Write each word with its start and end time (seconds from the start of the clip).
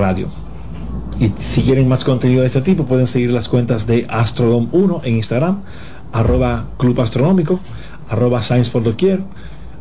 Radio. 0.00 0.28
Y 1.20 1.32
si 1.38 1.62
quieren 1.62 1.86
más 1.86 2.02
contenido 2.02 2.40
de 2.40 2.46
este 2.46 2.62
tipo, 2.62 2.84
pueden 2.86 3.06
seguir 3.06 3.30
las 3.30 3.48
cuentas 3.48 3.86
de 3.86 4.08
Astrodom1 4.08 5.02
en 5.04 5.16
Instagram, 5.16 5.60
arroba 6.12 6.70
Club 6.78 6.98
Astronómico, 7.00 7.60
arroba 8.08 8.42
Science 8.42 8.70
por 8.70 8.82
Doquier, 8.82 9.20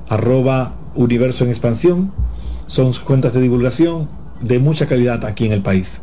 arroba 0.09 0.73
Universo 0.95 1.45
en 1.45 1.49
Expansión. 1.49 2.11
Son 2.67 2.91
cuentas 3.05 3.33
de 3.33 3.41
divulgación 3.41 4.09
de 4.41 4.59
mucha 4.59 4.85
calidad 4.87 5.23
aquí 5.23 5.45
en 5.45 5.53
el 5.53 5.61
país. 5.61 6.01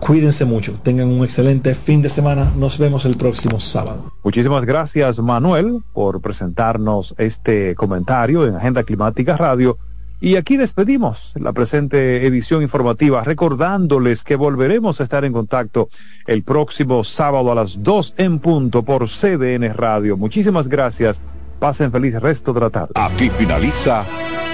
Cuídense 0.00 0.44
mucho, 0.44 0.78
tengan 0.82 1.08
un 1.08 1.24
excelente 1.24 1.74
fin 1.74 2.02
de 2.02 2.10
semana. 2.10 2.52
Nos 2.56 2.78
vemos 2.78 3.06
el 3.06 3.16
próximo 3.16 3.60
sábado. 3.60 4.12
Muchísimas 4.22 4.66
gracias 4.66 5.18
Manuel 5.18 5.82
por 5.94 6.20
presentarnos 6.20 7.14
este 7.16 7.74
comentario 7.74 8.46
en 8.46 8.56
Agenda 8.56 8.82
Climática 8.82 9.36
Radio. 9.36 9.78
Y 10.24 10.36
aquí 10.36 10.56
despedimos 10.56 11.34
la 11.38 11.52
presente 11.52 12.26
edición 12.26 12.62
informativa 12.62 13.22
recordándoles 13.22 14.24
que 14.24 14.36
volveremos 14.36 14.98
a 14.98 15.04
estar 15.04 15.22
en 15.26 15.34
contacto 15.34 15.90
el 16.26 16.42
próximo 16.42 17.04
sábado 17.04 17.52
a 17.52 17.54
las 17.54 17.82
2 17.82 18.14
en 18.16 18.38
punto 18.38 18.82
por 18.84 19.06
CDN 19.06 19.74
Radio. 19.74 20.16
Muchísimas 20.16 20.66
gracias. 20.66 21.20
Pasen 21.58 21.92
feliz 21.92 22.14
resto 22.14 22.54
de 22.54 22.60
la 22.60 22.70
tarde. 22.70 22.94
Aquí 22.94 23.28
finaliza 23.28 24.02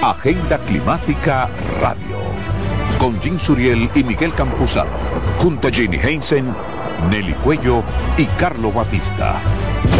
Agenda 0.01 0.57
Climática 0.57 1.47
Radio 1.79 2.17
con 2.99 3.17
Jim 3.21 3.39
Suriel 3.39 3.89
y 3.95 4.03
Miguel 4.03 4.33
Campuzano, 4.33 4.91
junto 5.37 5.69
a 5.69 5.71
Jenny 5.71 5.95
Heinsen, 5.95 6.53
Nelly 7.09 7.31
Cuello 7.45 7.81
y 8.17 8.25
Carlo 8.37 8.73
Batista. 8.73 9.39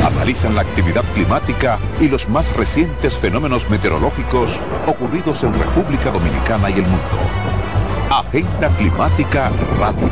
Analizan 0.06 0.56
la 0.56 0.62
actividad 0.62 1.04
climática 1.14 1.78
y 2.00 2.10
los 2.10 2.28
más 2.30 2.56
recientes 2.56 3.16
fenómenos 3.16 3.70
meteorológicos 3.70 4.60
ocurridos 4.88 5.44
en 5.44 5.54
República 5.54 6.12
Dominicana 6.12 6.70
y 6.70 6.74
el 6.74 6.84
mundo. 6.84 7.18
Agenda 8.10 8.70
Climática 8.78 9.52
Radio. 9.80 10.10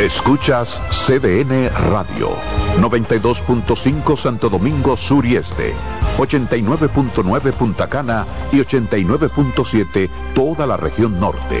Escuchas 0.00 0.82
CDN 0.90 1.70
Radio, 1.90 2.36
92.5 2.80 4.16
Santo 4.16 4.50
Domingo 4.50 4.96
Sur 4.96 5.24
y 5.24 5.36
Este, 5.36 5.72
89.9 6.18 7.52
Punta 7.52 7.88
Cana 7.88 8.26
y 8.52 8.58
89.7 8.58 10.10
toda 10.34 10.66
la 10.66 10.76
región 10.76 11.18
norte. 11.18 11.60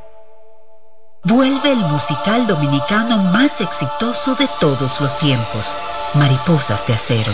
Vuelve 1.23 1.71
el 1.71 1.77
musical 1.77 2.47
dominicano 2.47 3.19
más 3.19 3.61
exitoso 3.61 4.33
de 4.33 4.49
todos 4.59 4.99
los 4.99 5.19
tiempos, 5.19 5.67
Mariposas 6.15 6.87
de 6.87 6.95
Acero, 6.95 7.31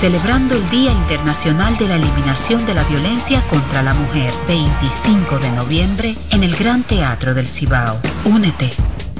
celebrando 0.00 0.54
el 0.54 0.70
Día 0.70 0.90
Internacional 0.90 1.76
de 1.76 1.86
la 1.86 1.96
Eliminación 1.96 2.64
de 2.64 2.72
la 2.72 2.82
Violencia 2.84 3.42
contra 3.50 3.82
la 3.82 3.92
Mujer, 3.92 4.32
25 4.48 5.38
de 5.38 5.50
noviembre, 5.50 6.16
en 6.30 6.44
el 6.44 6.56
Gran 6.56 6.82
Teatro 6.84 7.34
del 7.34 7.46
Cibao. 7.46 8.00
Únete, 8.24 8.72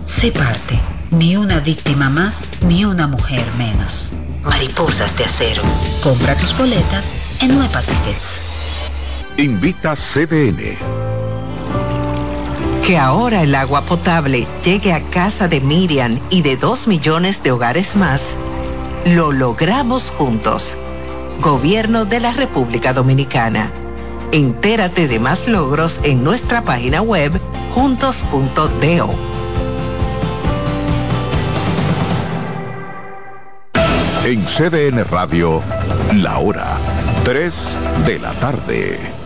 sé 0.06 0.32
parte, 0.32 0.80
ni 1.10 1.36
una 1.36 1.60
víctima 1.60 2.08
más, 2.08 2.48
ni 2.62 2.86
una 2.86 3.06
mujer 3.06 3.44
menos. 3.58 4.14
Mariposas 4.42 5.14
de 5.18 5.26
Acero. 5.26 5.62
Compra 6.02 6.34
tus 6.36 6.56
boletas 6.56 7.04
en 7.42 7.54
Nueva 7.54 7.82
Tickets. 7.82 8.90
Invita 9.36 9.94
CDN. 9.94 11.15
Que 12.86 12.98
ahora 12.98 13.42
el 13.42 13.56
agua 13.56 13.80
potable 13.82 14.46
llegue 14.64 14.92
a 14.92 15.02
casa 15.02 15.48
de 15.48 15.60
Miriam 15.60 16.20
y 16.30 16.42
de 16.42 16.56
dos 16.56 16.86
millones 16.86 17.42
de 17.42 17.50
hogares 17.50 17.96
más, 17.96 18.36
lo 19.04 19.32
logramos 19.32 20.12
juntos. 20.12 20.76
Gobierno 21.40 22.04
de 22.04 22.20
la 22.20 22.32
República 22.32 22.92
Dominicana. 22.92 23.72
Entérate 24.30 25.08
de 25.08 25.18
más 25.18 25.48
logros 25.48 25.98
en 26.04 26.22
nuestra 26.22 26.62
página 26.62 27.02
web 27.02 27.32
juntos.do. 27.74 29.10
En 34.24 34.44
CDN 34.44 35.04
Radio, 35.10 35.60
la 36.14 36.38
hora 36.38 36.68
3 37.24 37.78
de 38.06 38.18
la 38.20 38.30
tarde. 38.34 39.25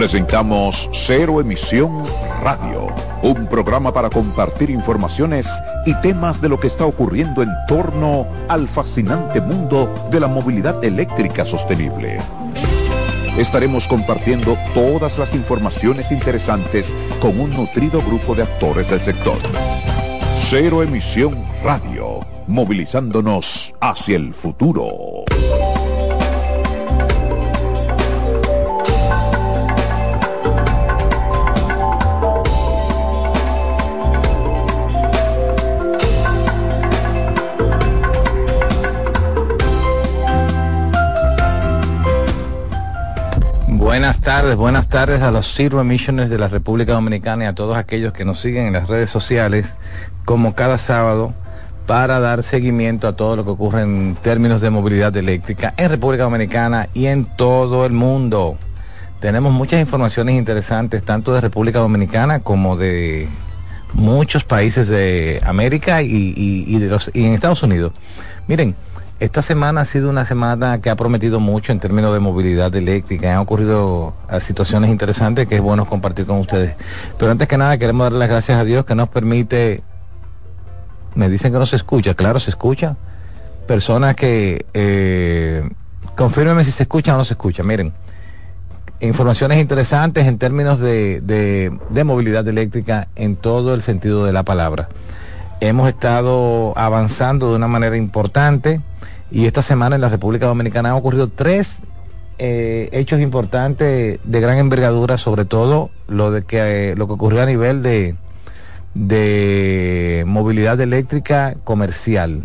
Presentamos 0.00 0.88
Cero 0.94 1.42
Emisión 1.42 2.02
Radio, 2.42 2.86
un 3.22 3.46
programa 3.48 3.92
para 3.92 4.08
compartir 4.08 4.70
informaciones 4.70 5.46
y 5.84 5.92
temas 6.00 6.40
de 6.40 6.48
lo 6.48 6.58
que 6.58 6.68
está 6.68 6.86
ocurriendo 6.86 7.42
en 7.42 7.50
torno 7.68 8.26
al 8.48 8.66
fascinante 8.66 9.42
mundo 9.42 9.92
de 10.10 10.18
la 10.18 10.26
movilidad 10.26 10.82
eléctrica 10.82 11.44
sostenible. 11.44 12.16
Estaremos 13.36 13.86
compartiendo 13.88 14.56
todas 14.72 15.18
las 15.18 15.34
informaciones 15.34 16.10
interesantes 16.12 16.94
con 17.20 17.38
un 17.38 17.50
nutrido 17.50 18.00
grupo 18.00 18.34
de 18.34 18.44
actores 18.44 18.88
del 18.88 19.00
sector. 19.00 19.36
Cero 20.48 20.82
Emisión 20.82 21.44
Radio, 21.62 22.20
movilizándonos 22.46 23.74
hacia 23.80 24.16
el 24.16 24.32
futuro. 24.32 25.26
Buenas 43.90 44.20
tardes. 44.20 44.54
buenas 44.54 44.88
tardes 44.88 45.20
a 45.20 45.32
los 45.32 45.52
Zero 45.52 45.80
Emissions 45.80 46.30
de 46.30 46.38
la 46.38 46.46
República 46.46 46.92
Dominicana 46.92 47.42
y 47.42 47.46
a 47.48 47.56
todos 47.56 47.76
aquellos 47.76 48.12
que 48.12 48.24
nos 48.24 48.38
siguen 48.38 48.68
en 48.68 48.74
las 48.74 48.86
redes 48.86 49.10
sociales, 49.10 49.74
como 50.24 50.54
cada 50.54 50.78
sábado, 50.78 51.34
para 51.88 52.20
dar 52.20 52.44
seguimiento 52.44 53.08
a 53.08 53.16
todo 53.16 53.34
lo 53.34 53.42
que 53.42 53.50
ocurre 53.50 53.82
en 53.82 54.16
términos 54.22 54.60
de 54.60 54.70
movilidad 54.70 55.16
eléctrica 55.16 55.74
en 55.76 55.88
República 55.88 56.22
Dominicana 56.22 56.88
y 56.94 57.06
en 57.06 57.24
todo 57.36 57.84
el 57.84 57.90
mundo. 57.92 58.58
Tenemos 59.18 59.52
muchas 59.52 59.80
informaciones 59.80 60.36
interesantes, 60.36 61.02
tanto 61.02 61.34
de 61.34 61.40
República 61.40 61.80
Dominicana 61.80 62.38
como 62.38 62.76
de 62.76 63.26
muchos 63.92 64.44
países 64.44 64.86
de 64.86 65.42
América 65.44 66.00
y, 66.02 66.78
de 66.78 66.86
los, 66.86 67.10
y 67.12 67.24
en 67.24 67.34
Estados 67.34 67.64
Unidos. 67.64 67.90
Miren, 68.46 68.76
esta 69.20 69.42
semana 69.42 69.82
ha 69.82 69.84
sido 69.84 70.08
una 70.08 70.24
semana 70.24 70.80
que 70.80 70.88
ha 70.88 70.96
prometido 70.96 71.40
mucho 71.40 71.72
en 71.72 71.78
términos 71.78 72.14
de 72.14 72.20
movilidad 72.20 72.74
eléctrica. 72.74 73.34
Han 73.34 73.40
ocurrido 73.40 74.14
ah, 74.28 74.40
situaciones 74.40 74.88
interesantes 74.88 75.46
que 75.46 75.56
es 75.56 75.60
bueno 75.60 75.84
compartir 75.84 76.24
con 76.24 76.38
ustedes. 76.38 76.74
Pero 77.18 77.30
antes 77.30 77.46
que 77.46 77.58
nada 77.58 77.76
queremos 77.76 78.06
darle 78.06 78.18
las 78.18 78.30
gracias 78.30 78.58
a 78.58 78.64
Dios 78.64 78.86
que 78.86 78.94
nos 78.94 79.10
permite... 79.10 79.82
Me 81.14 81.28
dicen 81.28 81.52
que 81.52 81.58
no 81.58 81.66
se 81.66 81.76
escucha, 81.76 82.14
claro, 82.14 82.38
se 82.38 82.48
escucha. 82.48 82.96
Personas 83.66 84.16
que... 84.16 84.64
Eh, 84.72 85.68
confírmeme 86.16 86.64
si 86.64 86.72
se 86.72 86.84
escucha 86.84 87.14
o 87.14 87.18
no 87.18 87.26
se 87.26 87.34
escucha. 87.34 87.62
Miren, 87.62 87.92
informaciones 89.00 89.58
interesantes 89.58 90.26
en 90.26 90.38
términos 90.38 90.80
de, 90.80 91.20
de 91.20 92.04
movilidad 92.04 92.48
eléctrica 92.48 93.08
en 93.16 93.36
todo 93.36 93.74
el 93.74 93.82
sentido 93.82 94.24
de 94.24 94.32
la 94.32 94.44
palabra. 94.44 94.88
Hemos 95.62 95.90
estado 95.90 96.72
avanzando 96.74 97.50
de 97.50 97.56
una 97.56 97.68
manera 97.68 97.94
importante 97.94 98.80
y 99.30 99.44
esta 99.44 99.62
semana 99.62 99.94
en 99.94 100.00
la 100.00 100.08
República 100.08 100.46
Dominicana 100.46 100.88
han 100.88 100.94
ocurrido 100.94 101.28
tres 101.28 101.80
eh, 102.38 102.88
hechos 102.92 103.20
importantes 103.20 104.18
de 104.24 104.40
gran 104.40 104.56
envergadura, 104.56 105.18
sobre 105.18 105.44
todo 105.44 105.90
lo 106.08 106.30
de 106.30 106.44
que 106.44 106.92
eh, 106.92 106.96
lo 106.96 107.06
que 107.06 107.12
ocurrió 107.12 107.42
a 107.42 107.46
nivel 107.46 107.82
de, 107.82 108.16
de 108.94 110.24
movilidad 110.26 110.80
eléctrica 110.80 111.56
comercial. 111.62 112.44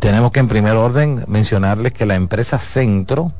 Tenemos 0.00 0.32
que 0.32 0.40
en 0.40 0.48
primer 0.48 0.72
orden 0.72 1.24
mencionarles 1.28 1.92
que 1.92 2.04
la 2.04 2.16
empresa 2.16 2.58
Centro, 2.58 3.30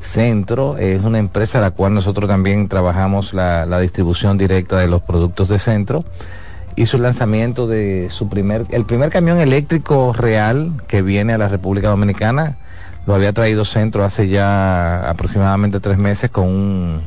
Centro 0.00 0.78
es 0.78 1.02
una 1.02 1.18
empresa 1.18 1.58
a 1.58 1.62
la 1.62 1.72
cual 1.72 1.94
nosotros 1.94 2.28
también 2.28 2.68
trabajamos 2.68 3.34
la, 3.34 3.66
la 3.66 3.80
distribución 3.80 4.38
directa 4.38 4.78
de 4.78 4.86
los 4.86 5.02
productos 5.02 5.48
de 5.48 5.58
Centro 5.58 6.04
hizo 6.80 6.96
el 6.96 7.02
lanzamiento 7.02 7.66
de 7.66 8.08
su 8.10 8.28
primer, 8.28 8.66
el 8.70 8.86
primer 8.86 9.10
camión 9.10 9.38
eléctrico 9.38 10.14
real 10.14 10.72
que 10.88 11.02
viene 11.02 11.34
a 11.34 11.38
la 11.38 11.48
República 11.48 11.88
Dominicana. 11.88 12.56
Lo 13.06 13.14
había 13.14 13.32
traído 13.32 13.64
Centro 13.64 14.04
hace 14.04 14.28
ya 14.28 15.08
aproximadamente 15.08 15.80
tres 15.80 15.98
meses 15.98 16.30
con 16.30 16.46
un, 16.46 17.02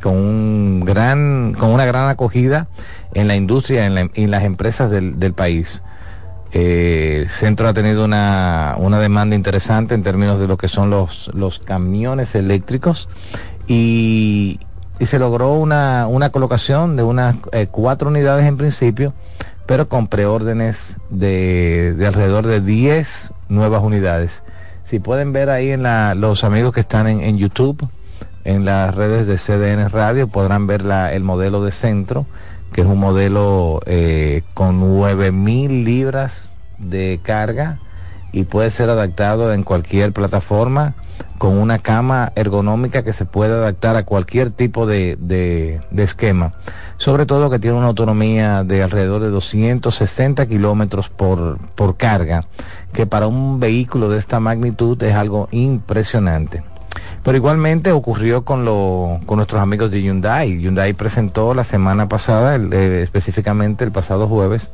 con 0.00 0.14
un 0.14 0.82
gran, 0.84 1.54
con 1.58 1.70
una 1.70 1.84
gran 1.84 2.08
acogida 2.08 2.68
en 3.12 3.26
la 3.26 3.34
industria 3.34 3.88
y 3.88 4.22
en, 4.22 4.30
las 4.30 4.44
empresas 4.44 4.90
del, 4.90 5.32
país. 5.34 5.82
Eh, 6.52 7.26
Centro 7.32 7.66
ha 7.66 7.74
tenido 7.74 8.04
una, 8.04 8.76
una 8.78 9.00
demanda 9.00 9.34
interesante 9.34 9.94
en 9.94 10.04
términos 10.04 10.38
de 10.38 10.46
lo 10.46 10.56
que 10.56 10.68
son 10.68 10.90
los, 10.90 11.28
los 11.34 11.58
camiones 11.58 12.36
eléctricos 12.36 13.08
y, 13.66 14.60
y 14.98 15.06
se 15.06 15.18
logró 15.18 15.52
una, 15.54 16.06
una 16.08 16.30
colocación 16.30 16.96
de 16.96 17.02
unas 17.02 17.36
eh, 17.52 17.68
cuatro 17.70 18.08
unidades 18.08 18.46
en 18.46 18.56
principio, 18.56 19.14
pero 19.66 19.88
con 19.88 20.08
preórdenes 20.08 20.96
de, 21.10 21.94
de 21.96 22.06
alrededor 22.06 22.46
de 22.46 22.60
10 22.60 23.32
nuevas 23.48 23.82
unidades. 23.82 24.42
Si 24.82 24.98
pueden 24.98 25.32
ver 25.32 25.50
ahí 25.50 25.70
en 25.70 25.82
la, 25.82 26.14
los 26.14 26.44
amigos 26.44 26.72
que 26.72 26.80
están 26.80 27.06
en, 27.06 27.20
en, 27.20 27.36
YouTube, 27.36 27.88
en 28.44 28.64
las 28.64 28.94
redes 28.94 29.26
de 29.26 29.36
CDN 29.36 29.90
Radio, 29.90 30.28
podrán 30.28 30.66
ver 30.66 30.82
la, 30.82 31.12
el 31.12 31.22
modelo 31.22 31.62
de 31.62 31.72
centro, 31.72 32.26
que 32.72 32.80
es 32.80 32.86
un 32.86 32.98
modelo 32.98 33.80
eh, 33.86 34.42
con 34.54 34.80
9000 34.80 35.84
libras 35.84 36.42
de 36.78 37.20
carga 37.22 37.78
y 38.32 38.44
puede 38.44 38.70
ser 38.70 38.90
adaptado 38.90 39.52
en 39.52 39.62
cualquier 39.62 40.12
plataforma 40.12 40.94
con 41.38 41.56
una 41.56 41.78
cama 41.78 42.32
ergonómica 42.34 43.04
que 43.04 43.12
se 43.12 43.24
puede 43.24 43.54
adaptar 43.54 43.96
a 43.96 44.04
cualquier 44.04 44.50
tipo 44.50 44.86
de, 44.86 45.16
de, 45.20 45.80
esquema. 46.02 46.52
Sobre 46.96 47.26
todo 47.26 47.48
que 47.48 47.60
tiene 47.60 47.76
una 47.76 47.86
autonomía 47.86 48.64
de 48.64 48.82
alrededor 48.82 49.22
de 49.22 49.30
260 49.30 50.46
kilómetros 50.46 51.08
por, 51.08 51.58
por 51.74 51.96
carga, 51.96 52.44
que 52.92 53.06
para 53.06 53.28
un 53.28 53.60
vehículo 53.60 54.08
de 54.08 54.18
esta 54.18 54.40
magnitud 54.40 55.00
es 55.02 55.14
algo 55.14 55.48
impresionante. 55.52 56.64
Pero 57.22 57.36
igualmente 57.36 57.92
ocurrió 57.92 58.44
con, 58.44 58.64
lo, 58.64 59.20
con 59.26 59.36
nuestros 59.36 59.60
amigos 59.60 59.92
de 59.92 60.02
Hyundai. 60.02 60.58
Hyundai 60.60 60.92
presentó 60.94 61.54
la 61.54 61.62
semana 61.62 62.08
pasada, 62.08 62.56
eh, 62.56 63.02
específicamente 63.02 63.84
el 63.84 63.92
pasado 63.92 64.26
jueves, 64.26 64.70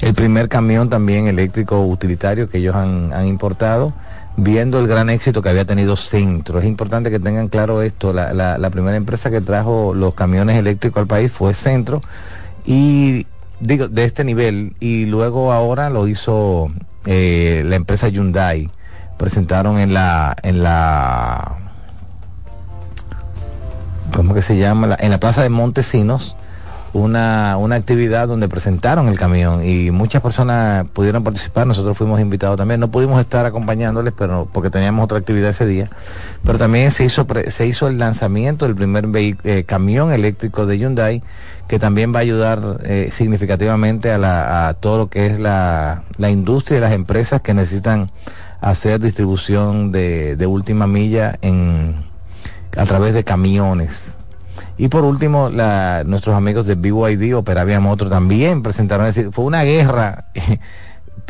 el 0.00 0.12
primer 0.12 0.48
camión 0.50 0.90
también 0.90 1.28
eléctrico 1.28 1.82
utilitario 1.86 2.50
que 2.50 2.58
ellos 2.58 2.74
han, 2.74 3.12
han 3.14 3.26
importado 3.26 3.94
viendo 4.36 4.80
el 4.80 4.86
gran 4.88 5.10
éxito 5.10 5.42
que 5.42 5.48
había 5.48 5.64
tenido 5.64 5.96
Centro. 5.96 6.58
Es 6.58 6.64
importante 6.64 7.10
que 7.10 7.20
tengan 7.20 7.48
claro 7.48 7.82
esto, 7.82 8.12
la, 8.12 8.32
la, 8.32 8.70
primera 8.70 8.96
empresa 8.96 9.30
que 9.30 9.40
trajo 9.40 9.94
los 9.94 10.14
camiones 10.14 10.56
eléctricos 10.56 11.00
al 11.00 11.06
país 11.06 11.30
fue 11.30 11.54
Centro 11.54 12.00
y 12.66 13.26
digo, 13.60 13.88
de 13.88 14.04
este 14.04 14.24
nivel, 14.24 14.74
y 14.80 15.06
luego 15.06 15.52
ahora 15.52 15.90
lo 15.90 16.08
hizo 16.08 16.68
eh, 17.06 17.62
la 17.66 17.76
empresa 17.76 18.08
Hyundai. 18.08 18.70
Presentaron 19.16 19.78
en 19.78 19.94
la, 19.94 20.36
en 20.42 20.62
la, 20.62 21.56
¿cómo 24.14 24.34
que 24.34 24.42
se 24.42 24.56
llama? 24.56 24.96
en 24.98 25.10
la 25.10 25.18
plaza 25.18 25.42
de 25.42 25.50
Montesinos 25.50 26.36
una, 26.94 27.56
una 27.58 27.74
actividad 27.74 28.28
donde 28.28 28.48
presentaron 28.48 29.08
el 29.08 29.18
camión 29.18 29.66
y 29.66 29.90
muchas 29.90 30.22
personas 30.22 30.86
pudieron 30.92 31.24
participar, 31.24 31.66
nosotros 31.66 31.98
fuimos 31.98 32.20
invitados 32.20 32.56
también, 32.56 32.78
no 32.78 32.88
pudimos 32.88 33.20
estar 33.20 33.44
acompañándoles 33.46 34.14
pero 34.16 34.48
porque 34.52 34.70
teníamos 34.70 35.04
otra 35.04 35.18
actividad 35.18 35.50
ese 35.50 35.66
día, 35.66 35.90
pero 36.44 36.56
también 36.56 36.92
se 36.92 37.04
hizo, 37.04 37.26
se 37.48 37.66
hizo 37.66 37.88
el 37.88 37.98
lanzamiento 37.98 38.64
del 38.64 38.76
primer 38.76 39.08
eh, 39.12 39.64
camión 39.64 40.12
eléctrico 40.12 40.66
de 40.66 40.78
Hyundai 40.78 41.22
que 41.66 41.80
también 41.80 42.14
va 42.14 42.18
a 42.18 42.22
ayudar 42.22 42.78
eh, 42.84 43.10
significativamente 43.12 44.12
a, 44.12 44.18
la, 44.18 44.68
a 44.68 44.74
todo 44.74 44.98
lo 44.98 45.08
que 45.08 45.26
es 45.26 45.40
la, 45.40 46.04
la 46.16 46.30
industria 46.30 46.78
y 46.78 46.80
las 46.80 46.92
empresas 46.92 47.40
que 47.40 47.54
necesitan 47.54 48.08
hacer 48.60 49.00
distribución 49.00 49.90
de, 49.90 50.36
de 50.36 50.46
última 50.46 50.86
milla 50.86 51.38
en, 51.42 52.04
a 52.76 52.84
través 52.84 53.14
de 53.14 53.24
camiones 53.24 54.13
y 54.76 54.88
por 54.88 55.04
último, 55.04 55.50
nuestros 55.50 56.34
amigos 56.34 56.66
de 56.66 56.74
BYD, 56.74 57.36
Operavia 57.36 57.80
Motor, 57.80 58.08
también 58.08 58.62
presentaron, 58.62 59.06
es 59.06 59.14
decir, 59.14 59.32
fue 59.32 59.44
una 59.44 59.62
guerra. 59.62 60.26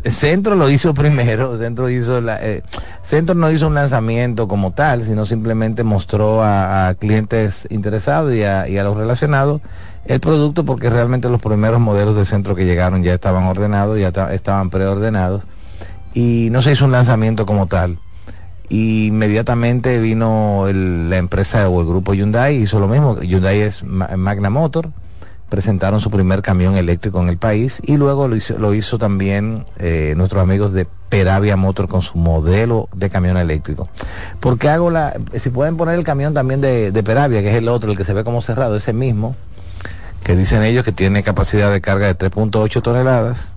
Centro 0.04 0.54
lo 0.54 0.68
hizo 0.68 0.92
primero, 0.92 1.56
Centro 1.56 1.88
hizo 1.88 2.20
eh, 2.28 2.62
Centro 3.02 3.34
no 3.34 3.50
hizo 3.50 3.68
un 3.68 3.74
lanzamiento 3.74 4.48
como 4.48 4.72
tal, 4.72 5.02
sino 5.02 5.24
simplemente 5.24 5.82
mostró 5.82 6.42
a, 6.42 6.94
clientes 6.98 7.66
interesados 7.70 8.34
y 8.34 8.42
a, 8.42 8.68
y 8.68 8.76
a, 8.76 8.84
los 8.84 8.98
relacionados 8.98 9.62
el 10.04 10.20
producto 10.20 10.66
porque 10.66 10.90
realmente 10.90 11.30
los 11.30 11.40
primeros 11.40 11.80
modelos 11.80 12.16
de 12.16 12.26
Centro 12.26 12.54
que 12.54 12.66
llegaron 12.66 13.02
ya 13.02 13.14
estaban 13.14 13.44
ordenados, 13.44 13.98
ya 13.98 14.08
estaban 14.32 14.68
preordenados 14.68 15.42
y 16.12 16.48
no 16.50 16.60
se 16.60 16.72
hizo 16.72 16.84
un 16.84 16.92
lanzamiento 16.92 17.46
como 17.46 17.66
tal 17.66 17.98
y 18.68 19.06
inmediatamente 19.06 19.98
vino 19.98 20.66
la 20.72 21.16
empresa 21.16 21.68
o 21.68 21.80
el 21.80 21.86
grupo 21.86 22.14
Hyundai 22.14 22.56
hizo 22.56 22.80
lo 22.80 22.88
mismo 22.88 23.20
Hyundai 23.20 23.60
es 23.60 23.84
Magna 23.84 24.50
Motor 24.50 24.90
presentaron 25.48 26.00
su 26.00 26.10
primer 26.10 26.42
camión 26.42 26.76
eléctrico 26.76 27.20
en 27.20 27.28
el 27.28 27.38
país 27.38 27.80
y 27.84 27.96
luego 27.96 28.26
lo 28.26 28.34
hizo, 28.34 28.58
lo 28.58 28.74
hizo 28.74 28.98
también 28.98 29.64
eh, 29.78 30.14
nuestros 30.16 30.42
amigos 30.42 30.72
de 30.72 30.86
Peravia 31.08 31.56
Motor 31.56 31.86
con 31.86 32.02
su 32.02 32.18
modelo 32.18 32.88
de 32.92 33.08
camión 33.08 33.36
eléctrico. 33.36 33.88
porque 34.40 34.68
hago 34.68 34.90
la, 34.90 35.14
si 35.40 35.50
pueden 35.50 35.76
poner 35.76 35.96
el 35.96 36.04
camión 36.04 36.34
también 36.34 36.60
de, 36.60 36.90
de 36.90 37.02
Peravia, 37.04 37.40
que 37.40 37.50
es 37.50 37.56
el 37.56 37.68
otro, 37.68 37.92
el 37.92 37.96
que 37.96 38.04
se 38.04 38.14
ve 38.14 38.24
como 38.24 38.42
cerrado, 38.42 38.74
ese 38.74 38.92
mismo, 38.92 39.36
que 40.24 40.34
dicen 40.34 40.62
ellos 40.64 40.84
que 40.84 40.90
tiene 40.90 41.22
capacidad 41.22 41.70
de 41.70 41.80
carga 41.80 42.06
de 42.06 42.18
3.8 42.18 42.82
toneladas, 42.82 43.53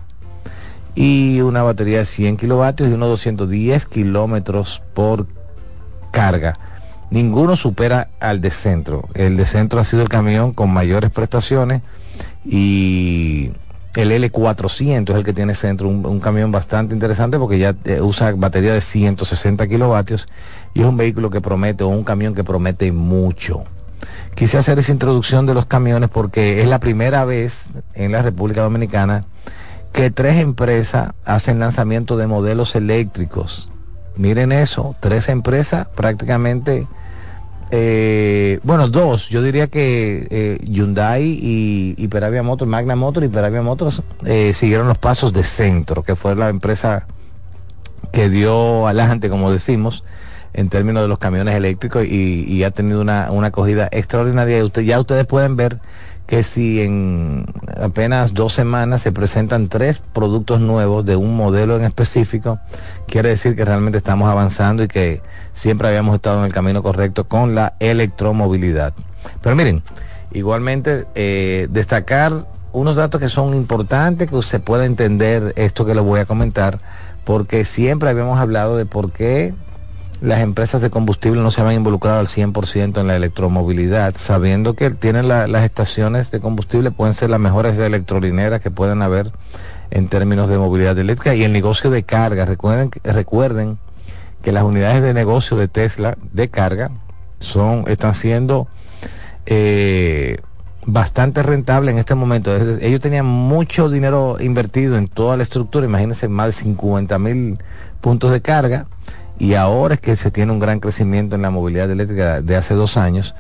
y 0.98 1.42
una 1.42 1.62
batería 1.62 2.00
de 2.00 2.06
100 2.06 2.38
kilovatios 2.38 2.90
y 2.90 2.94
unos 2.94 3.10
210 3.10 3.86
kilómetros 3.86 4.82
por 4.96 5.28
carga. 6.12 6.58
Ninguno 7.12 7.56
supera 7.56 8.10
al 8.20 8.42
de 8.42 8.50
centro. 8.50 9.08
El 9.14 9.38
de 9.38 9.46
centro 9.46 9.80
ha 9.80 9.84
sido 9.84 10.02
el 10.02 10.10
camión 10.10 10.54
con 10.54 10.74
mayores 10.74 11.12
prestaciones 11.12 11.84
y 12.44 13.52
el 13.96 14.12
L400 14.12 15.12
es 15.12 15.16
el 15.18 15.24
que 15.24 15.34
tiene 15.34 15.54
centro, 15.54 15.88
un, 15.88 16.20
camión 16.20 16.52
bastante 16.52 16.96
interesante 16.96 17.38
porque 17.38 17.60
ya 17.60 17.76
eh, 17.86 18.02
usa 18.02 18.34
batería 18.36 18.74
de 18.74 18.82
160 18.82 19.68
kilovatios 19.68 20.28
y 20.74 20.82
es 20.82 20.88
un 20.88 20.98
vehículo 20.98 21.30
que 21.30 21.42
promete 21.42 21.84
o 21.84 21.90
un 21.90 22.04
camión 22.04 22.34
que 22.34 22.44
promete 22.44 22.92
mucho. 22.92 23.66
Quise 24.34 24.58
hacer 24.58 24.80
esa 24.80 24.94
introducción 24.94 25.46
de 25.46 25.54
los 25.54 25.68
camiones 25.68 26.10
porque 26.10 26.64
es 26.64 26.68
la 26.68 26.80
primera 26.80 27.24
vez 27.24 27.66
en 27.94 28.14
la 28.14 28.24
República 28.24 28.64
Dominicana 28.64 29.26
que 29.98 30.12
tres 30.12 30.38
empresas 30.38 31.14
hacen 31.26 31.58
lanzamiento 31.58 32.18
de 32.18 32.28
modelos 32.28 32.76
eléctricos. 32.76 33.68
Miren 34.16 34.52
eso, 34.52 34.96
tres 35.00 35.28
empresas 35.28 35.88
prácticamente 35.96 36.86
eh, 37.72 38.60
bueno, 38.62 38.90
dos. 38.90 39.28
Yo 39.30 39.42
diría 39.42 39.66
que 39.68 40.28
eh, 40.30 40.60
Hyundai 40.66 41.40
y, 41.42 42.08
Peravia 42.10 42.44
Motors, 42.44 42.70
Magna 42.70 42.96
Motors 42.96 43.26
y 43.26 43.30
Peravia 43.30 43.64
Motors 43.64 44.04
eh, 44.24 44.54
siguieron 44.54 44.88
los 44.88 45.00
pasos 45.00 45.34
de 45.34 45.44
Centro, 45.44 46.04
que 46.04 46.16
fue 46.16 46.36
la 46.36 46.50
empresa 46.50 47.08
que 48.12 48.30
dio 48.30 48.86
adelante, 48.86 49.32
como 49.32 49.52
decimos, 49.52 50.04
en 50.54 50.70
términos 50.70 51.02
de 51.02 51.08
los 51.08 51.18
camiones 51.18 51.56
eléctricos 51.56 52.06
y, 52.06 52.46
y 52.48 52.64
ha 52.64 52.70
tenido 52.70 53.02
una, 53.02 53.32
una 53.32 53.48
acogida 53.48 53.90
extraordinaria. 53.92 54.60
Y 54.60 54.62
usted, 54.62 54.84
ya 54.84 55.00
ustedes 55.00 55.26
pueden 55.26 55.56
ver 55.56 55.80
que 56.28 56.44
si 56.44 56.82
en 56.82 57.46
apenas 57.82 58.34
dos 58.34 58.54
semanas 58.54 59.02
se 59.02 59.14
presentan 59.14 59.70
tres 59.70 60.02
productos 60.14 60.60
nuevos 60.60 61.06
de 61.06 61.16
un 61.16 61.38
modelo 61.38 61.78
en 61.78 61.86
específico, 61.86 62.60
quiere 63.08 63.30
decir 63.30 63.56
que 63.56 63.64
realmente 63.64 63.98
estamos 63.98 64.30
avanzando 64.30 64.84
y 64.84 64.90
que 64.90 65.22
siempre 65.54 65.88
habíamos 65.88 66.16
estado 66.16 66.40
en 66.40 66.46
el 66.46 66.54
camino 66.54 66.84
correcto 66.84 67.24
con 67.30 67.56
la 67.56 67.74
electromovilidad. 67.80 68.94
Pero 69.42 69.56
miren, 69.56 69.84
igualmente 70.34 71.06
eh, 71.16 71.68
destacar 71.72 72.46
unos 72.74 72.98
datos 72.98 73.22
que 73.22 73.30
son 73.30 73.54
importantes, 73.54 74.30
que 74.30 74.42
se 74.44 74.60
pueda 74.60 74.86
entender 74.86 75.54
esto 75.56 75.86
que 75.86 75.96
les 75.96 76.04
voy 76.04 76.20
a 76.20 76.26
comentar, 76.26 76.80
porque 77.24 77.64
siempre 77.64 78.10
habíamos 78.10 78.38
hablado 78.38 78.76
de 78.76 78.86
por 78.86 79.14
qué 79.14 79.54
las 80.22 80.42
empresas 80.42 80.82
de 80.82 80.90
combustible 80.90 81.42
no 81.42 81.52
se 81.52 81.62
van 81.62 81.76
involucrado 81.76 82.20
al 82.20 82.28
100% 82.28 83.00
en 83.00 83.08
la 83.08 83.16
electromovilidad, 83.16 84.16
sabiendo 84.18 84.74
que 84.74 84.90
tienen 84.90 85.28
las 85.28 85.64
estaciones 85.64 86.32
de 86.32 86.40
combustible, 86.40 86.92
pueden 86.92 87.14
ser 87.14 87.30
las 87.30 87.40
mejores 87.40 87.78
electrolineras 87.78 88.62
que 88.62 88.72
puedan 88.72 89.02
haber 89.02 89.32
en 89.92 90.08
términos 90.08 90.50
de 90.50 90.58
movilidad 90.58 90.98
eléctrica 90.98 91.36
y 91.36 91.44
el 91.44 91.54
negocio 91.54 91.90
de 91.90 92.04
carga. 92.04 92.46
Recuerden, 92.46 92.90
recuerden 93.04 93.78
que 94.42 94.52
las 94.52 94.64
unidades 94.64 95.04
de 95.04 95.14
negocio 95.14 95.56
de 95.56 95.68
Tesla 95.68 96.18
de 96.34 96.50
carga 96.50 96.92
son, 97.40 97.86
están 97.88 98.16
siendo 98.16 98.68
eh, 99.46 100.38
bastante 100.86 101.44
rentables 101.44 101.94
en 101.94 102.00
este 102.00 102.16
momento. 102.16 102.56
Ellos 102.82 103.02
tenían 103.02 103.26
mucho 103.28 103.88
dinero 103.88 104.38
invertido 104.40 104.98
en 104.98 105.08
toda 105.08 105.38
la 105.38 105.44
estructura, 105.44 105.86
imagínense 105.86 106.28
más 106.28 106.48
de 106.48 106.54
50 106.54 107.20
mil 107.20 107.60
puntos 108.02 108.32
de 108.32 108.42
carga 108.42 108.88
y 109.40 109.54
ahora 109.54 109.96
es 109.96 110.02
que 110.02 110.16
se 110.16 110.32
tiene 110.32 110.52
un 110.52 110.60
gran 110.60 110.80
crecimiento 110.80 111.36
en 111.36 111.44
la 111.44 111.52
movilidad 111.52 111.90
eléctrica 111.92 112.42
de 112.42 112.56
hace 112.56 112.74
dos 112.74 112.98
años, 112.98 113.36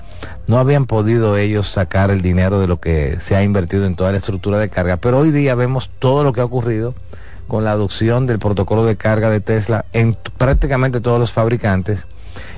no 0.47 0.59
habían 0.59 0.85
podido 0.85 1.37
ellos 1.37 1.67
sacar 1.67 2.11
el 2.11 2.21
dinero 2.21 2.59
de 2.59 2.67
lo 2.67 2.79
que 2.79 3.17
se 3.19 3.35
ha 3.35 3.43
invertido 3.43 3.85
en 3.85 3.95
toda 3.95 4.11
la 4.11 4.17
estructura 4.17 4.59
de 4.59 4.69
carga, 4.69 4.97
pero 4.97 5.19
hoy 5.19 5.31
día 5.31 5.55
vemos 5.55 5.89
todo 5.99 6.23
lo 6.23 6.33
que 6.33 6.41
ha 6.41 6.45
ocurrido 6.45 6.93
con 7.47 7.63
la 7.63 7.71
adopción 7.71 8.27
del 8.27 8.39
protocolo 8.39 8.85
de 8.85 8.97
carga 8.97 9.29
de 9.29 9.39
Tesla 9.39 9.85
en 9.93 10.17
prácticamente 10.37 11.01
todos 11.01 11.19
los 11.19 11.31
fabricantes. 11.31 12.01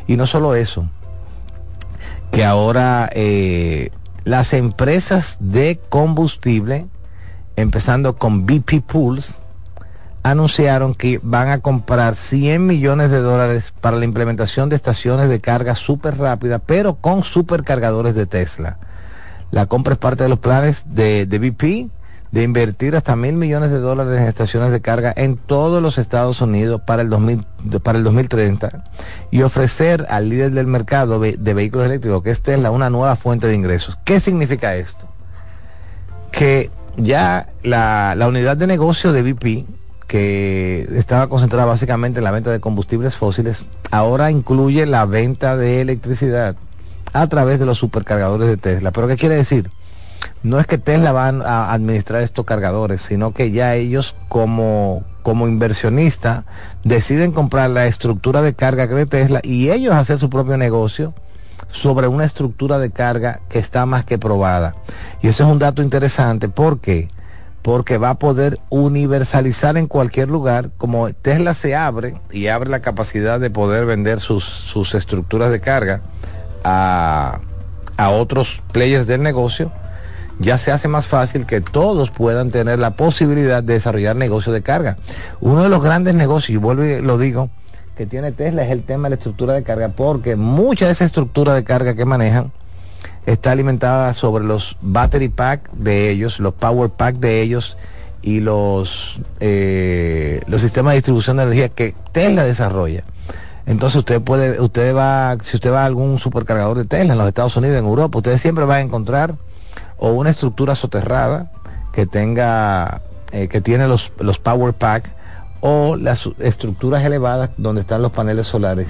Y 0.08 0.17
no 0.17 0.27
solo 0.27 0.55
eso, 0.55 0.89
que 2.31 2.43
ahora 2.43 3.10
eh, 3.13 3.91
las 4.24 4.53
empresas 4.53 5.38
de 5.39 5.79
combustible, 5.89 6.88
empezando 7.55 8.17
con 8.17 8.46
BP 8.46 8.81
Pools, 8.86 9.39
anunciaron 10.23 10.95
que 10.95 11.19
van 11.23 11.49
a 11.49 11.59
comprar 11.59 12.15
100 12.15 12.65
millones 12.65 13.11
de 13.11 13.19
dólares 13.19 13.73
para 13.79 13.97
la 13.97 14.05
implementación 14.05 14.69
de 14.69 14.75
estaciones 14.75 15.29
de 15.29 15.39
carga 15.39 15.75
súper 15.75 16.17
rápida, 16.17 16.59
pero 16.59 16.95
con 16.95 17.23
supercargadores 17.23 18.15
de 18.15 18.25
Tesla. 18.25 18.77
La 19.51 19.65
compra 19.65 19.93
es 19.93 19.99
parte 19.99 20.23
de 20.23 20.29
los 20.29 20.39
planes 20.39 20.85
de, 20.88 21.25
de 21.25 21.39
BP 21.39 21.89
de 22.31 22.43
invertir 22.43 22.95
hasta 22.95 23.15
mil 23.15 23.33
millones 23.33 23.71
de 23.71 23.79
dólares 23.79 24.19
en 24.19 24.27
estaciones 24.27 24.71
de 24.71 24.81
carga 24.81 25.11
en 25.15 25.38
todos 25.38 25.81
los 25.81 25.97
Estados 25.97 26.41
Unidos 26.41 26.81
para 26.85 27.01
el, 27.01 27.09
2000, 27.09 27.45
para 27.81 27.97
el 27.97 28.03
2030 28.03 28.83
y 29.31 29.41
ofrecer 29.41 30.05
al 30.09 30.29
líder 30.29 30.51
del 30.51 30.67
mercado 30.67 31.19
de, 31.19 31.53
vehículos 31.53 31.88
eléctricos, 31.88 32.21
que 32.21 32.29
es 32.29 32.41
Tesla, 32.41 32.69
una 32.69 32.89
nueva 32.91 33.15
fuente 33.15 33.47
de 33.47 33.55
ingresos. 33.55 33.97
¿Qué 34.03 34.19
significa 34.19 34.75
esto? 34.75 35.07
Que 36.31 36.69
ya 36.97 37.47
la, 37.63 38.13
la 38.15 38.27
unidad 38.27 38.57
de 38.57 38.67
negocio 38.67 39.11
de 39.11 39.23
BP 39.23 39.78
que 40.10 40.89
estaba 40.96 41.30
concentrada 41.30 41.66
básicamente 41.66 42.18
en 42.18 42.24
la 42.24 42.32
venta 42.32 42.50
de 42.50 42.60
combustibles 42.60 43.16
fósiles, 43.16 43.68
ahora 43.92 44.32
incluye 44.32 44.88
la 44.88 45.06
venta 45.06 45.56
de 45.56 45.82
electricidad 45.82 46.56
a 47.13 47.28
través 47.28 47.60
de 47.60 47.68
los 47.68 47.78
supercargadores 47.78 48.48
de 48.48 48.58
Tesla. 48.58 48.89
¿Pero 48.89 49.08
qué 49.08 49.18
quiere 49.18 49.36
decir? 49.36 49.70
No 50.42 50.60
es 50.60 50.66
que 50.66 50.80
Tesla 50.80 51.12
van 51.12 51.44
a 51.44 51.72
administrar 51.72 52.24
estos 52.24 52.44
cargadores, 52.44 53.04
sino 53.04 53.36
que 53.36 53.51
ya 53.51 53.75
ellos 53.75 54.16
como, 54.30 55.04
como 55.22 55.48
inversionista 55.48 56.44
deciden 56.84 57.32
comprar 57.32 57.70
la 57.70 57.86
estructura 57.86 58.42
de 58.42 58.56
carga 58.56 58.88
de 58.88 59.06
Tesla 59.06 59.42
y 59.44 59.70
ellos 59.70 59.94
hacer 59.94 60.18
su 60.18 60.32
propio 60.32 60.58
negocio 60.58 61.13
sobre 61.70 62.08
una 62.08 62.25
estructura 62.25 62.80
de 62.80 62.89
carga 62.89 63.42
que 63.48 63.60
está 63.60 63.86
más 63.86 64.06
que 64.06 64.18
probada. 64.18 64.74
Y 65.22 65.28
eso 65.28 65.44
es 65.44 65.51
un 65.51 65.60
dato 65.60 65.84
interesante 65.84 66.50
porque 66.50 67.10
porque 67.62 67.98
va 67.98 68.12
a 68.12 68.20
poder 68.20 68.60
universalizar 68.70 69.78
en 69.78 69.88
cualquier 69.88 70.30
lugar, 70.30 70.72
como 70.78 71.12
Tesla 71.13 71.54
se 71.54 71.75
abre 71.75 72.16
y 72.32 72.48
abre 72.48 72.70
la 72.70 72.82
capacidad 72.82 73.39
de 73.39 73.50
poder 73.50 73.86
vender 73.86 74.20
sus, 74.20 74.46
sus 74.46 74.96
estructuras 74.96 75.51
de 75.51 75.60
carga 75.60 76.01
a, 76.63 77.39
a 77.98 78.10
otros 78.10 78.62
players 78.72 79.08
del 79.08 79.22
negocio, 79.22 79.72
ya 80.39 80.58
se 80.58 80.72
hace 80.72 80.88
más 80.88 81.08
fácil 81.08 81.46
que 81.46 81.60
todos 81.60 82.12
puedan 82.12 82.50
tener 82.50 82.80
la 82.80 82.92
posibilidad 82.92 83.62
de 83.62 83.74
desarrollar 83.74 84.16
negocios 84.16 84.54
de 84.54 84.62
carga. 84.62 84.98
Uno 85.42 85.63
de 85.63 85.70
los 85.70 85.84
grandes 85.84 86.16
negocios, 86.16 86.51
y 86.51 86.58
vuelvo 86.58 86.86
y 86.86 87.01
lo 87.01 87.18
digo, 87.18 87.50
que 87.98 88.06
tiene 88.06 88.32
Tesla 88.32 88.63
es 88.63 88.72
el 88.72 88.84
tema 88.84 89.08
de 89.08 89.10
la 89.10 89.16
estructura 89.16 89.54
de 89.54 89.63
carga, 89.63 89.89
porque 89.89 90.38
mucha 90.38 90.86
de 90.86 90.94
esa 90.94 91.04
estructura 91.04 91.54
de 91.54 91.66
carga 91.66 91.96
que 91.96 92.06
manejan 92.06 92.54
está 93.31 93.51
alimentada 93.51 94.13
sobre 94.13 94.43
los 94.43 94.75
battery 94.81 95.29
pack 95.29 95.71
de 95.74 96.09
ellos, 96.09 96.39
los 96.39 96.53
power 96.53 96.89
pack 96.89 97.17
de 97.17 97.41
ellos 97.41 97.77
y 98.21 98.39
los, 98.39 99.21
eh, 99.39 100.41
los 100.48 100.62
sistemas 100.62 100.93
de 100.93 100.98
distribución 100.98 101.38
de 101.38 101.43
energía 101.43 101.69
que 101.69 101.93
Tesla 102.12 102.43
desarrolla. 102.43 103.03
Entonces 103.67 103.98
usted 103.98 104.19
puede, 104.21 104.59
usted 104.59 104.95
va, 104.95 105.38
si 105.43 105.57
usted 105.57 105.71
va 105.71 105.83
a 105.83 105.86
algún 105.86 106.17
supercargador 106.17 106.77
de 106.77 106.86
Tesla 106.86 107.13
en 107.13 107.19
los 107.19 107.27
Estados 107.27 107.55
Unidos, 107.55 107.77
en 107.77 107.86
Europa, 107.86 108.17
usted 108.17 108.38
siempre 108.39 108.65
va 108.65 108.77
a 108.77 108.81
encontrar 108.81 109.36
o 109.98 110.12
una 110.12 110.31
estructura 110.31 110.74
soterrada 110.74 111.51
que 111.93 112.07
tenga, 112.07 113.01
eh, 113.31 113.48
que 113.48 113.62
tiene 113.62 113.88
los, 113.88 114.12
los 114.19 114.39
power 114.39 114.74
pack 114.74 115.12
o 115.62 115.95
las 115.95 116.27
estructuras 116.39 117.03
elevadas 117.03 117.51
donde 117.57 117.81
están 117.81 118.01
los 118.01 118.12
paneles 118.12 118.48
solares 118.48 118.88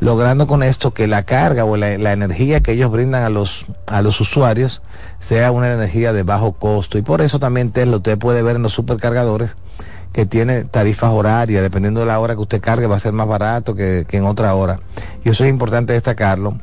logrando 0.00 0.46
con 0.46 0.62
esto 0.62 0.92
que 0.92 1.06
la 1.06 1.24
carga 1.24 1.64
o 1.64 1.76
la, 1.76 1.92
energía 2.12 2.60
que 2.60 2.72
ellos 2.72 2.90
brindan 2.90 3.22
a 3.22 3.28
los, 3.28 3.66
a 3.86 4.02
los 4.02 4.20
usuarios 4.20 4.82
sea 5.20 5.52
una 5.52 5.72
energía 5.72 6.12
de 6.12 6.22
bajo 6.22 6.52
costo. 6.52 6.98
Y 6.98 7.02
por 7.02 7.20
eso 7.20 7.38
también 7.38 7.70
Tesla 7.70 7.96
usted 7.96 8.18
puede 8.18 8.42
ver 8.42 8.56
en 8.56 8.62
los 8.62 8.72
supercargadores 8.72 9.54
que 10.12 10.26
tiene 10.26 10.64
tarifas 10.64 11.10
horarias, 11.12 11.62
dependiendo 11.62 12.00
de 12.00 12.06
la 12.06 12.18
hora 12.18 12.34
que 12.34 12.40
usted 12.40 12.60
cargue 12.60 12.86
va 12.86 12.96
a 12.96 13.00
ser 13.00 13.12
más 13.12 13.28
barato 13.28 13.74
que, 13.74 14.06
en 14.10 14.24
otra 14.24 14.54
hora. 14.54 14.80
Y 15.24 15.28
eso 15.28 15.44
es 15.44 15.50
importante 15.50 15.92
destacarlo 15.92 16.58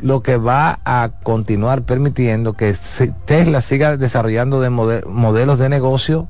lo 0.00 0.22
que 0.22 0.36
va 0.36 0.80
a 0.84 1.12
continuar 1.22 1.82
permitiendo 1.82 2.52
que 2.52 2.76
Tesla 3.24 3.62
siga 3.62 3.96
desarrollando 3.96 4.60
de 4.60 4.68
modelos 4.68 5.58
de 5.58 5.68
negocio 5.70 6.28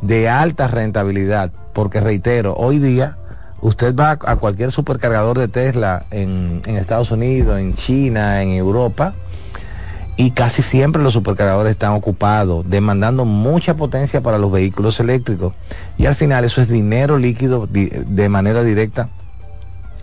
de 0.00 0.28
alta 0.28 0.66
rentabilidad, 0.66 1.52
porque 1.72 2.00
reitero, 2.00 2.56
hoy 2.56 2.78
día 2.78 3.18
Usted 3.62 3.94
va 3.94 4.10
a 4.10 4.36
cualquier 4.36 4.72
supercargador 4.72 5.38
de 5.38 5.46
Tesla 5.46 6.04
en, 6.10 6.62
Estados 6.66 7.12
Unidos, 7.12 7.60
en 7.60 7.74
China, 7.74 8.42
en 8.42 8.50
Europa, 8.50 9.14
y 10.16 10.32
casi 10.32 10.62
siempre 10.62 11.00
los 11.00 11.12
supercargadores 11.12 11.70
están 11.70 11.92
ocupados, 11.92 12.68
demandando 12.68 13.24
mucha 13.24 13.74
potencia 13.76 14.20
para 14.20 14.36
los 14.38 14.50
vehículos 14.50 14.98
eléctricos. 14.98 15.54
Y 15.96 16.06
al 16.06 16.16
final 16.16 16.44
eso 16.44 16.60
es 16.60 16.68
dinero 16.68 17.18
líquido 17.18 17.68
de 17.68 18.28
manera 18.28 18.64
directa 18.64 19.08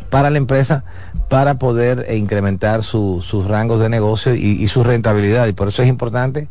para 0.10 0.30
la 0.30 0.38
empresa 0.38 0.86
para 1.28 1.60
poder 1.60 2.08
incrementar 2.16 2.84
sus 2.84 3.46
rangos 3.46 3.82
de 3.82 3.90
negocio 3.90 4.36
y, 4.36 4.64
y, 4.64 4.68
su 4.70 4.84
rentabilidad. 4.84 5.48
Y 5.48 5.54
por 5.54 5.68
eso 5.68 5.84
es 5.84 5.90
importante 5.90 6.48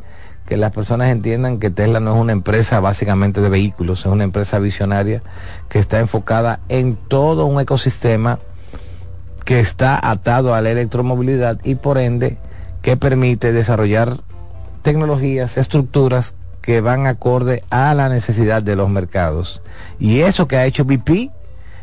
que 0.49 0.57
las 0.57 0.71
personas 0.71 1.09
entiendan 1.09 1.59
que 1.59 1.69
Tesla 1.69 1.99
no 1.99 2.15
es 2.15 2.19
una 2.19 2.31
empresa 2.31 2.79
básicamente 2.79 3.39
de 3.39 3.49
vehículos, 3.49 3.99
es 3.99 4.07
una 4.07 4.23
empresa 4.23 4.57
visionaria 4.57 5.21
que 5.69 5.77
está 5.77 5.99
enfocada 5.99 6.59
en 6.69 6.95
todo 6.95 7.45
un 7.45 7.61
ecosistema 7.61 8.39
que 9.45 9.59
está 9.59 9.99
atado 10.01 10.55
a 10.55 10.61
la 10.61 10.71
electromovilidad 10.71 11.59
y 11.63 11.75
por 11.75 11.99
ende 11.99 12.39
que 12.81 12.97
permite 12.97 13.53
desarrollar 13.53 14.21
tecnologías, 14.81 15.55
estructuras 15.55 16.35
que 16.61 16.81
van 16.81 17.05
acorde 17.05 17.63
a 17.69 17.93
la 17.93 18.09
necesidad 18.09 18.63
de 18.63 18.75
los 18.75 18.89
mercados. 18.89 19.61
Y 19.99 20.21
eso 20.21 20.47
que 20.47 20.57
ha 20.57 20.65
hecho 20.65 20.83
BP, 20.83 21.29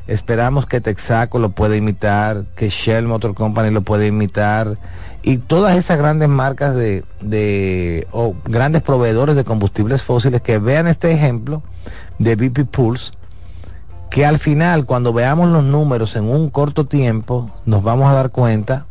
esperamos 0.07 0.67
que 0.67 0.81
Texaco 0.81 1.39
lo 1.39 1.51
pueda 1.51 1.77
imitar, 1.77 2.45
que 2.55 2.69
Shell 2.69 3.07
Motor 3.07 3.35
Company 3.35 3.71
lo 3.71 3.83
pueda 3.83 4.07
imitar, 4.07 4.79
y 5.23 5.39
todas 5.39 5.77
esas 5.77 5.99
grandes 5.99 6.29
marcas 6.29 6.75
de, 6.75 7.05
de 7.21 8.07
o 8.13 8.35
grandes 8.45 8.83
proveedores 8.83 9.35
de 9.35 9.45
combustibles 9.45 10.03
fósiles 10.03 10.41
que 10.43 10.59
vean 10.59 10.87
este 10.87 11.11
ejemplo 11.13 11.63
de 12.19 12.37
BP 12.37 12.65
Pulse, 12.71 13.13
que 14.11 14.25
al 14.25 14.39
final 14.39 14.87
cuando 14.87 15.13
veamos 15.13 15.49
los 15.49 15.65
números 15.65 16.15
en 16.17 16.25
un 16.25 16.49
corto 16.51 16.87
tiempo 16.87 17.51
nos 17.65 17.83
vamos 17.83 18.09
a 18.09 18.15
dar 18.15 18.31
cuenta 18.31 18.87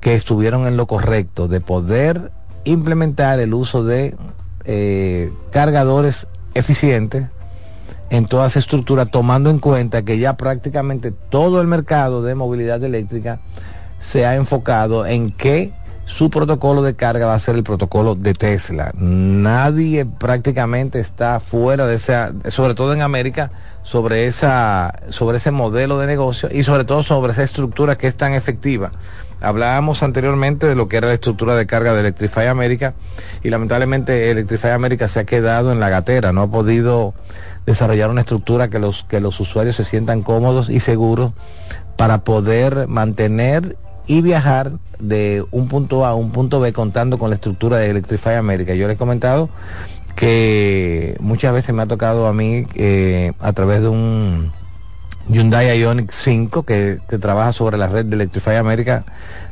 que 0.00 0.14
estuvieron 0.14 0.66
en 0.66 0.76
lo 0.76 0.86
correcto 0.86 1.48
de 1.48 1.60
poder 1.60 2.30
implementar 2.64 3.40
el 3.40 3.54
uso 3.54 3.84
de 3.84 4.16
eh, 4.64 5.32
cargadores 5.50 6.26
eficientes 6.54 7.26
en 8.12 8.26
toda 8.26 8.48
esa 8.48 8.58
estructura, 8.58 9.06
tomando 9.06 9.48
en 9.48 9.58
cuenta 9.58 10.02
que 10.02 10.18
ya 10.18 10.36
prácticamente 10.36 11.12
todo 11.12 11.62
el 11.62 11.66
mercado 11.66 12.22
de 12.22 12.34
movilidad 12.34 12.84
eléctrica 12.84 13.40
se 14.00 14.26
ha 14.26 14.36
enfocado 14.36 15.06
en 15.06 15.30
que 15.30 15.72
su 16.04 16.28
protocolo 16.28 16.82
de 16.82 16.94
carga 16.94 17.24
va 17.24 17.34
a 17.34 17.38
ser 17.38 17.54
el 17.54 17.62
protocolo 17.62 18.14
de 18.14 18.34
Tesla. 18.34 18.92
Nadie 18.94 20.04
prácticamente 20.04 21.00
está 21.00 21.40
fuera 21.40 21.86
de 21.86 21.94
esa, 21.94 22.34
sobre 22.48 22.74
todo 22.74 22.92
en 22.92 23.00
América, 23.00 23.50
sobre 23.82 24.26
esa, 24.26 24.92
sobre 25.08 25.38
ese 25.38 25.50
modelo 25.50 25.98
de 25.98 26.06
negocio 26.06 26.50
y 26.52 26.64
sobre 26.64 26.84
todo 26.84 27.02
sobre 27.02 27.32
esa 27.32 27.44
estructura 27.44 27.96
que 27.96 28.08
es 28.08 28.14
tan 28.14 28.34
efectiva. 28.34 28.92
Hablábamos 29.40 30.04
anteriormente 30.04 30.66
de 30.66 30.76
lo 30.76 30.88
que 30.88 30.98
era 30.98 31.08
la 31.08 31.14
estructura 31.14 31.56
de 31.56 31.66
carga 31.66 31.94
de 31.94 32.00
Electrify 32.00 32.46
América 32.46 32.94
y 33.42 33.50
lamentablemente 33.50 34.30
Electrify 34.30 34.70
América 34.70 35.08
se 35.08 35.18
ha 35.18 35.24
quedado 35.24 35.72
en 35.72 35.80
la 35.80 35.88
gatera, 35.88 36.32
no 36.32 36.42
ha 36.42 36.46
podido 36.46 37.12
desarrollar 37.66 38.10
una 38.10 38.22
estructura 38.22 38.68
que 38.68 38.78
los, 38.78 39.04
que 39.04 39.20
los 39.20 39.38
usuarios 39.40 39.76
se 39.76 39.84
sientan 39.84 40.22
cómodos 40.22 40.68
y 40.68 40.80
seguros 40.80 41.32
para 41.96 42.24
poder 42.24 42.88
mantener 42.88 43.76
y 44.06 44.20
viajar 44.22 44.72
de 44.98 45.44
un 45.50 45.68
punto 45.68 46.04
A 46.04 46.10
a 46.10 46.14
un 46.14 46.30
punto 46.30 46.60
B 46.60 46.72
contando 46.72 47.18
con 47.18 47.30
la 47.30 47.34
estructura 47.36 47.78
de 47.78 47.90
Electrify 47.90 48.34
América. 48.34 48.74
Yo 48.74 48.86
les 48.88 48.96
he 48.96 48.98
comentado 48.98 49.48
que 50.16 51.16
muchas 51.20 51.52
veces 51.52 51.74
me 51.74 51.82
ha 51.82 51.86
tocado 51.86 52.26
a 52.26 52.32
mí 52.32 52.66
eh, 52.74 53.32
a 53.40 53.52
través 53.52 53.80
de 53.80 53.88
un 53.88 54.52
Hyundai 55.28 55.78
Ioniq 55.78 56.10
5 56.10 56.64
que, 56.64 56.98
trabaja 57.20 57.52
sobre 57.52 57.78
la 57.78 57.86
red 57.86 58.06
de 58.06 58.16
Electrify 58.16 58.56
América 58.56 59.04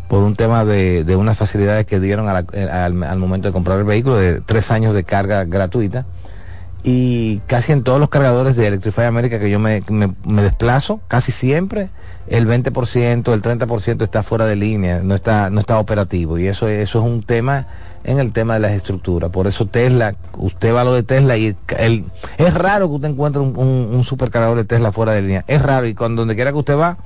por 0.08 0.22
un 0.22 0.34
tema 0.34 0.64
de, 0.64 1.04
unas 1.16 1.36
facilidades 1.36 1.86
que 1.86 2.00
dieron 2.00 2.26
eh, 2.52 2.68
al, 2.68 3.18
momento 3.18 3.48
de 3.48 3.52
comprar 3.52 3.78
el 3.78 3.84
vehículo 3.84 4.16
de 4.16 4.40
tres 4.40 4.70
años 4.70 4.92
de 4.92 5.04
carga 5.04 5.44
gratuita 5.44 6.06
y 6.82 7.38
casi 7.46 7.72
en 7.72 7.82
todos 7.82 8.00
los 8.00 8.08
cargadores 8.08 8.56
de 8.56 8.66
Electrify 8.66 9.04
América 9.04 9.38
que 9.38 9.50
yo 9.50 9.58
me, 9.58 9.82
desplazo, 10.24 11.00
casi 11.08 11.30
siempre 11.30 11.90
el 12.26 12.46
20%, 12.46 13.32
el 13.32 13.42
30% 13.42 14.02
está 14.02 14.22
fuera 14.22 14.46
de 14.46 14.56
línea, 14.56 15.00
no 15.02 15.14
está, 15.14 15.50
no 15.50 15.60
está 15.60 15.78
operativo. 15.78 16.38
Y 16.38 16.46
eso, 16.46 16.68
eso 16.68 16.98
es 17.00 17.04
un 17.04 17.22
tema 17.22 17.66
en 18.04 18.18
el 18.18 18.32
tema 18.32 18.54
de 18.54 18.60
las 18.60 18.72
estructuras. 18.72 19.30
Por 19.30 19.46
eso 19.46 19.66
Tesla, 19.66 20.14
usted 20.38 20.74
va 20.74 20.82
a 20.82 20.84
lo 20.84 20.94
de 20.94 21.02
Tesla 21.02 21.36
y 21.36 21.54
es 22.38 22.54
raro 22.54 22.88
que 22.88 22.94
usted 22.94 23.08
encuentre 23.08 23.42
un, 23.42 23.56
un, 23.58 24.04
supercargador 24.04 24.56
de 24.56 24.64
Tesla 24.64 24.90
fuera 24.90 25.12
de 25.12 25.22
línea. 25.22 25.44
Es 25.48 25.60
raro 25.60 25.86
y 25.86 25.94
cuando 25.94 26.22
donde 26.22 26.34
quiera 26.34 26.52
que 26.52 26.58
usted 26.58 26.78
va, 26.78 26.96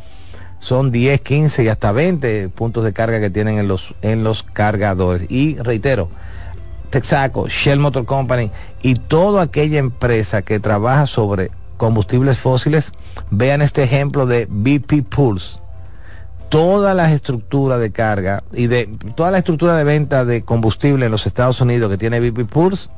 son 0.61 0.91
10, 0.91 1.21
15 1.21 1.65
y 1.65 1.69
hasta 1.69 1.91
20 1.91 2.49
puntos 2.51 2.85
de 2.85 2.93
carga 2.93 3.19
que 3.21 3.31
tienen 3.31 3.59
en 3.59 3.67
los, 3.67 3.95
en 4.03 4.23
los 4.23 4.45
cargadores. 4.45 5.27
Y 5.29 5.57
reitero, 5.57 6.11
Texaco, 6.95 7.49
Shell 7.49 7.81
Motor 7.81 8.05
Company 8.05 8.53
y 8.81 8.95
toda 8.95 9.43
aquella 9.43 9.81
empresa 9.81 10.43
que 10.43 10.61
trabaja 10.61 11.07
sobre 11.07 11.51
combustibles 11.77 12.39
fósiles, 12.39 12.93
vean 13.33 13.63
este 13.63 13.83
ejemplo 13.83 14.27
de 14.27 14.47
BP 14.49 15.03
Pulse. 15.03 15.59
Toda 16.51 16.95
la 16.95 17.11
estructura 17.13 17.79
de 17.79 17.91
carga 17.91 18.45
y 18.53 18.69
de 18.69 18.87
toda 19.17 19.33
la 19.33 19.39
estructura 19.39 19.75
de 19.75 19.83
venta 19.83 20.25
de 20.25 20.45
combustible 20.45 21.07
en 21.07 21.11
los 21.11 21.27
Estados 21.27 21.61
Unidos 21.61 21.91
que 21.91 21.99
tiene 21.99 22.21
BP 22.21 22.49
Pulse 22.49 22.91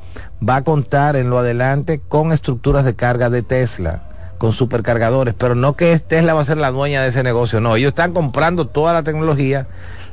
va 0.47 0.57
a 0.57 0.63
contar 0.63 1.15
en 1.15 1.31
lo 1.31 1.39
adelante 1.39 1.99
con 2.07 2.31
estructuras 2.31 2.85
de 2.85 2.95
carga 2.95 3.31
de 3.31 3.41
Tesla, 3.41 4.03
con 4.37 4.53
supercargadores, 4.53 5.33
pero 5.33 5.55
no 5.55 5.75
que 5.75 5.97
Tesla 5.97 6.35
va 6.35 6.41
a 6.41 6.45
ser 6.45 6.59
la 6.59 6.69
dueña 6.69 7.01
de 7.01 7.07
ese 7.07 7.23
negocio, 7.23 7.61
no, 7.61 7.75
ellos 7.75 7.89
están 7.89 8.13
comprando 8.13 8.67
toda 8.67 8.93
la 8.93 9.01
tecnología, 9.01 9.65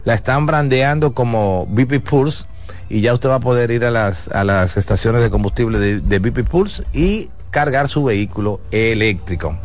la 0.05 0.15
están 0.15 0.47
brandeando 0.47 1.13
como 1.13 1.67
BP 1.67 2.03
Pulse 2.03 2.47
y 2.89 3.01
ya 3.01 3.13
usted 3.13 3.29
va 3.29 3.37
a 3.37 3.41
poder 3.41 3.71
ir 3.71 3.85
a 3.85 3.91
las, 3.91 4.29
a 4.29 4.45
las 4.45 4.77
estaciones 4.77 5.23
de 5.23 5.31
combustible 5.31 5.79
de, 5.79 6.01
de 6.01 6.19
BP 6.19 6.49
Pulse 6.49 6.85
y 6.93 7.31
cargar 7.51 7.89
su 7.89 8.05
vehículo 8.05 8.61
eléctrico. 8.71 9.57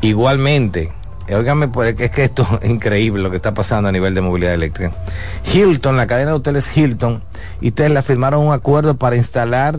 Igualmente, 0.00 0.92
Óigame, 1.30 1.68
pues, 1.68 1.98
es 1.98 2.10
que 2.10 2.24
esto 2.24 2.46
es 2.60 2.70
increíble 2.70 3.22
lo 3.22 3.30
que 3.30 3.36
está 3.36 3.54
pasando 3.54 3.88
a 3.88 3.92
nivel 3.92 4.14
de 4.14 4.20
movilidad 4.20 4.54
eléctrica. 4.54 4.92
Hilton, 5.52 5.96
la 5.96 6.06
cadena 6.06 6.32
de 6.32 6.36
hoteles 6.36 6.76
Hilton 6.76 7.22
y 7.60 7.70
Tesla 7.70 8.02
firmaron 8.02 8.46
un 8.46 8.52
acuerdo 8.52 8.96
para 8.96 9.16
instalar 9.16 9.78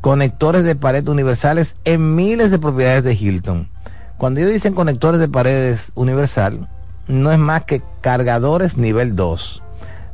conectores 0.00 0.64
de 0.64 0.76
pared 0.76 1.06
universales 1.08 1.74
en 1.84 2.14
miles 2.14 2.50
de 2.50 2.58
propiedades 2.58 3.04
de 3.04 3.14
Hilton. 3.14 3.68
Cuando 4.16 4.40
ellos 4.40 4.52
dicen 4.52 4.74
conectores 4.74 5.20
de 5.20 5.28
paredes 5.28 5.92
universal, 5.94 6.68
no 7.08 7.32
es 7.32 7.38
más 7.38 7.64
que 7.64 7.82
cargadores 8.00 8.76
nivel 8.76 9.16
2. 9.16 9.62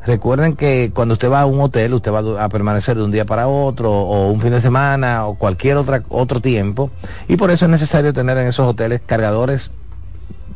Recuerden 0.07 0.55
que 0.55 0.93
cuando 0.95 1.15
usted 1.15 1.29
va 1.29 1.41
a 1.41 1.47
un 1.47 1.61
hotel, 1.61 1.93
usted 1.93 2.13
va 2.13 2.45
a 2.45 2.49
permanecer 2.49 2.97
de 2.97 3.03
un 3.03 3.11
día 3.11 3.25
para 3.25 3.49
otro, 3.49 3.91
o 3.91 4.31
un 4.31 4.41
fin 4.41 4.53
de 4.53 4.61
semana, 4.61 5.27
o 5.27 5.35
cualquier 5.35 5.77
otra, 5.77 6.05
otro 6.09 6.41
tiempo, 6.41 6.93
y 7.27 7.37
por 7.37 7.51
eso 7.51 7.65
es 7.65 7.73
necesario 7.73 8.15
tener 8.15 8.39
en 8.39 8.47
esos 8.47 8.69
hoteles 8.69 9.01
cargadores 9.05 9.73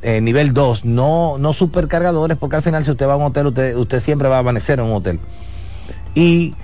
eh, 0.02 0.20
nivel 0.20 0.54
2, 0.54 0.84
no, 0.84 1.36
no 1.38 1.52
supercargadores, 1.52 2.38
porque 2.38 2.56
al 2.56 2.62
final 2.62 2.84
si 2.84 2.92
usted 2.92 3.08
va 3.08 3.14
a 3.14 3.16
un 3.16 3.24
hotel, 3.24 3.48
usted, 3.48 3.76
usted 3.76 4.00
siempre 4.00 4.28
va 4.28 4.36
a 4.36 4.38
amanecer 4.38 4.78
en 4.78 4.86
un 4.86 4.92
hotel. 4.92 5.18
Y 6.14 6.54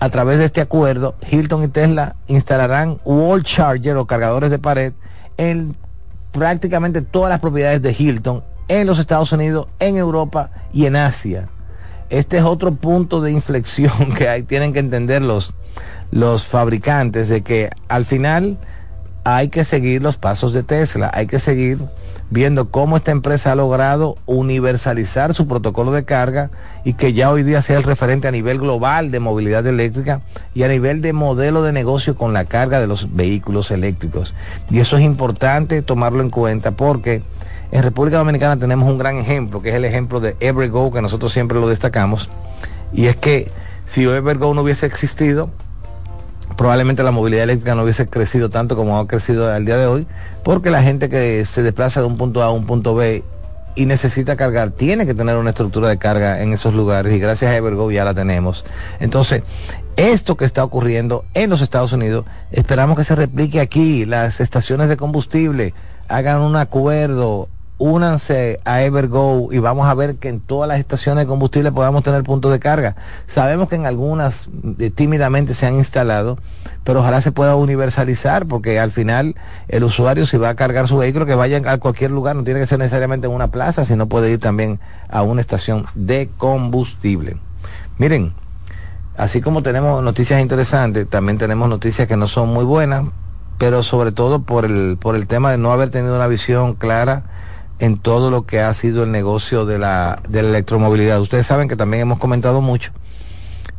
a 0.00 0.10
través 0.10 0.38
de 0.38 0.46
este 0.46 0.60
acuerdo, 0.60 1.14
Hilton 1.30 1.62
y 1.62 1.68
Tesla 1.68 2.16
instalarán 2.26 2.98
wall 3.04 3.44
charger 3.44 3.96
o 3.96 4.06
cargadores 4.06 4.50
de 4.50 4.58
pared 4.58 4.92
en 5.36 5.76
prácticamente 6.32 7.00
todas 7.00 7.30
las 7.30 7.38
propiedades 7.38 7.80
de 7.80 7.94
Hilton 7.96 8.42
en 8.66 8.88
los 8.88 8.98
Estados 8.98 9.30
Unidos, 9.30 9.68
en 9.78 9.96
Europa 9.96 10.50
y 10.72 10.86
en 10.86 10.96
Asia 10.96 11.48
este 12.10 12.38
es 12.38 12.44
otro 12.44 12.74
punto 12.74 13.20
de 13.20 13.32
inflexión 13.32 14.12
que 14.16 14.28
hay, 14.28 14.42
tienen 14.42 14.72
que 14.72 14.78
entender 14.78 15.22
los, 15.22 15.54
los 16.10 16.46
fabricantes 16.46 17.28
de 17.28 17.42
que 17.42 17.70
al 17.88 18.04
final 18.04 18.58
hay 19.24 19.48
que 19.48 19.64
seguir 19.64 20.02
los 20.02 20.16
pasos 20.16 20.52
de 20.52 20.62
Tesla, 20.62 21.10
hay 21.12 21.26
que 21.26 21.38
seguir 21.38 21.78
viendo 22.30 22.70
cómo 22.70 22.96
esta 22.96 23.10
empresa 23.10 23.52
ha 23.52 23.54
logrado 23.54 24.16
universalizar 24.26 25.34
su 25.34 25.46
protocolo 25.46 25.92
de 25.92 26.04
carga 26.04 26.50
y 26.84 26.94
que 26.94 27.12
ya 27.12 27.30
hoy 27.30 27.42
día 27.42 27.62
sea 27.62 27.78
el 27.78 27.84
referente 27.84 28.28
a 28.28 28.32
nivel 28.32 28.58
global 28.58 29.10
de 29.10 29.20
movilidad 29.20 29.66
eléctrica 29.66 30.20
y 30.54 30.62
a 30.62 30.68
nivel 30.68 31.00
de 31.00 31.12
modelo 31.12 31.62
de 31.62 31.72
negocio 31.72 32.16
con 32.16 32.32
la 32.32 32.44
carga 32.44 32.80
de 32.80 32.86
los 32.86 33.14
vehículos 33.14 33.70
eléctricos. 33.70 34.34
Y 34.70 34.78
eso 34.78 34.96
es 34.98 35.04
importante 35.04 35.82
tomarlo 35.82 36.22
en 36.22 36.30
cuenta 36.30 36.72
porque 36.72 37.22
en 37.70 37.82
República 37.82 38.18
Dominicana 38.18 38.56
tenemos 38.56 38.90
un 38.90 38.98
gran 38.98 39.16
ejemplo, 39.16 39.60
que 39.60 39.70
es 39.70 39.74
el 39.74 39.84
ejemplo 39.84 40.20
de 40.20 40.36
Evergo, 40.40 40.90
que 40.92 41.02
nosotros 41.02 41.32
siempre 41.32 41.60
lo 41.60 41.68
destacamos. 41.68 42.30
Y 42.92 43.06
es 43.06 43.16
que 43.16 43.50
si 43.84 44.04
Evergo 44.04 44.54
no 44.54 44.62
hubiese 44.62 44.86
existido, 44.86 45.50
probablemente 46.56 47.02
la 47.02 47.10
movilidad 47.10 47.44
eléctrica 47.44 47.74
no 47.74 47.82
hubiese 47.82 48.08
crecido 48.08 48.50
tanto 48.50 48.76
como 48.76 48.98
ha 48.98 49.06
crecido 49.06 49.52
al 49.52 49.64
día 49.64 49.76
de 49.76 49.86
hoy, 49.86 50.06
porque 50.44 50.70
la 50.70 50.82
gente 50.82 51.08
que 51.08 51.44
se 51.44 51.62
desplaza 51.62 52.00
de 52.00 52.06
un 52.06 52.16
punto 52.16 52.42
A 52.42 52.46
a 52.46 52.50
un 52.50 52.66
punto 52.66 52.94
B 52.94 53.22
y 53.74 53.86
necesita 53.86 54.34
cargar, 54.34 54.70
tiene 54.70 55.06
que 55.06 55.14
tener 55.14 55.36
una 55.36 55.50
estructura 55.50 55.88
de 55.88 55.98
carga 55.98 56.42
en 56.42 56.52
esos 56.52 56.74
lugares 56.74 57.12
y 57.12 57.20
gracias 57.20 57.52
a 57.52 57.56
Evergo 57.56 57.90
ya 57.92 58.04
la 58.04 58.12
tenemos. 58.12 58.64
Entonces, 58.98 59.42
esto 59.96 60.36
que 60.36 60.44
está 60.44 60.64
ocurriendo 60.64 61.24
en 61.34 61.50
los 61.50 61.60
Estados 61.60 61.92
Unidos, 61.92 62.24
esperamos 62.50 62.96
que 62.96 63.04
se 63.04 63.14
replique 63.14 63.60
aquí, 63.60 64.04
las 64.04 64.40
estaciones 64.40 64.88
de 64.88 64.96
combustible 64.96 65.74
hagan 66.08 66.40
un 66.40 66.56
acuerdo, 66.56 67.48
únanse 67.78 68.60
a 68.64 68.82
Evergo 68.82 69.48
y 69.52 69.58
vamos 69.58 69.86
a 69.86 69.94
ver 69.94 70.16
que 70.16 70.28
en 70.28 70.40
todas 70.40 70.68
las 70.68 70.80
estaciones 70.80 71.24
de 71.24 71.28
combustible 71.28 71.70
podamos 71.70 72.02
tener 72.02 72.24
puntos 72.24 72.50
de 72.50 72.58
carga. 72.58 72.96
Sabemos 73.26 73.68
que 73.68 73.76
en 73.76 73.86
algunas 73.86 74.50
eh, 74.80 74.90
tímidamente 74.90 75.54
se 75.54 75.66
han 75.66 75.76
instalado, 75.76 76.38
pero 76.82 77.00
ojalá 77.00 77.22
se 77.22 77.30
pueda 77.30 77.54
universalizar 77.54 78.46
porque 78.46 78.80
al 78.80 78.90
final 78.90 79.36
el 79.68 79.84
usuario 79.84 80.26
si 80.26 80.36
va 80.36 80.50
a 80.50 80.54
cargar 80.56 80.88
su 80.88 80.98
vehículo 80.98 81.24
que 81.24 81.36
vaya 81.36 81.62
a 81.64 81.78
cualquier 81.78 82.10
lugar, 82.10 82.34
no 82.34 82.42
tiene 82.42 82.58
que 82.58 82.66
ser 82.66 82.80
necesariamente 82.80 83.28
en 83.28 83.32
una 83.32 83.48
plaza, 83.48 83.84
sino 83.84 84.08
puede 84.08 84.30
ir 84.32 84.40
también 84.40 84.80
a 85.08 85.22
una 85.22 85.40
estación 85.40 85.86
de 85.94 86.30
combustible. 86.36 87.36
Miren, 87.96 88.32
así 89.16 89.40
como 89.40 89.62
tenemos 89.62 90.02
noticias 90.02 90.40
interesantes, 90.40 91.08
también 91.08 91.38
tenemos 91.38 91.68
noticias 91.68 92.08
que 92.08 92.16
no 92.16 92.26
son 92.26 92.48
muy 92.48 92.64
buenas, 92.64 93.04
pero 93.56 93.84
sobre 93.84 94.10
todo 94.10 94.42
por 94.42 94.64
el, 94.64 94.96
por 95.00 95.14
el 95.14 95.28
tema 95.28 95.52
de 95.52 95.58
no 95.58 95.72
haber 95.72 95.90
tenido 95.90 96.16
una 96.16 96.26
visión 96.26 96.74
clara 96.74 97.22
en 97.78 97.98
todo 97.98 98.30
lo 98.30 98.46
que 98.46 98.60
ha 98.60 98.72
sido 98.74 99.04
el 99.04 99.12
negocio 99.12 99.66
de 99.66 99.78
la, 99.78 100.20
de 100.28 100.42
la 100.42 100.48
electromovilidad. 100.48 101.20
Ustedes 101.20 101.46
saben 101.46 101.68
que 101.68 101.76
también 101.76 102.02
hemos 102.02 102.18
comentado 102.18 102.60
mucho 102.60 102.92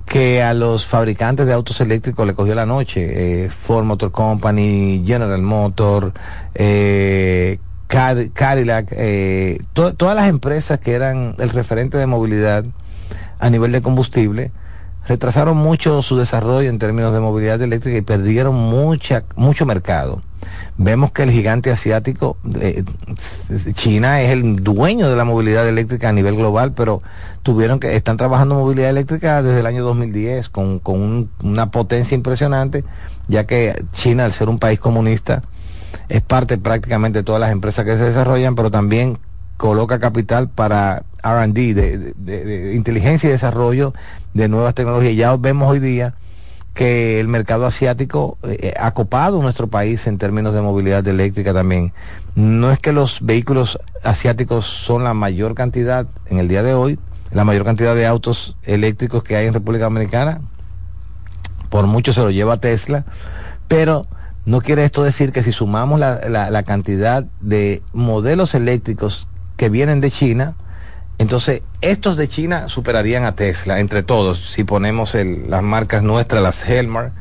que 0.10 0.42
a 0.42 0.56
los 0.56 0.88
fabricantes 0.88 1.46
de 1.46 1.54
autos 1.54 1.80
eléctricos 1.82 2.26
le 2.26 2.34
cogió 2.34 2.56
la 2.56 2.66
noche. 2.66 3.46
Eh, 3.46 3.50
Ford 3.50 3.86
Motor 3.86 4.12
Company, 4.12 5.04
General 5.06 5.42
Motor, 5.42 6.14
eh, 6.56 7.60
Cadillac, 7.88 8.88
eh, 8.92 9.60
todas 9.74 10.16
las 10.16 10.28
empresas 10.28 10.80
que 10.80 10.94
eran 10.94 11.36
el 11.38 11.50
referente 11.50 11.98
de 11.98 12.08
movilidad 12.08 12.66
a 13.40 13.50
nivel 13.50 13.72
de 13.72 13.82
combustible, 13.82 14.52
retrasaron 15.08 15.58
mucho 15.58 16.02
su 16.02 16.18
desarrollo 16.18 16.70
en 16.70 16.80
términos 16.80 17.14
de 17.14 17.20
movilidad 17.20 17.62
eléctrica 17.62 17.98
y 17.98 18.02
perdieron 18.02 18.56
mucha, 18.56 19.24
mucho 19.36 19.66
mercado. 19.66 20.22
Vemos 20.78 21.12
que 21.12 21.24
el 21.24 21.32
gigante 21.32 21.72
asiático, 21.72 22.38
eh, 22.60 22.84
China 23.74 24.22
es 24.22 24.32
el 24.32 24.64
dueño 24.64 25.10
de 25.10 25.16
la 25.16 25.26
movilidad 25.26 25.68
eléctrica 25.68 26.10
a 26.10 26.14
nivel 26.14 26.36
global, 26.36 26.74
pero 26.74 27.02
tuvieron 27.44 27.80
que, 27.80 27.96
están 27.96 28.18
trabajando 28.18 28.56
movilidad 28.56 28.90
eléctrica 28.90 29.42
desde 29.44 29.60
el 29.60 29.66
año 29.66 29.84
2010 29.84 30.50
con, 30.50 30.80
con 30.80 31.30
una 31.44 31.72
potencia 31.72 32.16
impresionante, 32.16 32.84
ya 33.28 33.46
que 33.46 33.84
China, 33.92 34.26
al 34.26 34.32
ser 34.32 34.50
un 34.50 34.60
país 34.60 34.80
comunista, 34.80 35.42
es 36.08 36.22
parte 36.22 36.58
prácticamente 36.58 37.20
de 37.20 37.24
todas 37.24 37.42
las 37.42 37.52
empresas 37.52 37.86
que 37.86 37.98
se 37.98 38.04
desarrollan, 38.04 38.56
pero 38.56 38.72
también 38.72 39.20
coloca 39.58 40.00
capital 40.00 40.50
para 40.50 41.04
RD, 41.22 41.74
de, 41.74 42.14
de, 42.16 42.74
inteligencia 42.76 43.28
y 43.28 43.34
desarrollo 43.34 43.94
de 44.34 44.48
nuevas 44.48 44.74
tecnologías. 44.74 45.16
Ya 45.16 45.36
vemos 45.36 45.70
hoy 45.70 45.80
día 45.80 46.16
que 46.80 47.20
el 47.20 47.28
mercado 47.28 47.66
asiático 47.66 48.38
eh, 48.42 48.74
ha 48.80 48.92
copado 48.94 49.42
nuestro 49.42 49.68
país 49.68 50.08
en 50.08 50.18
términos 50.18 50.54
de 50.54 50.62
movilidad 50.62 51.06
eléctrica 51.06 51.54
también. 51.54 51.92
No 52.36 52.72
es 52.72 52.80
que 52.80 52.94
los 52.94 53.20
vehículos 53.22 53.80
asiáticos 54.02 54.66
son 54.66 55.04
la 55.04 55.14
mayor 55.14 55.56
cantidad 55.56 56.08
en 56.28 56.38
el 56.38 56.48
día 56.48 56.64
de 56.64 56.74
hoy, 56.74 56.98
la 57.34 57.44
mayor 57.44 57.66
cantidad 57.66 57.96
de 57.96 58.08
autos 58.08 58.56
eléctricos 58.64 59.26
que 59.26 59.36
hay 59.36 59.48
en 59.48 59.54
República 59.54 59.84
Dominicana, 59.84 60.40
por 61.70 61.86
mucho 61.86 62.14
se 62.14 62.22
lo 62.22 62.32
lleva 62.32 62.62
Tesla, 62.62 63.04
pero 63.68 64.06
no 64.46 64.62
quiere 64.62 64.86
esto 64.86 65.04
decir 65.04 65.34
que 65.34 65.44
si 65.44 65.52
sumamos 65.52 66.00
la, 66.00 66.30
la 66.30 66.64
cantidad 66.64 67.26
de 67.42 67.84
modelos 67.92 68.56
eléctricos 68.56 69.28
que 69.58 69.68
vienen 69.68 70.00
de 70.00 70.12
China, 70.12 70.56
entonces 71.20 71.62
estos 71.82 72.16
de 72.16 72.30
China 72.30 72.70
superarían 72.70 73.26
a 73.26 73.36
Tesla 73.36 73.80
entre 73.80 74.04
todos. 74.04 74.52
Si 74.52 74.64
ponemos 74.64 75.16
las 75.16 75.62
marcas 75.62 76.02
nuestras, 76.02 76.42
las 76.42 76.68
Helmar, 76.68 77.12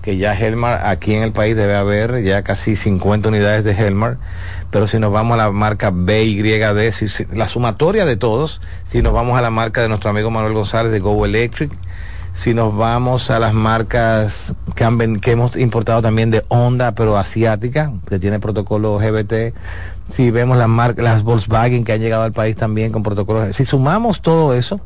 que 0.00 0.16
ya 0.16 0.32
Helmar 0.32 0.86
aquí 0.86 1.14
en 1.14 1.24
el 1.24 1.32
país 1.32 1.56
debe 1.56 1.74
haber 1.74 2.22
ya 2.22 2.42
casi 2.42 2.76
50 2.76 3.28
unidades 3.28 3.64
de 3.64 3.72
Helmar, 3.72 4.18
pero 4.70 4.86
si 4.86 5.00
nos 5.00 5.12
vamos 5.12 5.34
a 5.34 5.44
la 5.44 5.50
marca 5.50 5.90
BYD, 5.92 6.92
si, 6.92 7.24
la 7.34 7.48
sumatoria 7.48 8.04
de 8.04 8.16
todos, 8.16 8.60
si 8.84 9.02
nos 9.02 9.12
vamos 9.12 9.36
a 9.36 9.42
la 9.42 9.50
marca 9.50 9.82
de 9.82 9.88
nuestro 9.88 10.10
amigo 10.10 10.30
Manuel 10.30 10.54
González 10.54 10.92
de 10.92 11.00
Go 11.00 11.26
Electric, 11.26 11.72
si 12.34 12.54
nos 12.54 12.74
vamos 12.74 13.30
a 13.30 13.38
las 13.38 13.52
marcas 13.54 14.54
que, 14.74 15.18
que 15.20 15.32
hemos 15.32 15.56
importado 15.56 16.00
también 16.00 16.30
de 16.30 16.44
Honda, 16.48 16.92
pero 16.92 17.18
asiática, 17.18 17.92
que 18.08 18.18
tiene 18.18 18.40
protocolo 18.40 18.98
GBT, 18.98 19.52
si 20.14 20.30
vemos 20.30 20.56
las 20.56 20.68
marcas, 20.68 21.04
las 21.04 21.22
Volkswagen 21.22 21.84
que 21.84 21.92
han 21.92 22.00
llegado 22.00 22.22
al 22.22 22.32
país 22.32 22.56
también 22.56 22.92
con 22.92 23.02
protocolos, 23.02 23.56
si 23.56 23.64
sumamos 23.64 24.20
todo 24.20 24.54
eso, 24.54 24.80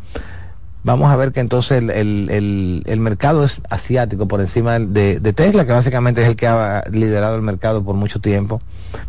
vamos 0.85 1.11
a 1.11 1.17
ver 1.17 1.33
que 1.33 1.41
entonces 1.41 1.83
el, 1.83 2.99
mercado 2.99 3.45
es 3.45 3.61
asiático 3.69 4.29
por 4.29 4.41
encima 4.41 4.79
de, 4.79 5.33
Tesla, 5.35 5.67
que 5.67 5.73
básicamente 5.73 6.23
es 6.23 6.29
el 6.29 6.37
que 6.37 6.47
ha 6.47 6.85
liderado 6.91 7.35
el 7.37 7.43
mercado 7.43 7.83
por 7.83 7.97
mucho 7.97 8.21
tiempo, 8.21 8.61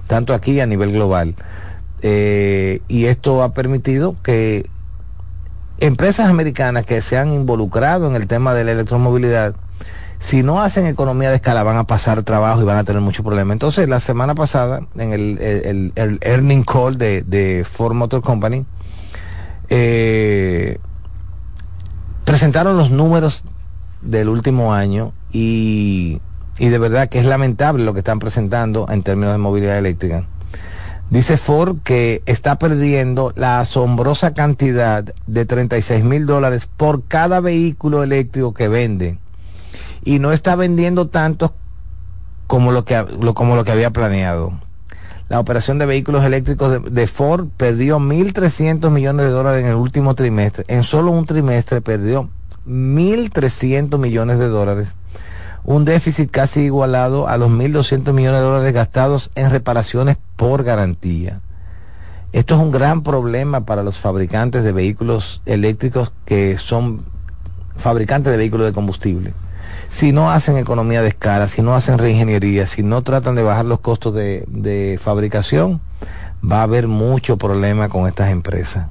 tanto 0.08 0.34
aquí 0.34 0.60
a 0.60 0.65
nivel 0.65 0.91
global. 0.91 1.36
Eh, 2.01 2.82
y 2.88 3.06
esto 3.06 3.43
ha 3.43 3.53
permitido 3.53 4.15
que 4.23 4.69
empresas 5.80 6.30
americanas 6.30 6.86
que 6.86 7.01
se 7.01 7.17
han 7.17 7.32
involucrado 7.32 8.08
en 8.08 8.15
el 8.15 8.27
tema 8.27 8.53
de 8.53 8.63
la 8.63 8.71
electromovilidad 8.71 9.56
si 10.19 10.43
no 10.43 10.62
hacen 10.62 10.88
economía 10.88 11.30
de 11.30 11.36
escala 11.36 11.63
van 11.63 11.77
a 11.77 11.84
pasar 11.86 12.23
trabajo 12.23 12.62
y 12.62 12.65
van 12.65 12.77
a 12.77 12.84
tener 12.84 13.01
muchos 13.01 13.23
problemas. 13.23 13.53
Entonces, 13.53 13.88
la 13.88 13.99
semana 13.99 14.36
pasada, 14.36 14.82
en 14.97 15.13
el, 15.13 15.91
el, 15.95 16.19
earning 16.21 16.63
call 16.63 16.97
de, 16.97 17.21
de, 17.21 17.65
Ford 17.69 17.93
Motor 17.93 18.21
Company, 18.21 18.65
eh, 19.69 20.80
presentaron 22.25 22.77
los 22.77 22.89
números 22.89 23.43
del 24.01 24.30
último 24.30 24.73
año 24.73 25.13
y, 25.32 26.19
y 26.58 26.69
de 26.69 26.77
verdad 26.77 27.10
que 27.10 27.19
es 27.19 27.25
lamentable 27.25 27.84
lo 27.84 27.93
que 27.93 27.99
están 27.99 28.19
presentando 28.19 28.88
en 28.89 29.03
términos 29.03 29.34
de 29.34 29.38
movilidad 29.38 29.77
eléctrica. 29.77 30.25
Dice 31.10 31.38
Ford 31.38 31.77
que 31.86 32.21
está 32.25 32.60
perdiendo 32.60 33.32
la 33.36 33.62
asombrosa 33.62 34.34
cantidad 34.34 35.06
de 35.25 35.45
36 35.45 36.03
mil 36.03 36.25
dólares 36.25 36.67
por 36.75 37.03
cada 37.08 37.39
vehículo 37.39 38.03
eléctrico 38.03 38.53
que 38.53 38.67
vende 38.67 39.17
y 40.08 40.20
no 40.20 40.32
está 40.32 40.56
vendiendo 40.56 41.10
tanto 41.10 41.54
como 42.48 42.72
lo 42.72 42.86
que, 42.86 43.06
como 43.34 43.58
lo 43.58 43.65
que 43.65 43.72
había 43.74 43.91
planeado. 43.91 44.54
La 45.28 45.38
operación 45.38 45.80
de 45.80 45.86
vehículos 45.86 46.24
eléctricos 46.24 46.82
de, 46.89 47.08
Ford 47.08 47.48
perdió 47.58 48.00
1.300 48.00 48.89
millones 48.89 49.26
de 49.26 49.32
dólares 49.34 49.65
en 49.65 49.72
el 49.72 49.76
último 49.76 50.15
trimestre. 50.15 50.63
En 50.70 50.84
solo 50.84 51.12
un 51.12 51.26
trimestre 51.26 51.82
perdió 51.82 52.30
1.300 52.65 54.00
millones 54.00 54.39
de 54.39 54.48
dólares. 54.48 54.93
Un 55.65 55.84
déficit 55.84 56.32
casi 56.32 56.62
igualado 56.62 57.28
a 57.28 57.36
los 57.36 57.50
1.200 57.50 58.13
millones 58.13 58.39
de 58.39 58.46
dólares 58.46 58.74
gastados 58.74 59.30
en 59.36 59.50
reparaciones 59.50 60.15
por 60.38 60.63
garantía. 60.63 61.41
Esto 62.32 62.56
es 62.56 62.62
un 62.62 62.72
gran 62.72 63.04
problema 63.04 63.65
para 63.65 63.84
los 63.84 64.00
fabricantes 64.00 64.63
de 64.63 64.72
vehículos 64.72 65.41
eléctricos 65.46 66.13
que 66.24 66.58
son 66.60 67.04
fabricantes 67.76 68.32
de 68.32 68.38
vehículos 68.38 68.67
de 68.67 68.72
combustible 68.72 69.34
si 69.97 70.12
no 70.12 70.29
hacen 70.29 70.57
economía 70.57 71.01
de 71.01 71.07
escala, 71.07 71.47
si 71.47 71.63
no 71.63 71.73
hacen 71.73 71.97
reingeniería, 71.97 72.67
si 72.67 72.83
no 72.83 73.01
tratan 73.01 73.33
de 73.33 73.41
bajar 73.41 73.65
los 73.65 73.79
costos 73.79 74.13
de, 74.13 74.99
fabricación, 75.03 75.81
va 76.39 76.60
a 76.60 76.63
haber 76.63 76.88
mucho 76.88 77.38
problema 77.38 77.89
con 77.89 78.07
estas 78.07 78.29
empresas. 78.29 78.86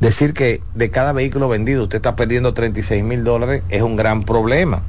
Decir 0.00 0.32
que 0.32 0.62
de 0.74 0.90
cada 0.90 1.12
vehículo 1.12 1.50
vendido 1.50 1.82
usted 1.82 1.96
está 1.96 2.16
perdiendo 2.16 2.54
36 2.54 3.04
mil 3.04 3.22
dólares 3.22 3.64
es 3.68 3.82
un 3.82 3.96
gran 3.96 4.22
problema. 4.22 4.80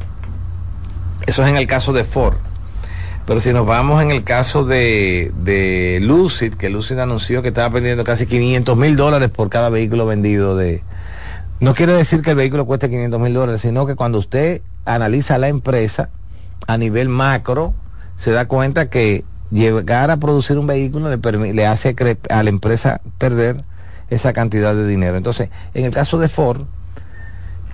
Eso 1.26 1.44
es 1.44 1.50
en 1.50 1.58
el 1.58 1.68
caso 1.68 1.92
de 1.92 2.06
Ford. 2.06 2.38
Pero 3.26 3.42
si 3.42 3.52
nos 3.52 3.66
vamos 3.66 4.02
en 4.02 4.12
el 4.12 4.24
caso 4.24 4.64
de, 4.64 6.00
Lucid, 6.02 6.54
que 6.54 6.70
Lucid 6.70 6.98
anunció 6.98 7.42
que 7.42 7.50
estaba 7.50 7.70
perdiendo 7.72 8.06
casi 8.06 8.26
500 8.26 8.78
mil 8.78 8.96
dólares 8.96 9.30
por 9.32 9.50
cada 9.50 9.68
vehículo 9.68 10.06
vendido 10.06 10.56
de... 10.56 10.82
No 11.60 11.74
quiere 11.74 11.92
decir 11.92 12.22
que 12.22 12.30
el 12.30 12.38
vehículo 12.38 12.66
cueste 12.66 12.90
500 12.90 13.20
mil 13.20 13.34
dólares, 13.34 13.60
sino 13.60 13.86
que 13.86 13.96
cuando 13.96 14.18
usted 14.20 14.62
analiza 14.96 15.38
la 15.38 15.48
empresa 15.48 16.10
a 16.68 16.78
nivel 16.78 17.10
macro, 17.10 17.74
se 18.16 18.32
da 18.32 18.48
cuenta 18.48 18.90
que 18.90 19.24
llegar 19.52 20.12
a 20.12 20.18
producir 20.18 20.58
un 20.58 20.68
vehículo 20.68 21.10
le, 21.10 21.54
le 21.54 21.66
hace 21.68 21.96
a 22.30 22.44
la 22.44 22.50
empresa 22.50 23.02
perder 23.18 23.64
esa 24.10 24.34
cantidad 24.34 24.74
de 24.74 24.88
dinero. 24.88 25.18
Entonces, 25.18 25.50
en 25.74 25.86
el 25.86 25.92
caso 25.92 26.18
de 26.18 26.30
Ford, 26.30 26.64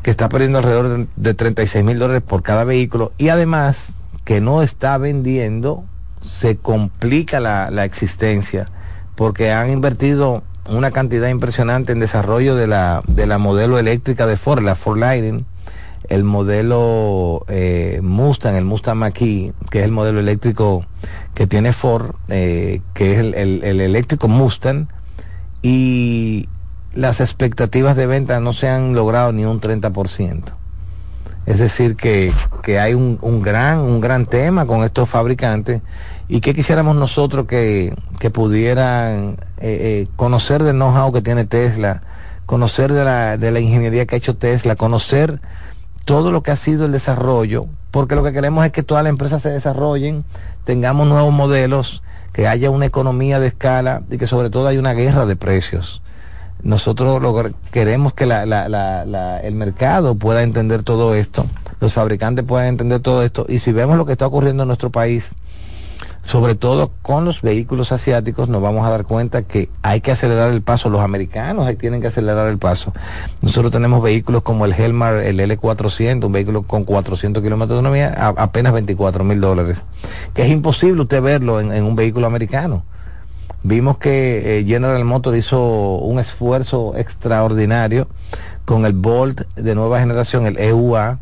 que 0.01 0.11
está 0.11 0.27
perdiendo 0.29 0.57
alrededor 0.57 1.07
de, 1.15 1.33
36 1.33 1.83
mil 1.85 1.97
dólares 1.97 2.21
por 2.21 2.43
cada 2.43 2.65
vehículo 2.65 3.13
y 3.17 3.29
además 3.29 3.93
que 4.25 4.41
no 4.41 4.61
está 4.61 4.97
vendiendo, 4.97 5.85
se 6.21 6.57
complica 6.57 7.39
la, 7.39 7.71
la 7.71 7.85
existencia 7.85 8.69
porque 9.15 9.51
han 9.51 9.69
invertido 9.69 10.43
una 10.69 10.91
cantidad 10.91 11.29
impresionante 11.29 11.91
en 11.91 11.99
desarrollo 11.99 12.55
de 12.55 12.67
la, 12.67 13.01
de 13.07 13.27
la 13.27 13.37
modelo 13.37 13.77
eléctrica 13.77 14.25
de 14.27 14.37
Ford, 14.37 14.63
la 14.63 14.75
Ford 14.75 14.97
Lightning, 14.97 15.45
el 16.09 16.23
modelo 16.23 17.45
eh, 17.47 17.99
Mustang, 18.03 18.55
el 18.55 18.65
Mustang 18.65 18.97
mach 18.97 19.13
que 19.13 19.53
es 19.71 19.83
el 19.83 19.91
modelo 19.91 20.19
eléctrico 20.19 20.85
que 21.33 21.47
tiene 21.47 21.73
Ford, 21.73 22.15
eh, 22.29 22.81
que 22.93 23.13
es 23.13 23.19
el, 23.19 23.63
el, 23.63 23.81
eléctrico 23.81 24.27
Mustang, 24.27 24.87
y 25.61 26.49
las 26.93 27.21
expectativas 27.21 27.95
de 27.95 28.07
venta 28.07 28.39
no 28.39 28.53
se 28.53 28.67
han 28.67 28.93
logrado 28.93 29.31
ni 29.31 29.45
un 29.45 29.59
30%. 29.59 30.43
Es 31.45 31.59
decir, 31.59 31.95
que, 31.95 32.31
que 32.61 32.79
hay 32.79 32.93
un, 32.93 33.17
un, 33.21 33.41
gran, 33.41 33.79
un 33.79 33.99
gran 33.99 34.25
tema 34.25 34.65
con 34.65 34.83
estos 34.83 35.09
fabricantes 35.09 35.81
y 36.29 36.39
que 36.39 36.53
quisiéramos 36.53 36.95
nosotros 36.95 37.47
que, 37.47 37.93
que 38.19 38.29
pudieran 38.29 39.37
eh, 39.57 40.07
conocer 40.15 40.63
del 40.63 40.75
know-how 40.75 41.11
que 41.11 41.21
tiene 41.21 41.43
Tesla, 41.43 42.01
conocer 42.45 42.93
de 42.93 43.03
la, 43.03 43.37
de 43.37 43.51
la 43.51 43.59
ingeniería 43.59 44.05
que 44.05 44.15
ha 44.15 44.17
hecho 44.17 44.37
Tesla, 44.37 44.75
conocer 44.75 45.41
todo 46.05 46.31
lo 46.31 46.43
que 46.43 46.51
ha 46.51 46.55
sido 46.55 46.85
el 46.85 46.91
desarrollo, 46.91 47.65
porque 47.91 48.15
lo 48.15 48.23
que 48.23 48.33
queremos 48.33 48.65
es 48.65 48.71
que 48.71 48.83
todas 48.83 49.03
las 49.03 49.11
empresas 49.11 49.41
se 49.41 49.49
desarrollen, 49.49 50.23
tengamos 50.63 51.07
nuevos 51.07 51.33
modelos, 51.33 52.03
que 52.31 52.47
haya 52.47 52.69
una 52.69 52.85
economía 52.85 53.39
de 53.39 53.47
escala 53.47 54.01
y 54.09 54.17
que 54.17 54.27
sobre 54.27 54.49
todo 54.49 54.67
haya 54.67 54.79
una 54.79 54.93
guerra 54.93 55.25
de 55.25 55.35
precios. 55.35 56.01
Nosotros 56.63 57.21
queremos 57.71 58.13
que 58.13 58.23
el 58.23 59.55
mercado 59.55 60.15
pueda 60.15 60.43
entender 60.43 60.83
todo 60.83 61.13
esto, 61.13 61.45
los 61.79 61.93
fabricantes 61.93 62.45
puedan 62.45 62.67
entender 62.67 63.01
todo 63.01 63.23
esto 63.23 63.45
y 63.49 63.59
si 63.59 63.71
vemos 63.73 63.97
lo 63.97 64.05
que 64.05 64.13
está 64.13 64.25
ocurriendo 64.25 64.63
en 64.63 64.67
nuestro 64.67 64.89
país, 64.89 65.33
sobre 66.23 66.55
todo 66.55 66.91
con 67.01 67.25
los 67.25 67.41
vehículos 67.41 67.91
asiáticos, 67.91 68.47
nos 68.47 68.61
vamos 68.61 68.87
a 68.87 68.89
dar 68.89 69.03
cuenta 69.03 69.43
que 69.43 69.69
hay 69.81 69.99
que 69.99 70.11
acelerar 70.11 70.51
el 70.51 70.61
paso. 70.61 70.89
Los 70.89 71.01
americanos 71.01 71.67
ahí 71.67 71.75
tienen 71.75 71.99
que 71.99 72.07
acelerar 72.07 72.47
el 72.47 72.57
paso. 72.57 72.93
Nosotros 73.41 73.71
tenemos 73.71 74.01
vehículos 74.01 74.41
como 74.41 74.65
el 74.65 74.73
Helmar, 74.73 75.15
el 75.15 75.39
L400, 75.39 76.25
un 76.25 76.31
vehículo 76.31 76.63
con 76.63 76.85
400 76.85 77.43
kilómetros 77.43 77.69
de 77.69 77.87
autonomía, 77.87 78.13
a, 78.17 78.29
apenas 78.41 78.71
24 78.71 79.23
mil 79.25 79.41
dólares. 79.41 79.77
Que 80.33 80.43
es 80.43 80.49
imposible 80.49 81.01
usted 81.01 81.21
verlo 81.21 81.59
en, 81.59 81.83
un 81.83 81.95
vehículo 81.95 82.25
americano. 82.25 82.85
Vimos 83.61 83.97
que 83.97 84.59
eh, 84.59 84.65
General 84.65 85.03
Motors 85.03 85.37
hizo 85.37 85.97
un 85.97 86.19
esfuerzo 86.19 86.93
extraordinario 86.95 88.07
con 88.65 88.85
el 88.85 88.93
Bolt 88.93 89.41
de 89.55 89.75
nueva 89.75 89.99
generación, 89.99 90.45
el 90.45 90.57
EUA, 90.57 91.19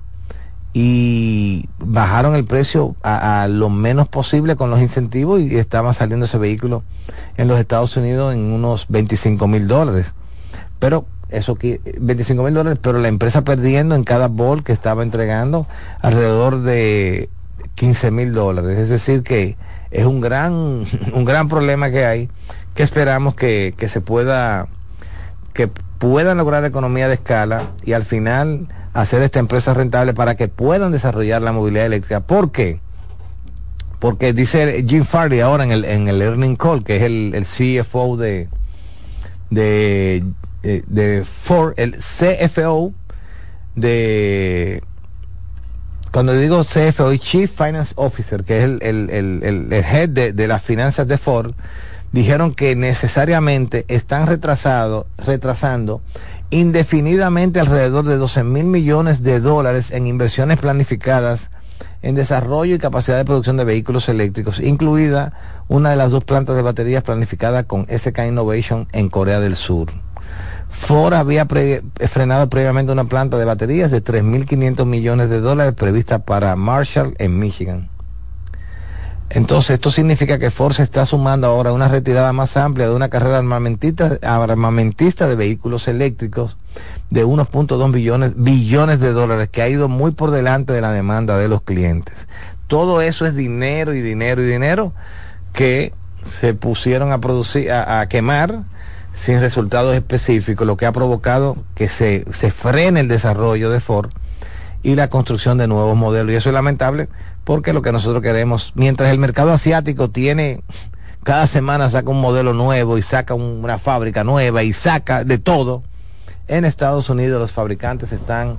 y 0.73 1.67
bajaron 1.79 2.35
el 2.35 2.45
precio 2.45 2.95
a, 3.03 3.47
lo 3.49 3.69
menos 3.69 4.07
posible 4.07 4.55
con 4.55 4.69
los 4.69 4.79
incentivos 4.79 5.41
y 5.41 5.57
estaba 5.57 5.93
saliendo 5.93 6.25
ese 6.25 6.37
vehículo 6.37 6.83
en 7.35 7.47
los 7.47 7.59
Estados 7.59 7.95
Unidos 7.97 8.33
en 8.33 8.39
unos 8.39 8.85
25 8.87 9.47
mil 9.47 9.67
dólares. 9.67 10.13
Pero 10.79 11.05
eso 11.29 11.55
que 11.55 11.81
25 11.99 12.43
mil 12.43 12.53
dólares, 12.53 12.79
pero 12.81 12.99
la 12.99 13.09
empresa 13.09 13.43
perdiendo 13.43 13.95
en 13.95 14.03
cada 14.03 14.27
bol 14.27 14.63
que 14.63 14.71
estaba 14.71 15.03
entregando 15.03 15.67
alrededor 16.01 16.61
de 16.61 17.29
15 17.75 18.11
mil 18.11 18.33
dólares. 18.33 18.77
Es 18.77 18.89
decir 18.89 19.23
que 19.23 19.57
es 19.91 20.05
un 20.05 20.21
gran, 20.21 20.85
un 21.13 21.25
gran 21.25 21.49
problema 21.49 21.91
que 21.91 22.05
hay, 22.05 22.29
que 22.75 22.83
esperamos 22.83 23.35
que, 23.35 23.73
que 23.77 23.89
se 23.89 23.99
pueda, 23.99 24.67
que 25.53 25.67
puedan 25.67 26.37
lograr 26.37 26.63
economía 26.63 27.09
de 27.09 27.15
escala 27.15 27.63
y 27.83 27.91
al 27.91 28.03
final 28.03 28.69
hacer 28.93 29.21
esta 29.21 29.39
empresa 29.39 29.73
rentable 29.73 30.13
para 30.13 30.35
que 30.35 30.47
puedan 30.47 30.91
desarrollar 30.91 31.41
la 31.41 31.51
movilidad 31.51 31.85
eléctrica. 31.85 32.21
¿Por 32.21 32.51
qué? 32.51 32.79
Porque 33.99 34.33
dice 34.33 34.83
Jim 34.87 35.03
Farley 35.03 35.41
ahora 35.41 35.63
en 35.63 35.71
el, 35.71 35.85
en 35.85 36.07
el 36.07 36.21
Earning 36.21 36.55
Call, 36.55 36.83
que 36.83 36.97
es 36.97 37.03
el, 37.03 37.33
el 37.35 37.45
CFO 37.45 38.17
de, 38.17 38.49
de, 39.49 40.23
eh, 40.63 40.83
de 40.87 41.23
Ford, 41.23 41.73
el 41.77 41.97
CFO 41.97 42.93
de 43.75 44.83
cuando 46.11 46.33
digo 46.33 46.63
CFO, 46.63 47.15
Chief 47.15 47.49
Finance 47.49 47.93
Officer, 47.95 48.43
que 48.43 48.57
es 48.57 48.63
el, 48.65 48.79
el, 48.81 49.09
el, 49.09 49.43
el 49.43 49.73
head 49.73 50.09
de, 50.09 50.33
de, 50.33 50.47
las 50.47 50.61
finanzas 50.61 51.07
de 51.07 51.17
Ford, 51.17 51.53
dijeron 52.11 52.53
que 52.53 52.75
necesariamente 52.75 53.85
están 53.87 54.27
retrasado, 54.27 55.07
retrasando 55.17 56.01
indefinidamente 56.51 57.59
alrededor 57.59 58.05
de 58.05 58.17
12 58.17 58.43
mil 58.43 58.65
millones 58.65 59.23
de 59.23 59.39
dólares 59.39 59.89
en 59.91 60.05
inversiones 60.05 60.59
planificadas 60.59 61.49
en 62.01 62.15
desarrollo 62.15 62.75
y 62.75 62.79
capacidad 62.79 63.17
de 63.17 63.25
producción 63.25 63.57
de 63.57 63.63
vehículos 63.63 64.09
eléctricos, 64.09 64.59
incluida 64.59 65.33
una 65.67 65.91
de 65.91 65.95
las 65.95 66.11
dos 66.11 66.23
plantas 66.23 66.55
de 66.55 66.61
baterías 66.61 67.03
planificadas 67.03 67.65
con 67.65 67.87
SK 67.87 68.19
Innovation 68.27 68.87
en 68.91 69.09
Corea 69.09 69.39
del 69.39 69.55
Sur. 69.55 69.91
Ford 70.69 71.13
había 71.13 71.45
frenado 71.45 72.49
previamente 72.49 72.91
una 72.91 73.05
planta 73.05 73.37
de 73.37 73.45
baterías 73.45 73.91
de 73.91 74.03
3.500 74.03 74.85
millones 74.85 75.29
de 75.29 75.41
dólares 75.41 75.73
prevista 75.73 76.19
para 76.19 76.55
Marshall 76.55 77.15
en 77.19 77.37
Michigan. 77.37 77.90
Entonces, 79.33 79.71
esto 79.71 79.91
significa 79.91 80.39
que 80.39 80.51
Ford 80.51 80.73
se 80.73 80.83
está 80.83 81.05
sumando 81.05 81.47
ahora 81.47 81.69
a 81.69 81.73
una 81.73 81.87
retirada 81.87 82.33
más 82.33 82.57
amplia 82.57 82.89
de 82.89 82.93
una 82.93 83.07
carrera 83.07 83.37
armamentista, 83.37 84.19
armamentista 84.21 85.25
de 85.25 85.35
vehículos 85.35 85.87
eléctricos 85.87 86.57
de 87.09 87.25
1.2 87.25 87.91
billones, 87.93 88.33
billones 88.35 88.99
de 88.99 89.13
dólares, 89.13 89.47
que 89.49 89.61
ha 89.61 89.69
ido 89.69 89.87
muy 89.87 90.11
por 90.11 90.31
delante 90.31 90.73
de 90.73 90.81
la 90.81 90.91
demanda 90.91 91.37
de 91.37 91.47
los 91.47 91.61
clientes. 91.61 92.13
Todo 92.67 93.01
eso 93.01 93.25
es 93.25 93.33
dinero 93.33 93.93
y 93.93 94.01
dinero 94.01 94.41
y 94.41 94.47
dinero 94.47 94.91
que 95.53 95.93
se 96.25 96.53
pusieron 96.53 97.13
a 97.13 97.21
producir, 97.21 97.71
a, 97.71 98.05
quemar 98.09 98.63
sin 99.13 99.39
resultados 99.39 99.95
específicos, 99.95 100.67
lo 100.67 100.75
que 100.75 100.85
ha 100.85 100.91
provocado 100.91 101.55
que 101.73 101.87
se, 101.87 102.25
se 102.33 102.51
frene 102.51 102.99
el 102.99 103.07
desarrollo 103.07 103.69
de 103.69 103.79
Ford 103.79 104.11
y 104.83 104.95
la 104.95 105.09
construcción 105.09 105.57
de 105.57 105.67
nuevos 105.67 105.95
modelos. 105.95 106.33
Y 106.33 106.35
eso 106.35 106.49
es 106.49 106.53
lamentable 106.53 107.07
porque 107.43 107.73
lo 107.73 107.81
que 107.81 107.91
nosotros 107.91 108.21
queremos, 108.21 108.73
mientras 108.75 109.09
el 109.09 109.19
mercado 109.19 109.51
asiático 109.51 110.09
tiene, 110.09 110.63
cada 111.23 111.47
semana 111.47 111.89
saca 111.89 112.09
un 112.09 112.21
modelo 112.21 112.53
nuevo 112.53 112.97
y 112.97 113.01
saca 113.01 113.33
una 113.33 113.77
fábrica 113.77 114.23
nueva 114.23 114.63
y 114.63 114.73
saca 114.73 115.23
de 115.23 115.37
todo, 115.37 115.83
en 116.47 116.65
Estados 116.65 117.09
Unidos 117.09 117.39
los 117.39 117.53
fabricantes 117.53 118.11
están 118.11 118.57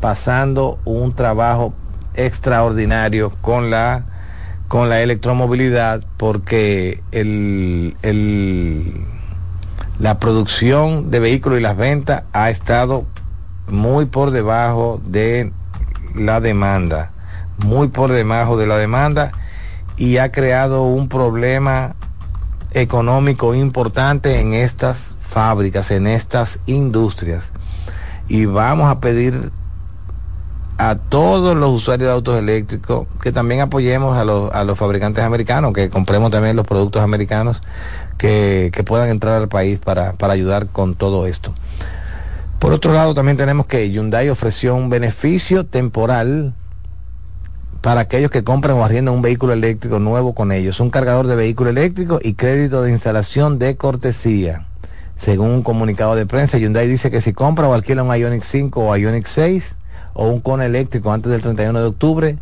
pasando 0.00 0.78
un 0.84 1.14
trabajo 1.14 1.74
extraordinario 2.14 3.30
con 3.40 3.70
la 3.70 4.04
con 4.68 4.88
la 4.88 5.02
electromovilidad 5.02 6.02
porque 6.16 7.02
el, 7.12 7.96
el, 8.02 9.04
la 9.98 10.18
producción 10.18 11.10
de 11.10 11.20
vehículos 11.20 11.58
y 11.58 11.62
las 11.62 11.76
ventas 11.76 12.24
ha 12.32 12.50
estado 12.50 13.04
muy 13.68 14.06
por 14.06 14.30
debajo 14.30 15.00
de 15.04 15.52
la 16.16 16.40
demanda 16.40 17.13
muy 17.58 17.88
por 17.88 18.10
debajo 18.12 18.56
de 18.56 18.66
la 18.66 18.76
demanda 18.76 19.32
y 19.96 20.18
ha 20.18 20.32
creado 20.32 20.82
un 20.82 21.08
problema 21.08 21.94
económico 22.72 23.54
importante 23.54 24.40
en 24.40 24.54
estas 24.54 25.16
fábricas, 25.20 25.90
en 25.90 26.06
estas 26.06 26.60
industrias. 26.66 27.52
Y 28.28 28.46
vamos 28.46 28.90
a 28.90 29.00
pedir 29.00 29.52
a 30.76 30.96
todos 30.96 31.56
los 31.56 31.70
usuarios 31.70 32.08
de 32.08 32.12
autos 32.12 32.36
eléctricos 32.36 33.06
que 33.22 33.30
también 33.30 33.60
apoyemos 33.60 34.16
a 34.16 34.24
los, 34.24 34.52
a 34.52 34.64
los 34.64 34.76
fabricantes 34.76 35.22
americanos, 35.22 35.72
que 35.72 35.88
compremos 35.88 36.32
también 36.32 36.56
los 36.56 36.66
productos 36.66 37.02
americanos 37.02 37.62
que, 38.18 38.70
que 38.72 38.82
puedan 38.82 39.08
entrar 39.08 39.40
al 39.40 39.48
país 39.48 39.78
para, 39.78 40.14
para 40.14 40.32
ayudar 40.32 40.66
con 40.66 40.96
todo 40.96 41.26
esto. 41.26 41.54
Por 42.58 42.72
otro 42.72 42.92
lado, 42.92 43.14
también 43.14 43.36
tenemos 43.36 43.66
que 43.66 43.90
Hyundai 43.90 44.30
ofreció 44.30 44.74
un 44.74 44.88
beneficio 44.88 45.66
temporal 45.66 46.54
para 47.84 48.00
aquellos 48.00 48.30
que 48.30 48.42
compran 48.42 48.78
o 48.78 48.82
arriendan 48.82 49.14
un 49.14 49.20
vehículo 49.20 49.52
eléctrico 49.52 49.98
nuevo 49.98 50.34
con 50.34 50.52
ellos, 50.52 50.80
un 50.80 50.88
cargador 50.88 51.26
de 51.26 51.36
vehículo 51.36 51.68
eléctrico 51.68 52.18
y 52.22 52.32
crédito 52.32 52.80
de 52.80 52.90
instalación 52.90 53.58
de 53.58 53.76
cortesía. 53.76 54.64
Según 55.16 55.50
un 55.50 55.62
comunicado 55.62 56.16
de 56.16 56.24
prensa, 56.24 56.56
Hyundai 56.56 56.88
dice 56.88 57.10
que 57.10 57.20
si 57.20 57.34
compra 57.34 57.68
o 57.68 57.74
alquila 57.74 58.02
un 58.02 58.16
Ioniq 58.16 58.42
5 58.42 58.80
o 58.80 58.96
Ioniq 58.96 59.26
6 59.26 59.76
o 60.14 60.28
un 60.28 60.40
Kona 60.40 60.64
eléctrico 60.64 61.12
antes 61.12 61.30
del 61.30 61.42
31 61.42 61.78
de 61.78 61.86
octubre 61.86 62.38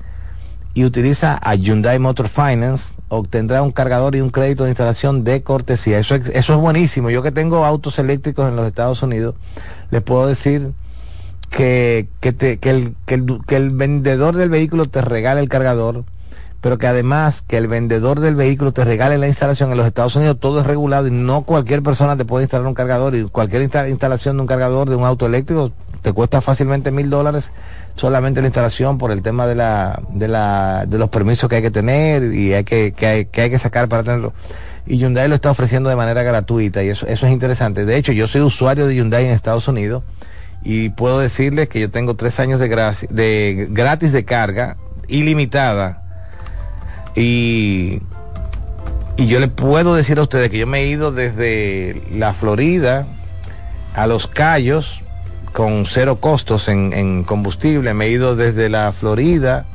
y 0.75 0.85
utiliza 0.85 1.41
a 1.43 1.57
Hyundai 1.57 1.99
Motor 1.99 2.29
Finance, 2.29 2.95
obtendrá 3.09 3.63
un 3.63 3.73
cargador 3.73 4.15
y 4.15 4.21
un 4.21 4.31
crédito 4.31 4.63
de 4.63 4.71
instalación 4.71 5.25
de 5.25 5.43
cortesía. 5.43 5.99
Eso, 5.99 6.15
eso 6.15 6.53
es 6.55 6.61
buenísimo. 6.61 7.11
Yo 7.11 7.21
que 7.25 7.33
tengo 7.33 7.65
autos 7.65 7.99
eléctricos 7.99 8.49
en 8.49 8.55
los 8.55 8.69
Estados 8.69 9.03
Unidos, 9.03 9.35
les 9.91 10.03
puedo 10.03 10.29
decir 10.29 10.71
que, 11.53 12.09
que, 12.21 12.33
te, 12.33 12.59
que, 12.59 12.71
el, 12.71 12.95
que, 13.07 13.15
el, 13.15 13.41
que 13.47 13.57
el 13.57 13.71
vendedor 13.71 14.35
del 14.35 14.49
vehículo 14.49 14.87
te 14.87 15.03
regale 15.03 15.41
el 15.41 15.49
cargador, 15.49 16.05
pero 16.61 16.79
que 16.79 16.87
además 16.87 17.43
que 17.43 17.59
el 17.59 17.69
vendedor 17.69 18.21
del 18.21 18.35
vehículo 18.35 18.73
te 18.73 18.85
regale 18.85 19.19
la 19.19 19.29
instalación 19.29 19.71
en 19.71 19.77
los 19.77 19.87
Estados 19.87 20.17
Unidos, 20.17 20.39
todo 20.41 20.61
es 20.61 20.67
regulado 20.67 21.07
y 21.07 21.11
no 21.11 21.43
cualquier 21.43 21.83
persona 21.83 22.17
te 22.17 22.25
puede 22.25 22.45
instalar 22.45 22.67
un 22.67 22.75
cargador 22.75 23.15
y 23.15 23.25
cualquier 23.25 23.63
instalación 23.63 24.37
de 24.37 24.41
un 24.41 24.47
cargador 24.47 24.89
de 24.89 24.97
un 24.97 25.05
auto 25.05 25.27
eléctrico 25.27 25.73
te 26.01 26.13
cuesta 26.13 26.41
fácilmente 26.41 26.91
mil 26.91 27.11
dólares 27.11 27.53
solamente 27.95 28.41
la 28.41 28.49
instalación 28.49 28.99
por 28.99 29.13
el 29.13 29.23
tema 29.23 29.47
de 29.47 29.55
la, 29.55 30.03
de 30.11 30.29
la, 30.29 30.85
de 30.87 30.99
los 30.99 31.11
permisos 31.11 31.49
que 31.49 31.57
hay 31.57 31.63
que 31.63 31.71
tener 31.71 32.35
y 32.35 32.55
hay 32.55 32.65
que, 32.65 32.93
que 32.93 33.07
hay, 33.07 33.25
que 33.27 33.43
hay 33.43 33.51
que 33.51 33.59
sacar 33.59 33.89
para 33.89 34.03
tenerlo. 34.03 34.33
Y 34.87 34.97
Hyundai 34.97 35.29
lo 35.29 35.37
está 35.37 35.51
ofreciendo 35.51 35.91
de 35.91 35.97
manera 35.97 36.23
gratuita 36.23 36.83
y 36.83 36.89
eso, 36.89 37.07
eso 37.07 37.27
es 37.27 37.33
interesante. 37.33 37.85
De 37.85 37.97
hecho, 37.97 38.13
yo 38.13 38.27
soy 38.27 38.41
usuario 38.41 38.87
de 38.87 38.95
Hyundai 38.95 39.27
en 39.27 39.33
Estados 39.33 39.69
Unidos 39.69 40.03
y 40.65 40.91
puedo 40.91 41.19
decirles 41.19 41.69
que 41.69 41.81
yo 41.81 41.91
tengo 41.91 42.15
tres 42.15 42.39
años 42.39 42.61
de, 42.61 42.69
de 42.69 43.69
gratis 43.71 44.13
de 44.13 44.25
carga 44.25 44.77
ilimitada 45.09 46.03
y, 47.15 48.01
y 49.17 49.27
yo 49.27 49.41
le 49.41 49.49
puedo 49.49 49.95
decir 49.95 50.19
a 50.19 50.23
ustedes 50.23 50.51
que 50.51 50.59
yo 50.59 50.67
me 50.67 50.81
he 50.81 50.87
ido 50.87 51.11
desde 51.11 52.03
la 52.13 52.33
Florida 52.33 53.07
a 53.95 54.07
Los 54.07 54.27
Cayos 54.27 55.03
con 55.53 55.85
cero 55.85 56.17
costos 56.17 56.69
en, 56.69 56.93
en 56.95 57.25
combustible, 57.25 57.93
me 57.93 58.07
he 58.07 58.11
ido 58.11 58.37
desde 58.37 58.69
la 58.69 58.93
Florida 58.93 59.67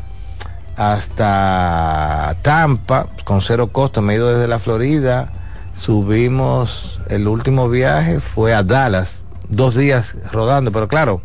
hasta 0.75 2.35
Tampa 2.41 3.07
con 3.25 3.41
cero 3.41 3.67
costos, 3.71 4.03
me 4.03 4.13
he 4.13 4.15
ido 4.15 4.33
desde 4.33 4.47
la 4.47 4.59
Florida, 4.59 5.31
subimos, 5.77 6.99
el 7.09 7.27
último 7.27 7.69
viaje 7.69 8.19
fue 8.19 8.53
a 8.53 8.63
Dallas 8.63 9.26
dos 9.49 9.75
días 9.75 10.15
rodando, 10.31 10.71
pero 10.71 10.87
claro, 10.87 11.21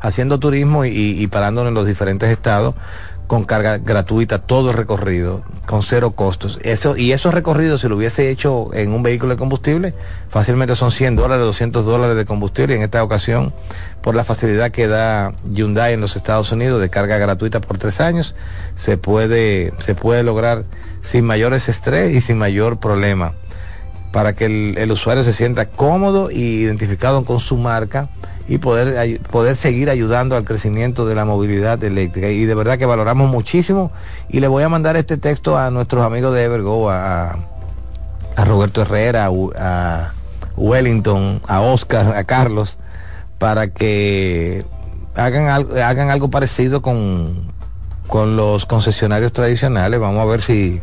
haciendo 0.00 0.38
turismo 0.38 0.84
y, 0.84 0.90
y 0.90 1.26
parándonos 1.28 1.68
en 1.68 1.74
los 1.74 1.86
diferentes 1.86 2.30
estados 2.30 2.74
con 3.32 3.44
carga 3.44 3.78
gratuita 3.78 4.40
todo 4.40 4.72
el 4.72 4.76
recorrido, 4.76 5.42
con 5.66 5.82
cero 5.82 6.10
costos. 6.10 6.58
Eso, 6.64 6.98
y 6.98 7.12
esos 7.12 7.32
recorridos, 7.32 7.80
si 7.80 7.88
lo 7.88 7.96
hubiese 7.96 8.28
hecho 8.28 8.68
en 8.74 8.92
un 8.92 9.02
vehículo 9.02 9.32
de 9.32 9.38
combustible, 9.38 9.94
fácilmente 10.28 10.74
son 10.74 10.90
100 10.90 11.16
dólares, 11.16 11.42
200 11.46 11.86
dólares 11.86 12.16
de 12.16 12.26
combustible. 12.26 12.74
Y 12.74 12.76
en 12.76 12.82
esta 12.82 13.02
ocasión, 13.02 13.54
por 14.02 14.14
la 14.14 14.24
facilidad 14.24 14.70
que 14.70 14.86
da 14.86 15.32
Hyundai 15.50 15.94
en 15.94 16.02
los 16.02 16.14
Estados 16.14 16.52
Unidos 16.52 16.78
de 16.82 16.90
carga 16.90 17.16
gratuita 17.16 17.62
por 17.62 17.78
tres 17.78 18.02
años, 18.02 18.34
se 18.76 18.98
puede, 18.98 19.72
se 19.78 19.94
puede 19.94 20.22
lograr 20.22 20.64
sin 21.00 21.24
mayores 21.24 21.70
estrés 21.70 22.14
y 22.14 22.20
sin 22.20 22.36
mayor 22.36 22.80
problema 22.80 23.32
para 24.12 24.34
que 24.34 24.74
el, 24.76 24.92
usuario 24.92 25.24
se 25.24 25.32
sienta 25.32 25.66
cómodo 25.66 26.30
y 26.30 26.60
identificado 26.60 27.24
con 27.24 27.40
su 27.40 27.56
marca 27.56 28.10
y 28.46 28.58
poder, 28.58 29.20
poder 29.22 29.56
seguir 29.56 29.88
ayudando 29.88 30.36
al 30.36 30.44
crecimiento 30.44 31.06
de 31.06 31.14
la 31.14 31.24
movilidad 31.24 31.82
eléctrica. 31.82 32.28
Y 32.28 32.44
de 32.44 32.54
verdad 32.54 32.78
que 32.78 32.84
valoramos 32.84 33.30
muchísimo 33.30 33.90
y 34.28 34.40
le 34.40 34.48
voy 34.48 34.62
a 34.64 34.68
mandar 34.68 34.96
este 34.96 35.16
texto 35.16 35.58
a 35.58 35.70
nuestros 35.70 36.04
amigos 36.04 36.34
de 36.34 36.44
Evergo, 36.44 36.90
a, 36.90 37.38
a 38.36 38.44
Roberto 38.44 38.82
Herrera, 38.82 39.30
a, 39.56 40.12
Wellington, 40.56 41.40
a 41.48 41.62
Oscar, 41.62 42.14
a 42.14 42.24
Carlos, 42.24 42.78
para 43.38 43.68
que 43.68 44.66
hagan 45.14 45.48
algo, 45.48 45.74
hagan 45.82 46.10
algo 46.10 46.30
parecido 46.30 46.82
con, 46.82 47.50
con 48.08 48.36
los 48.36 48.66
concesionarios 48.66 49.32
tradicionales. 49.32 49.98
Vamos 49.98 50.20
a 50.20 50.26
ver 50.26 50.42
si, 50.42 50.82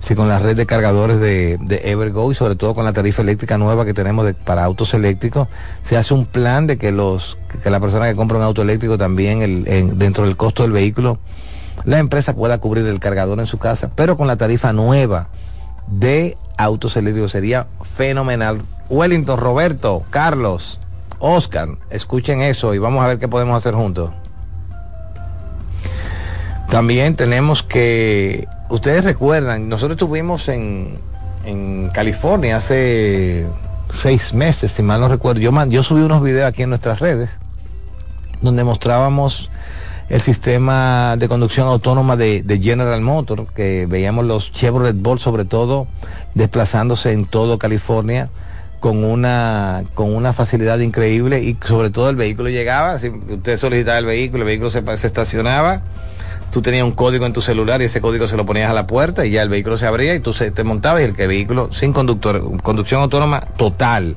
si 0.00 0.14
con 0.14 0.28
la 0.28 0.38
red 0.38 0.56
de 0.56 0.66
cargadores 0.66 1.20
de, 1.20 1.58
de 1.60 1.90
Evergo 1.90 2.30
y 2.30 2.34
sobre 2.34 2.56
todo 2.56 2.74
con 2.74 2.84
la 2.84 2.92
tarifa 2.92 3.22
eléctrica 3.22 3.58
nueva 3.58 3.84
que 3.84 3.94
tenemos 3.94 4.32
para 4.44 4.64
autos 4.64 4.94
eléctricos, 4.94 5.48
se 5.82 5.96
hace 5.96 6.14
un 6.14 6.26
plan 6.26 6.66
de 6.66 6.78
que 6.78 6.92
los 6.92 7.38
que 7.62 7.70
la 7.70 7.80
persona 7.80 8.06
que 8.06 8.14
compra 8.14 8.38
un 8.38 8.44
auto 8.44 8.62
eléctrico 8.62 8.98
también 8.98 9.42
el, 9.42 9.98
dentro 9.98 10.24
del 10.24 10.36
costo 10.36 10.62
del 10.62 10.72
vehículo, 10.72 11.18
la 11.84 11.98
empresa 11.98 12.34
pueda 12.34 12.58
cubrir 12.58 12.86
el 12.86 13.00
cargador 13.00 13.38
en 13.40 13.46
su 13.46 13.58
casa, 13.58 13.90
pero 13.94 14.16
con 14.16 14.26
la 14.26 14.36
tarifa 14.36 14.72
nueva 14.72 15.28
de 15.86 16.36
autos 16.56 16.96
eléctricos 16.96 17.32
sería 17.32 17.66
fenomenal. 17.82 18.62
Wellington, 18.88 19.38
Roberto, 19.38 20.04
Carlos, 20.10 20.80
Oscar, 21.18 21.70
escuchen 21.90 22.42
eso 22.42 22.74
y 22.74 22.78
vamos 22.78 23.02
a 23.04 23.08
ver 23.08 23.18
qué 23.18 23.28
podemos 23.28 23.56
hacer 23.56 23.74
juntos. 23.74 24.10
También 26.70 27.14
tenemos 27.14 27.62
que, 27.62 28.48
ustedes 28.68 29.04
recuerdan, 29.04 29.68
nosotros 29.68 29.96
estuvimos 29.96 30.48
en, 30.48 30.98
en 31.44 31.88
California 31.88 32.56
hace 32.56 33.46
seis 33.92 34.34
meses, 34.34 34.72
si 34.72 34.82
mal 34.82 35.00
no 35.00 35.08
recuerdo. 35.08 35.40
Yo, 35.40 35.82
subí 35.82 36.00
unos 36.00 36.22
videos 36.22 36.48
aquí 36.48 36.62
en 36.62 36.70
nuestras 36.70 37.00
redes 37.00 37.30
donde 38.42 38.64
mostrábamos 38.64 39.50
el 40.08 40.20
sistema 40.20 41.16
de 41.18 41.26
conducción 41.26 41.66
autónoma 41.66 42.16
de, 42.16 42.42
de, 42.42 42.60
General 42.60 43.00
Motors, 43.00 43.50
que 43.54 43.86
veíamos 43.88 44.24
los 44.24 44.52
Chevrolet 44.52 44.94
Bolt 44.94 45.20
sobre 45.20 45.44
todo 45.44 45.88
desplazándose 46.34 47.12
en 47.12 47.26
todo 47.26 47.58
California 47.58 48.28
con 48.78 49.04
una 49.04 49.84
con 49.94 50.14
una 50.14 50.32
facilidad 50.32 50.78
increíble 50.78 51.42
y 51.42 51.56
sobre 51.64 51.90
todo 51.90 52.10
el 52.10 52.16
vehículo 52.16 52.50
llegaba, 52.50 52.98
si 52.98 53.08
usted 53.08 53.56
solicitaba 53.56 53.98
el 53.98 54.04
vehículo, 54.04 54.42
el 54.42 54.46
vehículo 54.46 54.70
se, 54.70 54.82
se 54.98 55.06
estacionaba 55.06 55.82
tú 56.52 56.62
tenías 56.62 56.84
un 56.84 56.92
código 56.92 57.26
en 57.26 57.32
tu 57.32 57.40
celular 57.40 57.82
y 57.82 57.86
ese 57.86 58.00
código 58.00 58.26
se 58.26 58.36
lo 58.36 58.46
ponías 58.46 58.70
a 58.70 58.74
la 58.74 58.86
puerta 58.86 59.26
y 59.26 59.30
ya 59.30 59.42
el 59.42 59.48
vehículo 59.48 59.76
se 59.76 59.86
abría 59.86 60.14
y 60.14 60.20
tú 60.20 60.32
se, 60.32 60.50
te 60.50 60.64
montabas 60.64 61.02
y 61.02 61.04
el 61.04 61.14
que 61.14 61.26
vehículo 61.26 61.72
sin 61.72 61.92
conductor, 61.92 62.60
conducción 62.62 63.02
autónoma 63.02 63.40
total. 63.40 64.16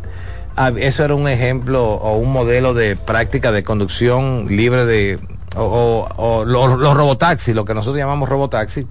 Ah, 0.55 0.71
eso 0.77 1.05
era 1.05 1.15
un 1.15 1.27
ejemplo 1.27 1.93
o 1.93 2.17
un 2.17 2.31
modelo 2.31 2.73
de 2.73 2.95
práctica 2.95 3.51
de 3.51 3.63
conducción 3.63 4.47
libre 4.49 4.85
de 4.85 5.19
o, 5.55 6.07
o, 6.15 6.45
los, 6.45 6.77
los 6.79 6.95
robotaxis, 6.95 7.55
lo 7.55 7.65
que 7.65 7.73
nosotros 7.73 7.97
llamamos 7.97 8.29
robotaxi. 8.29 8.85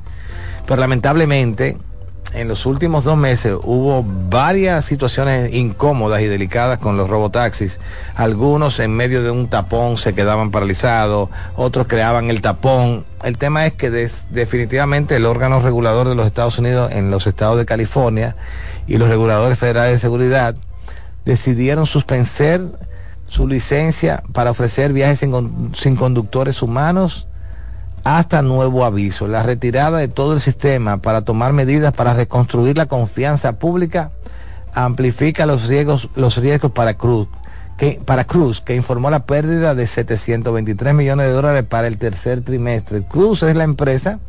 Pero 0.66 0.80
lamentablemente 0.80 1.78
en 2.34 2.46
los 2.46 2.66
últimos 2.66 3.04
dos 3.04 3.16
meses 3.16 3.56
hubo 3.62 4.04
varias 4.04 4.84
situaciones 4.84 5.52
incómodas 5.54 6.20
y 6.20 6.26
delicadas 6.26 6.78
con 6.78 6.96
los 6.96 7.08
robotaxis. 7.08 7.78
Algunos 8.14 8.80
en 8.80 8.94
medio 8.94 9.22
de 9.22 9.30
un 9.30 9.48
tapón 9.48 9.96
se 9.96 10.14
quedaban 10.14 10.50
paralizados, 10.50 11.30
otros 11.56 11.86
creaban 11.86 12.28
el 12.28 12.42
tapón. 12.42 13.04
El 13.22 13.38
tema 13.38 13.66
es 13.66 13.72
que 13.72 13.90
definitivamente 13.90 15.16
el 15.16 15.26
órgano 15.26 15.60
regulador 15.60 16.08
de 16.08 16.14
los 16.14 16.26
Estados 16.26 16.58
Unidos 16.58 16.92
en 16.92 17.10
los 17.10 17.26
estados 17.26 17.56
de 17.56 17.64
California 17.64 18.36
y 18.86 18.98
los 18.98 19.08
reguladores 19.08 19.58
federales 19.58 19.94
de 19.94 19.98
seguridad 19.98 20.54
decidieron 21.24 21.86
suspender 21.86 22.62
su 23.26 23.46
licencia 23.46 24.22
para 24.32 24.50
ofrecer 24.50 24.92
viajes 24.92 25.18
sin, 25.18 25.72
sin 25.74 25.96
conductores 25.96 26.62
humanos 26.62 27.27
hasta 28.16 28.40
nuevo 28.40 28.86
aviso. 28.86 29.28
La 29.28 29.42
retirada 29.42 29.98
de 29.98 30.08
todo 30.08 30.32
el 30.32 30.40
sistema 30.40 30.96
para 30.98 31.22
tomar 31.22 31.52
medidas 31.52 31.92
para 31.92 32.14
reconstruir 32.14 32.76
la 32.78 32.86
confianza 32.86 33.58
pública 33.58 34.12
amplifica 34.72 35.44
los 35.44 35.68
riesgos, 35.68 36.08
los 36.14 36.38
riesgos 36.38 36.72
para 36.72 36.94
Cruz, 36.94 37.28
que, 37.76 38.00
para 38.02 38.24
Cruz, 38.24 38.62
que 38.62 38.74
informó 38.74 39.10
la 39.10 39.26
pérdida 39.26 39.74
de 39.74 39.86
723 39.86 40.94
millones 40.94 41.26
de 41.26 41.32
dólares 41.32 41.64
para 41.68 41.86
el 41.86 41.98
tercer 41.98 42.42
trimestre. 42.42 43.02
Cruz 43.02 43.42
es 43.42 43.54
la 43.54 43.64
empresa 43.64 44.20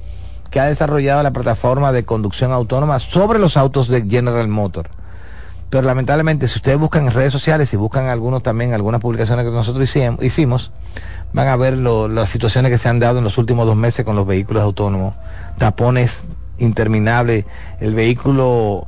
que 0.50 0.60
ha 0.60 0.66
desarrollado 0.66 1.24
la 1.24 1.32
plataforma 1.32 1.94
de 1.94 2.04
conducción 2.04 2.52
autónoma 2.52 3.00
sobre 3.00 3.40
los 3.40 3.56
autos 3.56 3.88
de 3.88 4.02
General 4.02 4.48
Motors. 4.50 4.90
Pero 5.70 5.84
lamentablemente, 5.84 6.48
si 6.48 6.58
ustedes 6.58 6.80
buscan 6.80 7.06
en 7.06 7.12
redes 7.12 7.32
sociales 7.32 7.72
y 7.74 7.78
buscan 7.78 8.08
algunos 8.08 8.42
también, 8.42 8.74
algunas 8.74 9.02
publicaciones 9.02 9.46
que 9.46 9.52
nosotros 9.52 9.96
hicimos, 10.22 10.72
van 11.34 11.48
a 11.48 11.56
ver 11.56 11.78
las 11.78 12.30
situaciones 12.30 12.72
que 12.72 12.78
se 12.78 12.90
han 12.90 13.00
dado 13.00 13.20
en 13.20 13.24
los 13.24 13.38
últimos 13.38 13.66
dos 13.66 13.76
meses 13.76 14.06
con 14.06 14.16
los 14.16 14.26
vehículos 14.26 14.64
autónomos. 14.64 15.16
Tapones 15.58 16.28
interminables, 16.58 17.46
el 17.80 17.94
vehículo 17.94 18.88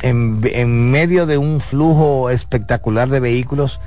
en, 0.00 0.90
medio 0.90 1.26
de 1.26 1.38
un 1.38 1.60
flujo 1.60 2.30
espectacular 2.30 3.08
de 3.08 3.20
vehículos 3.20 3.80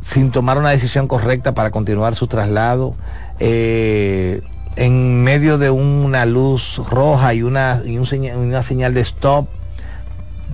sin 0.00 0.30
tomar 0.30 0.58
una 0.58 0.70
decisión 0.70 1.08
correcta 1.08 1.52
para 1.52 1.70
continuar 1.70 2.14
su 2.14 2.26
traslado, 2.26 2.94
eh, 3.38 4.40
en 4.76 5.22
medio 5.22 5.58
de 5.58 5.70
una 5.70 6.24
luz 6.24 6.80
roja 6.90 7.34
y 7.34 7.42
una, 7.42 7.82
y 7.84 7.98
una 7.98 8.62
señal 8.62 8.94
de 8.94 9.02
stop, 9.02 9.46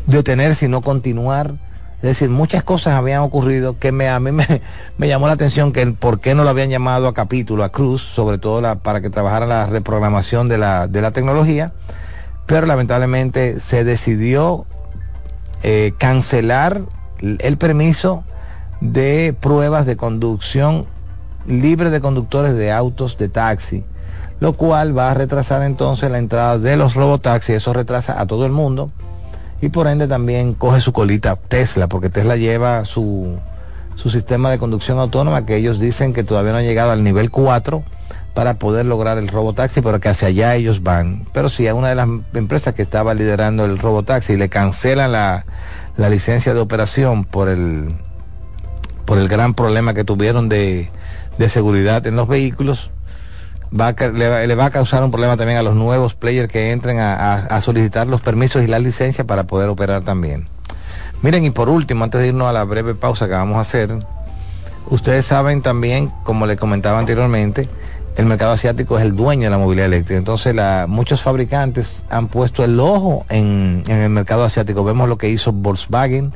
detenerse 0.07 0.66
y 0.66 0.68
no 0.68 0.81
continuar 0.83 1.55
es 1.96 2.02
decir, 2.02 2.28
muchas 2.28 2.62
cosas 2.62 2.94
habían 2.94 3.22
ocurrido 3.22 3.78
que 3.78 3.90
me, 3.90 4.09
a 4.09 4.20
mí 4.20 4.30
me, 4.30 4.46
llamó 5.09 5.28
la 5.28 5.32
atención 5.32 5.72
que 5.72 5.87
por 5.87 6.20
qué 6.20 6.35
no 6.35 6.44
lo 6.44 6.50
habían 6.50 6.68
llamado 6.68 7.09
a 7.09 7.14
capítulo, 7.14 7.64
a 7.64 7.70
Cruz, 7.70 8.02
sobre 8.02 8.37
todo 8.37 8.78
para 8.80 9.00
que 9.00 9.09
trabajara 9.09 9.46
la 9.46 9.66
reprogramación 9.66 10.48
de 10.48 10.59
la, 10.59 10.88
de 10.88 11.00
la 11.00 11.12
tecnología, 11.12 11.72
pero 12.44 12.66
lamentablemente 12.66 13.61
se 13.61 13.82
decidió 13.85 14.66
eh, 15.62 15.94
cancelar 15.96 16.82
el 17.20 17.56
permiso 17.56 18.24
de 18.82 19.35
pruebas 19.40 19.87
de 19.87 19.96
conducción 19.96 20.87
libre 21.46 21.88
de 21.88 22.02
conductores 22.02 22.54
de 22.54 22.72
autos 22.72 23.16
de 23.16 23.30
taxi, 23.30 23.85
lo 24.38 24.52
cual 24.52 24.96
va 24.96 25.11
a 25.11 25.14
retrasar 25.14 25.62
entonces 25.62 26.11
la 26.11 26.18
entrada 26.18 26.59
de 26.59 26.76
los 26.76 26.94
robotaxis, 26.94 27.56
eso 27.56 27.72
retrasa 27.72 28.20
a 28.20 28.26
todo 28.26 28.44
el 28.44 28.52
mundo 28.52 28.90
y 29.61 29.69
por 29.69 29.87
ende 29.87 30.07
también 30.07 30.55
coge 30.55 30.81
su 30.81 30.92
colita 30.92 31.37
Tesla, 31.37 31.88
porque 31.88 32.11
Tesla 32.11 32.37
lleva 32.37 32.85
su, 32.85 33.38
su 33.95 34.11
sistema 34.11 34.51
de 34.51 34.59
conducción 34.59 34.99
autónoma 34.99 35.47
que 35.47 35.57
ellos 35.57 35.79
dicen 35.79 36.12
que 36.12 36.25
todavía 36.25 36.53
no 36.53 36.59
ha 36.59 36.62
llegado 36.62 36.90
al 36.90 37.03
nivel 37.03 37.31
4 37.31 37.83
para 38.35 38.59
poder 38.59 38.85
lograr 38.85 39.16
el 39.16 39.29
robotaxi, 39.29 39.81
pero 39.81 39.99
que 39.99 40.11
hacia 40.11 40.29
allá 40.29 40.55
ellos 40.55 40.83
van. 40.83 41.27
Pero 41.33 41.49
si 41.49 41.66
a 41.69 41.75
una 41.75 41.88
de 41.88 41.95
las 41.95 42.09
empresas 42.35 42.75
que 42.75 42.83
estaba 42.83 43.14
liderando 43.14 43.64
el 43.64 43.79
robotaxi 43.79 44.37
le 44.37 44.51
cancelan 44.51 45.12
la, 45.12 45.47
la 45.97 46.11
licencia 46.11 46.53
de 46.53 46.61
operación 46.61 47.25
por 47.25 47.49
el, 47.49 47.97
por 49.07 49.16
el 49.16 49.29
gran 49.29 49.55
problema 49.55 49.95
que 49.95 50.05
tuvieron 50.05 50.51
de, 50.51 50.90
de 51.38 51.49
seguridad 51.49 52.07
en 52.07 52.16
los 52.16 52.29
vehículos, 52.29 52.90
va 53.72 53.92
le, 53.92 54.55
va 54.55 54.66
a 54.66 54.70
causar 54.70 55.02
un 55.02 55.11
problema 55.11 55.37
también 55.37 55.59
a 55.59 55.62
los 55.62 55.74
nuevos 55.74 56.14
players 56.14 56.50
que 56.50 56.72
entren 56.72 56.98
a, 57.00 57.61
solicitar 57.62 58.07
los 58.07 58.20
permisos 58.20 58.62
y 58.62 58.66
la 58.66 58.79
licencia 58.79 59.24
para 59.24 59.44
poder 59.44 59.68
operar 59.68 60.02
también. 60.02 60.48
Miren, 61.22 61.44
y 61.44 61.50
por 61.50 61.68
último, 61.68 62.05
antes 62.05 62.20
de 62.20 62.29
irnos 62.29 62.48
a 62.48 62.52
la 62.52 62.64
breve 62.64 62.94
pausa 62.94 63.26
que 63.26 63.33
vamos 63.33 63.57
a 63.57 63.61
hacer, 63.61 63.90
ustedes 64.88 65.26
saben 65.26 65.62
también, 65.62 66.12
como 66.24 66.46
les 66.46 66.59
comentaba 66.59 66.98
anteriormente, 66.98 67.68
el 68.16 68.26
mercado 68.26 68.52
asiático 68.52 68.98
es 68.98 69.05
el 69.05 69.14
dueño 69.14 69.44
de 69.44 69.50
la 69.50 69.59
movilidad 69.59 69.87
eléctrica. 69.87 70.18
Entonces, 70.18 70.55
la, 70.55 70.87
muchos 70.88 71.22
fabricantes 71.22 72.05
han 72.09 72.29
puesto 72.29 72.64
el 72.64 72.79
ojo 72.81 73.26
en, 73.29 73.83
en, 73.88 73.96
el 73.96 74.11
mercado 74.11 74.44
asiático. 74.44 74.85
Vemos 74.85 75.09
lo 75.09 75.18
que 75.18 75.29
hizo 75.29 75.52
Volkswagen 75.52 76.33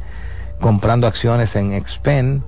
comprando 0.61 1.07
acciones 1.07 1.57
en 1.57 1.73
Expen, 1.73 2.45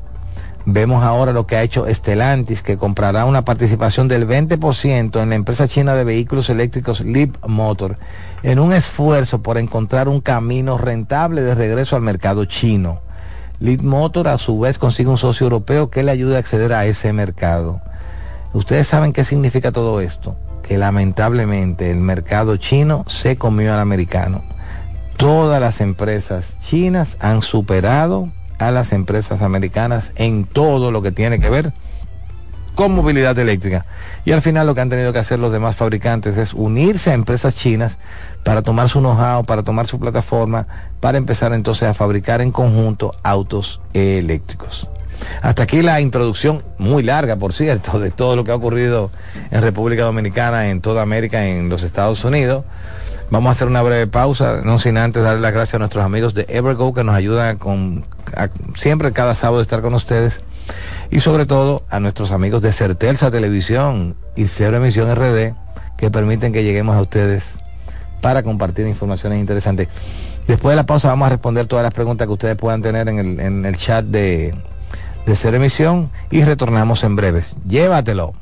Vemos 0.64 1.03
ahora 1.03 1.33
lo 1.33 1.46
que 1.46 1.57
ha 1.57 1.62
hecho 1.62 1.88
Estelantis, 1.88 2.62
que 2.62 2.77
comprará 2.77 3.25
una 3.25 3.44
participación 3.44 4.07
del 4.07 4.29
20% 4.29 5.20
en 5.20 5.29
la 5.31 5.35
empresa 5.35 5.66
china 5.66 5.94
de 5.94 6.05
vehículos 6.05 6.51
eléctricos 6.51 7.01
Leap 7.01 7.37
Motor, 7.48 7.98
en 8.44 8.61
un 8.61 8.72
esfuerzo 8.72 9.42
por 9.42 9.59
encontrar 9.59 10.09
un 10.09 10.20
camino 10.20 10.79
rentable 10.79 11.42
de 11.42 11.57
regreso 11.57 11.96
al 11.96 12.03
mercado 12.03 12.44
chino. 12.44 13.01
Leap 13.59 13.83
Motor 13.83 14.29
a 14.29 14.38
su 14.38 14.61
vez 14.61 14.79
consigue 14.79 15.11
un 15.11 15.18
socio 15.18 15.46
europeo 15.46 15.90
que 15.90 16.05
le 16.05 16.12
ayude 16.12 16.37
a 16.37 16.38
acceder 16.38 16.72
a 16.72 16.87
ese 16.87 17.12
mercado. 17.12 17.81
Ustedes 18.53 18.87
saben 18.87 19.12
qué 19.12 19.25
significa 19.25 19.72
todo 19.72 20.01
esto, 20.01 20.37
que 20.62 20.79
lamentablemente 20.79 21.90
el 21.90 21.98
mercado 21.98 22.57
chino 22.57 23.05
se 23.09 23.35
comió 23.37 23.75
al 23.75 23.81
americano. 23.81 24.42
Todas 25.16 25.61
las 25.61 25.81
empresas 25.81 26.57
chinas 26.61 27.16
han 27.18 27.42
superado 27.42 28.29
a 28.63 28.71
las 28.71 28.93
empresas 28.93 29.43
americanas 29.43 30.13
en 30.17 30.45
todo 30.45 30.91
lo 30.91 31.03
que 31.03 31.13
tiene 31.13 31.41
que 31.41 31.51
ver 31.51 31.73
con 32.75 32.95
movilidad 32.95 33.39
eléctrica. 33.39 33.85
Y 34.25 34.33
al 34.33 34.43
final 34.43 34.67
lo 34.67 34.75
que 34.75 34.81
han 34.81 34.89
tenido 34.89 35.13
que 35.13 35.19
hacer 35.19 35.39
los 35.39 35.53
demás 35.53 35.77
fabricantes 35.77 36.37
es 36.37 36.55
unirse 36.55 37.11
a 37.11 37.15
empresas 37.15 37.55
chinas 37.55 37.99
para 38.45 38.63
tomar 38.63 38.89
su 38.89 39.01
know-how, 39.01 39.45
para 39.45 39.63
tomar 39.63 39.87
su 39.87 39.99
plataforma, 39.99 40.67
para 41.01 41.19
empezar 41.19 41.53
entonces 41.53 41.89
a 41.89 41.95
fabricar 41.95 42.41
en 42.41 42.51
conjunto 42.51 43.15
autos 43.23 43.81
eléctricos. 43.93 44.89
Hasta 45.41 45.63
aquí 45.63 45.83
la 45.83 46.01
introducción, 46.01 46.65
muy 46.79 47.03
larga 47.03 47.37
por 47.37 47.53
cierto, 47.53 48.01
de 48.01 48.11
todo 48.11 48.37
lo 48.37 48.45
que 48.45 48.51
ha 48.51 48.57
ocurrido 48.57 49.11
en 49.51 49.63
República 49.63 50.05
Dominicana, 50.05 50.71
en 50.71 50.81
toda 50.81 51.03
América, 51.03 51.47
en 51.47 51.69
los 51.69 51.85
Estados 51.85 52.25
Unidos. 52.25 52.65
Vamos 53.33 53.49
a 53.49 53.53
hacer 53.53 53.66
una 53.66 53.80
breve 53.80 54.07
pausa, 54.07 54.61
no 54.62 54.78
sin 54.78 54.99
antes 54.99 55.22
darle 55.22 55.41
las 55.41 55.55
gracias 55.55 55.76
a 55.76 55.78
nuestros 55.78 56.05
amigos 56.05 56.35
de 56.35 56.45
Evergo 56.51 56.93
que 56.93 57.03
nos 57.03 57.14
ayudan 57.14 57.57
con 57.57 58.05
siempre 58.74 59.12
cada 59.12 59.35
sábado 59.35 59.62
estar 59.62 59.80
con 59.80 59.95
ustedes 59.95 60.43
y 61.11 61.20
sobre 61.20 61.47
todo 61.47 61.83
a 61.89 61.99
nuestros 61.99 62.30
amigos 62.30 62.61
de 62.61 62.74
Certelsa 62.74 63.30
Televisión 63.30 64.16
y 64.37 64.49
Cero 64.49 64.76
Emisión 64.76 65.11
RD 65.16 65.55
que 65.97 66.11
permiten 66.11 66.53
que 66.53 66.62
lleguemos 66.62 66.95
a 66.95 67.01
ustedes 67.01 67.55
para 68.20 68.43
compartir 68.43 68.87
informaciones 68.87 69.41
interesantes. 69.41 69.89
Después 70.47 70.72
de 70.72 70.76
la 70.76 70.85
pausa 70.85 71.09
vamos 71.09 71.24
a 71.24 71.30
responder 71.30 71.64
todas 71.64 71.85
las 71.85 71.95
preguntas 71.95 72.26
que 72.26 72.35
ustedes 72.35 72.57
puedan 72.57 72.83
tener 72.83 73.09
en 73.09 73.18
el, 73.18 73.41
en 73.41 73.64
el 73.64 73.76
chat 73.76 74.05
de, 74.05 74.55
de 75.24 75.37
Ser 75.37 75.55
Emisión 75.55 76.11
y 76.30 76.43
retornamos 76.45 77.03
en 77.03 77.16
breves. 77.16 77.57
Llévatelo. 77.66 78.35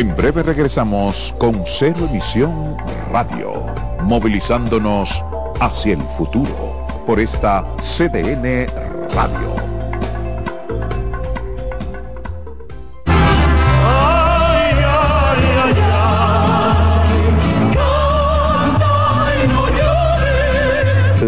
En 0.00 0.16
breve 0.16 0.42
regresamos 0.42 1.34
con 1.38 1.62
Cero 1.66 2.08
Emisión 2.08 2.74
Radio, 3.12 3.66
movilizándonos 4.02 5.22
hacia 5.60 5.92
el 5.92 6.00
futuro 6.00 6.86
por 7.04 7.20
esta 7.20 7.66
CDN 7.82 8.66
Radio. 9.14 9.56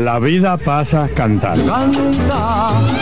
La 0.02 0.18
vida 0.18 0.56
pasa 0.56 1.10
cantando. 1.14 1.70
Canta, 1.70 3.01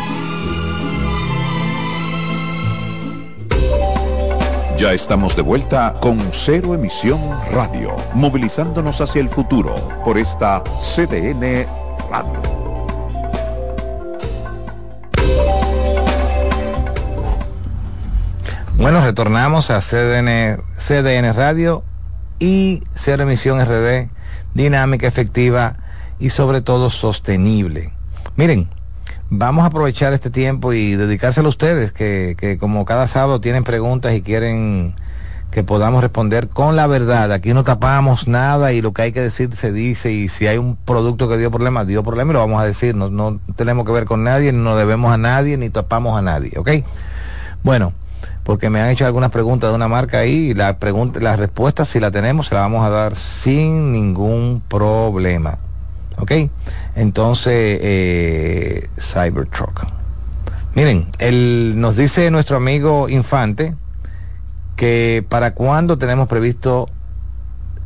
Ya 4.81 4.93
estamos 4.93 5.35
de 5.35 5.43
vuelta 5.43 5.95
con 6.01 6.19
Cero 6.33 6.73
Emisión 6.73 7.19
Radio, 7.51 7.95
movilizándonos 8.15 8.99
hacia 8.99 9.21
el 9.21 9.29
futuro 9.29 9.75
por 10.03 10.17
esta 10.17 10.63
CDN 10.79 11.67
Radio. 12.09 12.41
Bueno, 18.75 19.05
retornamos 19.05 19.69
a 19.69 19.81
CDN, 19.81 20.63
CDN 20.79 21.31
Radio 21.35 21.83
y 22.39 22.81
Cero 22.95 23.21
Emisión 23.21 23.63
RD, 23.63 24.09
dinámica, 24.55 25.05
efectiva 25.05 25.75
y 26.19 26.31
sobre 26.31 26.61
todo 26.61 26.89
sostenible. 26.89 27.93
Miren, 28.35 28.67
vamos 29.31 29.63
a 29.63 29.67
aprovechar 29.67 30.13
este 30.13 30.29
tiempo 30.29 30.73
y 30.73 30.95
dedicárselo 30.95 31.47
a 31.47 31.49
ustedes, 31.49 31.93
que, 31.93 32.35
que 32.37 32.57
como 32.57 32.85
cada 32.85 33.07
sábado 33.07 33.39
tienen 33.39 33.63
preguntas 33.63 34.13
y 34.13 34.21
quieren 34.21 34.93
que 35.51 35.63
podamos 35.63 36.01
responder 36.01 36.49
con 36.49 36.75
la 36.75 36.85
verdad. 36.85 37.31
Aquí 37.31 37.53
no 37.53 37.63
tapamos 37.63 38.27
nada 38.27 38.73
y 38.73 38.81
lo 38.81 38.93
que 38.93 39.03
hay 39.03 39.11
que 39.13 39.21
decir 39.21 39.55
se 39.55 39.71
dice 39.71 40.11
y 40.11 40.29
si 40.29 40.47
hay 40.47 40.57
un 40.57 40.75
producto 40.75 41.29
que 41.29 41.37
dio 41.37 41.49
problemas, 41.49 41.87
dio 41.87 42.03
problemas 42.03 42.31
y 42.31 42.33
lo 42.33 42.39
vamos 42.39 42.61
a 42.61 42.65
decir. 42.65 42.93
No, 42.93 43.09
no 43.09 43.39
tenemos 43.55 43.85
que 43.85 43.93
ver 43.93 44.05
con 44.05 44.23
nadie, 44.23 44.51
no 44.51 44.75
debemos 44.75 45.13
a 45.13 45.17
nadie, 45.17 45.57
ni 45.57 45.69
tapamos 45.69 46.17
a 46.17 46.21
nadie, 46.21 46.51
¿ok? 46.57 46.69
Bueno, 47.63 47.93
porque 48.43 48.69
me 48.69 48.81
han 48.81 48.89
hecho 48.89 49.05
algunas 49.05 49.31
preguntas 49.31 49.69
de 49.69 49.75
una 49.75 49.87
marca 49.87 50.19
ahí 50.19 50.49
y 50.49 50.53
la 50.53 50.77
pregunta, 50.77 51.21
las 51.21 51.39
respuestas 51.39 51.87
si 51.87 52.01
la 52.01 52.11
tenemos 52.11 52.47
se 52.47 52.55
la 52.55 52.61
vamos 52.61 52.85
a 52.85 52.89
dar 52.89 53.15
sin 53.15 53.93
ningún 53.93 54.61
problema. 54.67 55.57
¿Ok? 56.21 56.31
Entonces, 56.95 57.79
eh, 57.81 58.89
Cybertruck. 58.99 59.85
Miren, 60.75 61.07
él, 61.19 61.73
nos 61.77 61.97
dice 61.97 62.31
nuestro 62.31 62.55
amigo 62.57 63.09
Infante 63.09 63.75
que 64.77 65.25
para 65.27 65.53
cuándo 65.53 65.97
tenemos 65.97 66.27
previsto, 66.29 66.89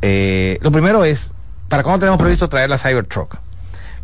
eh, 0.02 0.58
lo 0.60 0.70
primero 0.70 1.04
es, 1.04 1.32
¿para 1.68 1.82
cuándo 1.82 2.00
tenemos 2.00 2.20
previsto 2.20 2.48
traer 2.48 2.70
la 2.70 2.78
Cybertruck? 2.78 3.38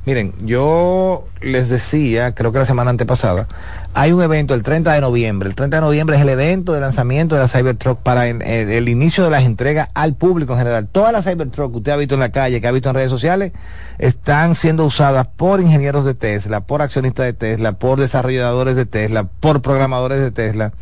Miren, 0.04 0.34
yo 0.44 1.28
les 1.40 1.68
decía, 1.68 2.34
creo 2.34 2.50
que 2.50 2.58
la 2.58 2.66
semana 2.66 2.90
antepasada, 2.90 3.46
hay 3.94 4.12
un 4.12 4.22
evento 4.22 4.54
el 4.54 4.62
30 4.62 4.92
de 4.92 5.00
noviembre. 5.02 5.48
El 5.48 5.54
30 5.54 5.76
de 5.76 5.80
noviembre 5.82 6.16
es 6.16 6.22
el 6.22 6.30
evento 6.30 6.72
de 6.72 6.80
lanzamiento 6.80 7.34
de 7.34 7.42
la 7.42 7.48
Cybertruck 7.48 7.98
para 7.98 8.26
el, 8.26 8.88
inicio 8.88 9.24
de 9.24 9.30
las 9.30 9.44
entregas 9.44 9.90
al 9.92 10.14
público 10.14 10.54
en 10.54 10.60
general. 10.60 10.88
Todas 10.90 11.12
las 11.12 11.24
Cybertruck 11.24 11.72
que 11.72 11.78
usted 11.78 11.92
ha 11.92 11.96
visto 11.96 12.14
en 12.14 12.20
la 12.20 12.32
calle, 12.32 12.60
que 12.60 12.68
ha 12.68 12.72
visto 12.72 12.88
en 12.88 12.94
redes 12.94 13.10
sociales, 13.10 13.52
están 13.98 14.56
siendo 14.56 14.86
usadas 14.86 15.26
por 15.26 15.60
ingenieros 15.60 16.06
de 16.06 16.14
Tesla, 16.14 16.60
por 16.60 16.80
accionistas 16.80 17.26
de 17.26 17.32
Tesla, 17.34 17.72
por 17.72 18.00
desarrolladores 18.00 18.76
de 18.76 18.86
Tesla, 18.86 19.24
por 19.24 19.60
programadores 19.60 20.20
de 20.20 20.30
Tesla, 20.30 20.72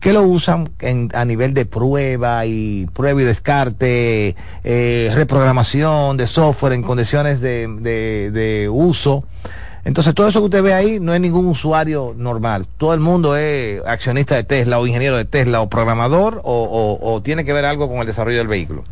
que 0.00 0.14
lo 0.14 0.22
usan 0.22 0.70
a 1.12 1.24
nivel 1.26 1.52
de 1.52 1.66
prueba 1.66 2.46
y 2.46 2.86
prueba 2.94 3.20
y 3.20 3.24
descarte, 3.24 4.36
eh, 4.64 5.12
reprogramación 5.14 6.16
de 6.16 6.26
software 6.26 6.72
en 6.72 6.82
condiciones 6.82 7.42
de 7.42 8.68
uso 8.72 9.22
Entonces 9.84 10.14
todo 10.14 10.28
eso 10.28 10.40
que 10.40 10.46
usted 10.46 10.62
ve 10.62 10.72
ahí 10.72 10.98
no 11.00 11.12
es 11.14 11.20
ningún 11.20 11.46
usuario 11.46 12.14
normal. 12.16 12.66
Todo 12.78 12.94
el 12.94 13.00
mundo 13.00 13.36
es 13.36 13.82
accionista 13.86 14.34
de 14.34 14.42
Tesla 14.44 14.78
o 14.78 14.86
ingeniero 14.86 15.16
de 15.16 15.26
Tesla 15.26 15.60
o 15.60 15.68
programador 15.68 16.40
o, 16.44 17.20
tiene 17.22 17.44
que 17.44 17.52
ver 17.52 17.64
algo 17.66 17.88
con 17.88 17.98
el 17.98 18.06
desarrollo 18.06 18.38
del 18.38 18.48
vehículo. 18.48 18.84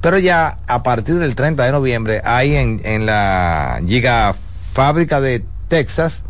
Pero 0.00 0.18
ya 0.18 0.58
a 0.66 0.82
partir 0.82 1.16
del 1.20 1.34
30 1.36 1.64
de 1.64 1.72
noviembre 1.72 2.20
hay 2.24 2.56
en, 2.56 2.80
en 2.84 3.06
la 3.06 3.80
gigafábrica 3.86 5.20
de 5.20 5.44
Texas 5.68 6.22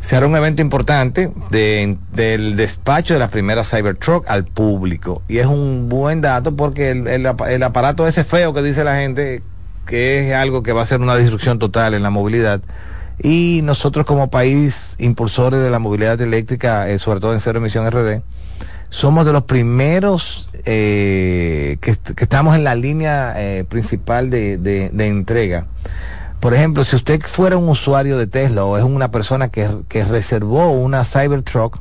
se 0.00 0.16
hará 0.16 0.26
un 0.26 0.34
evento 0.34 0.62
importante 0.62 1.30
de- 1.50 1.98
del 2.12 2.56
despacho 2.56 3.12
de 3.14 3.20
la 3.20 3.28
primera 3.28 3.64
Cybertruck 3.64 4.28
al 4.30 4.46
público. 4.46 5.22
Y 5.28 5.38
es 5.38 5.46
un 5.46 5.88
buen 5.90 6.22
dato 6.22 6.56
porque 6.56 6.90
el, 6.90 7.06
el 7.06 7.62
aparato 7.62 8.08
ese 8.08 8.24
feo 8.24 8.54
que 8.54 8.62
dice 8.62 8.82
la 8.82 8.96
gente, 8.96 9.42
que 9.86 10.28
es 10.30 10.34
algo 10.34 10.62
que 10.62 10.72
va 10.72 10.82
a 10.82 10.86
ser 10.86 11.00
una 11.00 11.16
disrupción 11.16 11.58
total 11.58 11.94
en 11.94 12.02
la 12.02 12.10
movilidad. 12.10 12.60
Y 13.22 13.60
nosotros 13.64 14.06
como 14.06 14.30
país 14.30 14.94
impulsores 14.98 15.60
de 15.60 15.70
la 15.70 15.78
movilidad 15.78 16.20
eléctrica, 16.20 16.88
eh, 16.88 16.98
sobre 16.98 17.20
todo 17.20 17.32
en 17.34 17.40
cero 17.40 17.58
emisión 17.58 17.90
RD, 17.90 18.22
somos 18.88 19.26
de 19.26 19.32
los 19.32 19.44
primeros 19.44 20.50
eh, 20.64 21.76
que, 21.80 21.96
que 21.96 22.24
estamos 22.24 22.56
en 22.56 22.64
la 22.64 22.74
línea 22.74 23.34
eh, 23.36 23.64
principal 23.68 24.30
de, 24.30 24.56
de- 24.58 24.90
de 24.92 25.06
entrega. 25.08 25.66
Por 26.40 26.54
ejemplo, 26.54 26.82
si 26.84 26.96
usted 26.96 27.20
fuera 27.20 27.58
un 27.58 27.68
usuario 27.68 28.16
de 28.16 28.26
Tesla 28.26 28.64
o 28.64 28.78
es 28.78 28.84
una 28.84 29.10
persona 29.10 29.48
que, 29.48 29.68
que 29.88 30.04
reservó 30.04 30.70
una 30.72 31.04
Cybertruck, 31.04 31.78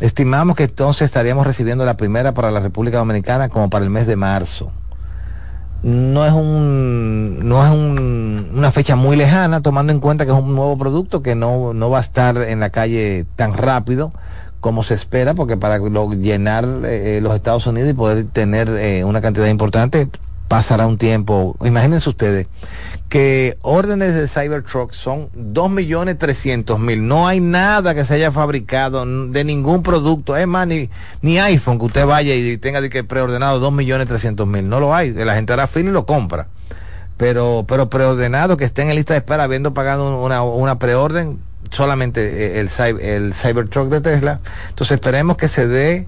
estimamos 0.00 0.56
que 0.56 0.64
entonces 0.64 1.02
estaríamos 1.02 1.46
recibiendo 1.46 1.84
la 1.84 1.96
primera 1.96 2.32
para 2.32 2.50
la 2.50 2.60
República 2.60 2.98
Dominicana 2.98 3.50
como 3.50 3.68
para 3.68 3.84
el 3.84 3.90
mes 3.90 4.06
de 4.06 4.16
marzo. 4.16 4.72
No 5.82 6.26
es 6.26 6.32
un 6.32 7.38
no 7.48 7.64
es 7.64 7.72
un- 7.72 8.50
una 8.54 8.70
fecha 8.70 8.96
muy 8.96 9.16
lejana, 9.16 9.62
tomando 9.62 9.92
en 9.92 10.00
cuenta 10.00 10.26
que 10.26 10.32
es 10.32 10.38
un 10.38 10.54
nuevo 10.54 10.76
producto 10.76 11.22
que 11.22 11.34
no, 11.34 11.72
no 11.72 11.88
va 11.90 11.98
a 11.98 12.00
estar 12.02 12.36
en 12.36 12.60
la 12.60 12.70
calle 12.70 13.24
tan 13.36 13.54
rápido 13.54 14.10
como 14.60 14.82
se 14.82 14.92
espera, 14.94 15.32
porque 15.32 15.56
para 15.56 15.78
llenar 15.78 16.66
eh, 16.84 17.20
los 17.22 17.34
Estados 17.34 17.66
Unidos 17.66 17.90
y 17.90 17.94
poder 17.94 18.24
tener 18.26 18.68
eh, 18.68 19.04
una 19.04 19.22
cantidad 19.22 19.46
importante 19.46 20.08
pasará 20.48 20.86
un 20.86 20.98
tiempo. 20.98 21.56
Imagínense 21.64 22.10
ustedes 22.10 22.48
que 23.10 23.58
órdenes 23.62 24.14
de 24.14 24.28
Cybertruck 24.28 24.92
son 24.92 25.30
2.300.000. 25.32 27.00
No 27.02 27.26
hay 27.26 27.40
nada 27.40 27.92
que 27.92 28.04
se 28.04 28.14
haya 28.14 28.30
fabricado 28.30 29.04
de 29.04 29.44
ningún 29.44 29.82
producto. 29.82 30.36
Es 30.36 30.46
más, 30.46 30.68
ni, 30.68 30.88
ni 31.20 31.38
iPhone 31.38 31.80
que 31.80 31.86
usted 31.86 32.06
vaya 32.06 32.36
y 32.36 32.56
tenga 32.56 32.88
que 32.88 33.02
preordenado 33.02 33.60
2.300.000. 33.68 34.62
No 34.62 34.78
lo 34.78 34.94
hay. 34.94 35.12
La 35.12 35.34
gente 35.34 35.52
hará 35.52 35.66
fila 35.66 35.90
y 35.90 35.92
lo 35.92 36.06
compra. 36.06 36.46
Pero, 37.16 37.64
pero 37.66 37.90
preordenado 37.90 38.56
que 38.56 38.64
esté 38.64 38.82
en 38.82 38.94
lista 38.94 39.14
de 39.14 39.18
espera 39.18 39.42
habiendo 39.42 39.74
pagado 39.74 40.24
una, 40.24 40.42
una 40.42 40.78
preorden, 40.78 41.40
solamente 41.70 42.58
eh, 42.58 42.60
el, 42.60 42.70
el 43.00 43.34
Cybertruck 43.34 43.88
de 43.88 44.00
Tesla. 44.00 44.38
Entonces 44.68 44.94
esperemos 44.94 45.36
que 45.36 45.48
se 45.48 45.66
dé 45.66 46.06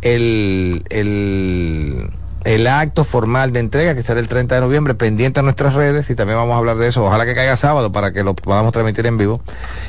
el, 0.00 0.84
el, 0.90 2.10
el 2.46 2.66
acto 2.68 3.02
formal 3.04 3.52
de 3.52 3.58
entrega 3.60 3.94
que 3.96 4.02
será 4.02 4.20
el 4.20 4.28
30 4.28 4.54
de 4.54 4.60
noviembre 4.60 4.94
pendiente 4.94 5.40
a 5.40 5.42
nuestras 5.42 5.74
redes 5.74 6.08
y 6.10 6.14
también 6.14 6.38
vamos 6.38 6.54
a 6.54 6.58
hablar 6.58 6.76
de 6.76 6.86
eso. 6.86 7.04
Ojalá 7.04 7.26
que 7.26 7.34
caiga 7.34 7.56
sábado 7.56 7.90
para 7.90 8.12
que 8.12 8.22
lo 8.22 8.34
podamos 8.34 8.72
transmitir 8.72 9.04
en 9.06 9.18
vivo 9.18 9.40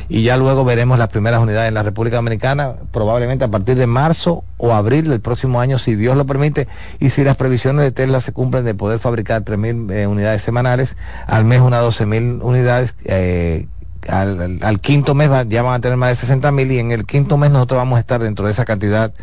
y 0.09 0.23
ya 0.23 0.37
luego 0.37 0.65
veremos 0.65 0.97
las 0.97 1.09
primeras 1.09 1.39
unidades 1.41 1.67
en 1.67 1.75
la 1.75 1.83
República 1.83 2.15
Dominicana 2.15 2.73
probablemente 2.91 3.45
a 3.45 3.47
partir 3.47 3.75
de 3.77 3.85
marzo 3.85 4.43
o 4.57 4.73
abril 4.73 5.07
del 5.07 5.21
próximo 5.21 5.61
año 5.61 5.77
si 5.77 5.95
Dios 5.95 6.17
lo 6.17 6.25
permite 6.25 6.67
y 6.99 7.11
si 7.11 7.23
las 7.23 7.37
previsiones 7.37 7.83
de 7.83 7.91
Tesla 7.91 8.21
se 8.21 8.31
cumplen 8.33 8.65
de 8.65 8.73
poder 8.73 8.97
fabricar 8.97 9.43
3.000 9.43 9.91
eh, 9.93 10.07
unidades 10.07 10.41
semanales 10.41 10.97
al 11.27 11.45
mes 11.45 11.61
unas 11.61 11.83
12.000 11.83 12.39
unidades 12.41 12.95
eh, 13.05 13.67
al, 14.07 14.59
al- 14.63 14.79
quinto 14.79 15.13
mes 15.13 15.29
va- 15.31 15.43
ya 15.43 15.61
van 15.61 15.75
a 15.75 15.79
tener 15.79 15.97
más 15.97 16.09
de 16.09 16.15
60 16.15 16.51
mil 16.51 16.71
y 16.71 16.79
en 16.79 16.91
el 16.91 17.05
quinto 17.05 17.37
mes 17.37 17.51
nosotros 17.51 17.77
vamos 17.77 17.97
a 17.97 17.99
estar 17.99 18.19
dentro 18.19 18.45
de 18.47 18.51
esa 18.53 18.65
cantidad 18.65 19.13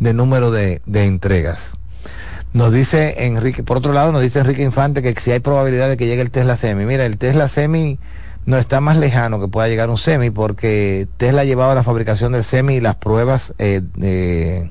de 0.00 0.12
número 0.12 0.50
de 0.50 0.80
entregas. 0.86 1.58
Nos 2.52 2.72
dice 2.72 3.26
Enrique, 3.26 3.62
por 3.62 3.76
otro 3.76 3.92
lado 3.92 4.10
nos 4.10 4.22
dice 4.22 4.40
Enrique 4.40 4.62
Infante 4.62 5.02
que 5.02 5.18
si 5.20 5.30
hay 5.30 5.38
probabilidad 5.38 5.88
de 5.88 5.96
que 5.96 6.06
llegue 6.06 6.22
el 6.22 6.30
Tesla 6.30 6.56
Semi. 6.56 6.84
Mira, 6.84 7.06
el 7.06 7.16
Tesla 7.16 7.48
Semi 7.48 7.98
no 8.44 8.58
está 8.58 8.80
más 8.80 8.96
lejano 8.96 9.40
que 9.40 9.46
pueda 9.46 9.68
llegar 9.68 9.88
un 9.88 9.98
Semi 9.98 10.30
porque 10.30 11.06
Tesla 11.16 11.42
ha 11.42 11.44
llevado 11.44 11.74
la 11.74 11.84
fabricación 11.84 12.32
del 12.32 12.42
Semi 12.42 12.76
y 12.76 12.80
las 12.80 12.96
pruebas 12.96 13.54
eh, 13.58 14.68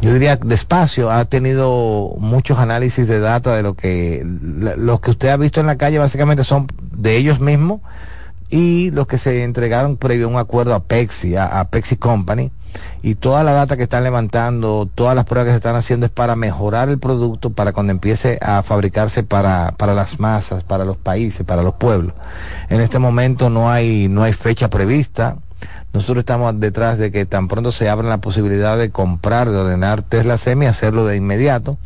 yo 0.00 0.14
diría 0.14 0.36
despacio, 0.36 1.10
ha 1.10 1.24
tenido 1.26 2.14
muchos 2.18 2.58
análisis 2.58 3.06
de 3.06 3.20
data 3.20 3.54
de 3.54 3.62
lo 3.62 3.74
que 3.74 4.24
los 4.24 5.00
que 5.00 5.10
usted 5.10 5.28
ha 5.28 5.36
visto 5.36 5.60
en 5.60 5.66
la 5.66 5.76
calle 5.76 5.98
básicamente 5.98 6.44
son 6.44 6.68
de 6.92 7.16
ellos 7.16 7.40
mismos 7.40 7.80
y 8.48 8.90
los 8.92 9.06
que 9.06 9.18
se 9.18 9.42
entregaron 9.42 9.96
previo 9.96 10.26
a 10.26 10.30
un 10.30 10.36
acuerdo 10.38 10.74
a 10.74 10.84
Pepsi, 10.84 11.36
a, 11.36 11.60
a 11.60 11.68
Pepsi 11.68 11.96
Company 11.96 12.50
y 13.02 13.14
toda 13.14 13.44
la 13.44 13.52
data 13.52 13.76
que 13.76 13.84
están 13.84 14.04
levantando, 14.04 14.88
todas 14.94 15.14
las 15.14 15.24
pruebas 15.24 15.46
que 15.46 15.52
se 15.52 15.56
están 15.56 15.76
haciendo 15.76 16.06
es 16.06 16.12
para 16.12 16.36
mejorar 16.36 16.88
el 16.88 16.98
producto 16.98 17.50
para 17.50 17.72
cuando 17.72 17.92
empiece 17.92 18.38
a 18.42 18.62
fabricarse 18.62 19.22
para, 19.22 19.74
para 19.76 19.94
las 19.94 20.20
masas, 20.20 20.64
para 20.64 20.84
los 20.84 20.96
países, 20.96 21.46
para 21.46 21.62
los 21.62 21.74
pueblos. 21.74 22.12
En 22.68 22.80
este 22.80 22.98
momento 22.98 23.48
no 23.48 23.70
hay, 23.70 24.08
no 24.08 24.22
hay 24.22 24.32
fecha 24.32 24.68
prevista. 24.68 25.38
Nosotros 25.92 26.18
estamos 26.18 26.58
detrás 26.60 26.98
de 26.98 27.10
que 27.10 27.26
tan 27.26 27.48
pronto 27.48 27.72
se 27.72 27.88
abra 27.88 28.08
la 28.08 28.18
posibilidad 28.18 28.78
de 28.78 28.90
comprar, 28.90 29.50
de 29.50 29.56
ordenar 29.58 30.02
Tesla 30.02 30.38
Semi, 30.38 30.66
hacerlo 30.66 31.04
de 31.04 31.16
inmediato. 31.16 31.78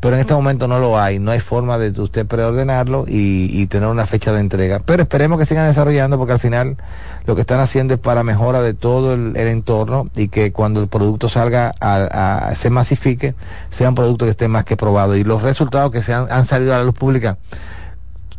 Pero 0.00 0.14
en 0.14 0.20
este 0.22 0.32
momento 0.32 0.66
no 0.66 0.78
lo 0.78 0.98
hay, 0.98 1.18
no 1.18 1.30
hay 1.30 1.40
forma 1.40 1.76
de 1.76 1.90
usted 2.00 2.24
preordenarlo 2.26 3.04
y, 3.06 3.50
y 3.52 3.66
tener 3.66 3.86
una 3.90 4.06
fecha 4.06 4.32
de 4.32 4.40
entrega. 4.40 4.78
Pero 4.82 5.02
esperemos 5.02 5.38
que 5.38 5.44
sigan 5.44 5.66
desarrollando 5.68 6.16
porque 6.16 6.32
al 6.32 6.38
final 6.38 6.78
lo 7.26 7.34
que 7.34 7.42
están 7.42 7.60
haciendo 7.60 7.92
es 7.92 8.00
para 8.00 8.22
mejora 8.22 8.62
de 8.62 8.72
todo 8.72 9.12
el, 9.12 9.36
el 9.36 9.48
entorno 9.48 10.08
y 10.16 10.28
que 10.28 10.52
cuando 10.52 10.80
el 10.80 10.88
producto 10.88 11.28
salga 11.28 11.74
a, 11.80 12.48
a- 12.48 12.54
se 12.54 12.70
masifique, 12.70 13.34
sea 13.68 13.90
un 13.90 13.94
producto 13.94 14.24
que 14.24 14.30
esté 14.30 14.48
más 14.48 14.64
que 14.64 14.78
probado. 14.78 15.16
Y 15.16 15.22
los 15.24 15.42
resultados 15.42 15.90
que 15.90 16.02
se 16.02 16.14
han, 16.14 16.32
han 16.32 16.46
salido 16.46 16.74
a 16.74 16.78
la 16.78 16.84
luz 16.84 16.94
pública 16.94 17.36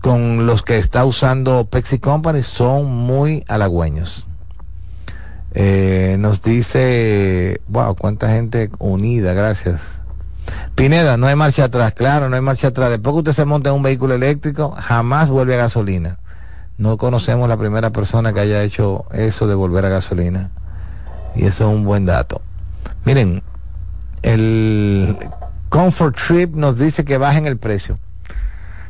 con 0.02 0.48
los 0.48 0.64
que 0.64 0.80
está 0.80 1.06
usando 1.06 1.66
Pepsi 1.66 2.00
Company 2.00 2.42
son 2.42 2.86
muy 2.86 3.44
halagüeños. 3.48 4.28
Eh, 5.54 6.16
nos 6.20 6.42
dice, 6.42 7.62
wow, 7.68 7.96
cuánta 7.96 8.30
gente 8.30 8.70
unida, 8.80 9.34
gracias. 9.34 10.02
Pineda, 10.76 11.18
no 11.18 11.28
hay 11.28 11.36
marcha 11.36 11.66
atrás, 11.66 11.94
claro, 11.94 12.30
no 12.30 12.36
hay 12.36 12.42
marcha 12.42 12.70
atrás. 12.70 12.90
Después 12.90 13.14
que 13.14 13.20
usted 13.20 13.34
se 13.34 13.46
monta 13.46 13.70
en 13.70 13.76
un 13.76 13.84
vehículo 13.84 14.16
eléctrico, 14.16 14.72
jamás 14.72 15.30
vuelve 15.30 15.56
a 15.56 15.58
gasolina. 15.58 16.18
No 16.78 16.98
conocemos 16.98 17.48
la 17.48 17.58
primera 17.58 17.92
persona 17.92 18.34
que 18.34 18.40
haya 18.40 18.64
hecho 18.64 19.06
eso 19.12 19.48
de 19.48 19.56
volver 19.56 19.86
a 19.86 19.90
gasolina. 19.90 20.52
Y 21.36 21.46
eso 21.46 21.70
es 21.70 21.76
un 21.76 21.86
buen 21.86 22.06
dato. 22.06 22.42
Miren, 23.06 23.44
el 24.24 25.18
Comfort 25.70 26.16
Trip 26.18 26.56
nos 26.56 26.78
dice 26.78 27.06
que 27.06 27.18
bajen 27.18 27.46
el 27.46 27.58
precio. 27.58 28.00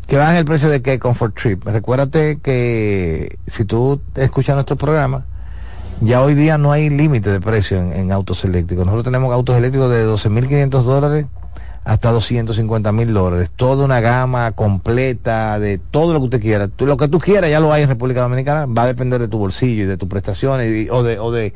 Que 0.07 0.17
bajen 0.17 0.37
el 0.37 0.45
precio 0.45 0.69
de 0.69 0.81
qué 0.81 0.99
Comfort 0.99 1.35
Trip. 1.35 1.65
Recuérdate 1.65 2.39
que 2.39 3.37
si 3.47 3.65
tú 3.65 4.01
escuchas 4.15 4.55
nuestro 4.55 4.75
programa, 4.75 5.25
ya 6.01 6.21
hoy 6.21 6.33
día 6.33 6.57
no 6.57 6.71
hay 6.71 6.89
límite 6.89 7.31
de 7.31 7.39
precio 7.39 7.77
en, 7.77 8.11
autos 8.11 8.43
eléctricos. 8.43 8.85
Nosotros 8.85 9.05
tenemos 9.05 9.31
autos 9.33 9.55
eléctricos 9.55 9.89
de 9.91 10.05
12.500 10.05 10.81
dólares 10.81 11.25
hasta 11.83 12.11
250 12.11 12.91
mil 12.91 13.13
dólares. 13.13 13.51
Toda 13.55 13.85
una 13.85 14.01
gama 14.01 14.51
completa 14.53 15.59
de 15.59 15.77
todo 15.77 16.13
lo 16.13 16.19
que 16.19 16.25
usted 16.25 16.41
quiera. 16.41 16.67
Tú, 16.67 16.87
lo 16.87 16.97
que 16.97 17.07
tú 17.07 17.19
quieras 17.19 17.51
ya 17.51 17.59
lo 17.59 17.71
hay 17.71 17.83
en 17.83 17.89
República 17.89 18.21
Dominicana. 18.21 18.65
Va 18.65 18.83
a 18.83 18.87
depender 18.87 19.21
de 19.21 19.27
tu 19.27 19.37
bolsillo 19.37 19.83
y 19.83 19.85
de 19.85 19.97
tus 19.97 20.09
prestaciones 20.09 20.89
o, 20.89 21.03
de, 21.03 21.19
o 21.19 21.31
de 21.31 21.53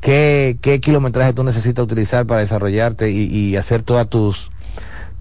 qué, 0.00 0.58
qué 0.60 0.78
kilometraje 0.78 1.32
tú 1.32 1.42
necesitas 1.42 1.82
utilizar 1.82 2.26
para 2.26 2.40
desarrollarte 2.40 3.10
y, 3.10 3.24
y 3.24 3.56
hacer 3.56 3.82
todas 3.82 4.08
tus 4.08 4.50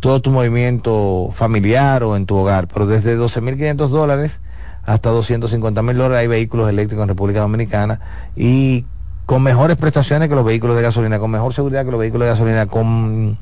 todo 0.01 0.21
tu 0.21 0.29
movimiento 0.29 1.31
familiar 1.33 2.03
o 2.03 2.15
en 2.15 2.25
tu 2.25 2.35
hogar. 2.35 2.67
Pero 2.67 2.85
desde 2.85 3.17
12.500 3.17 3.87
dólares 3.87 4.39
hasta 4.85 5.09
250 5.09 5.81
mil 5.81 5.97
dólares 5.97 6.21
hay 6.21 6.27
vehículos 6.27 6.69
eléctricos 6.69 7.03
en 7.03 7.09
República 7.09 7.41
Dominicana 7.41 7.99
y 8.35 8.85
con 9.25 9.41
mejores 9.41 9.75
prestaciones 9.77 10.29
que 10.29 10.35
los 10.35 10.45
vehículos 10.45 10.75
de 10.75 10.83
gasolina, 10.83 11.17
con 11.17 11.31
mejor 11.31 11.53
seguridad 11.53 11.83
que 11.83 11.91
los 11.91 11.99
vehículos 11.99 12.25
de 12.25 12.29
gasolina, 12.29 12.67
con 12.67 13.37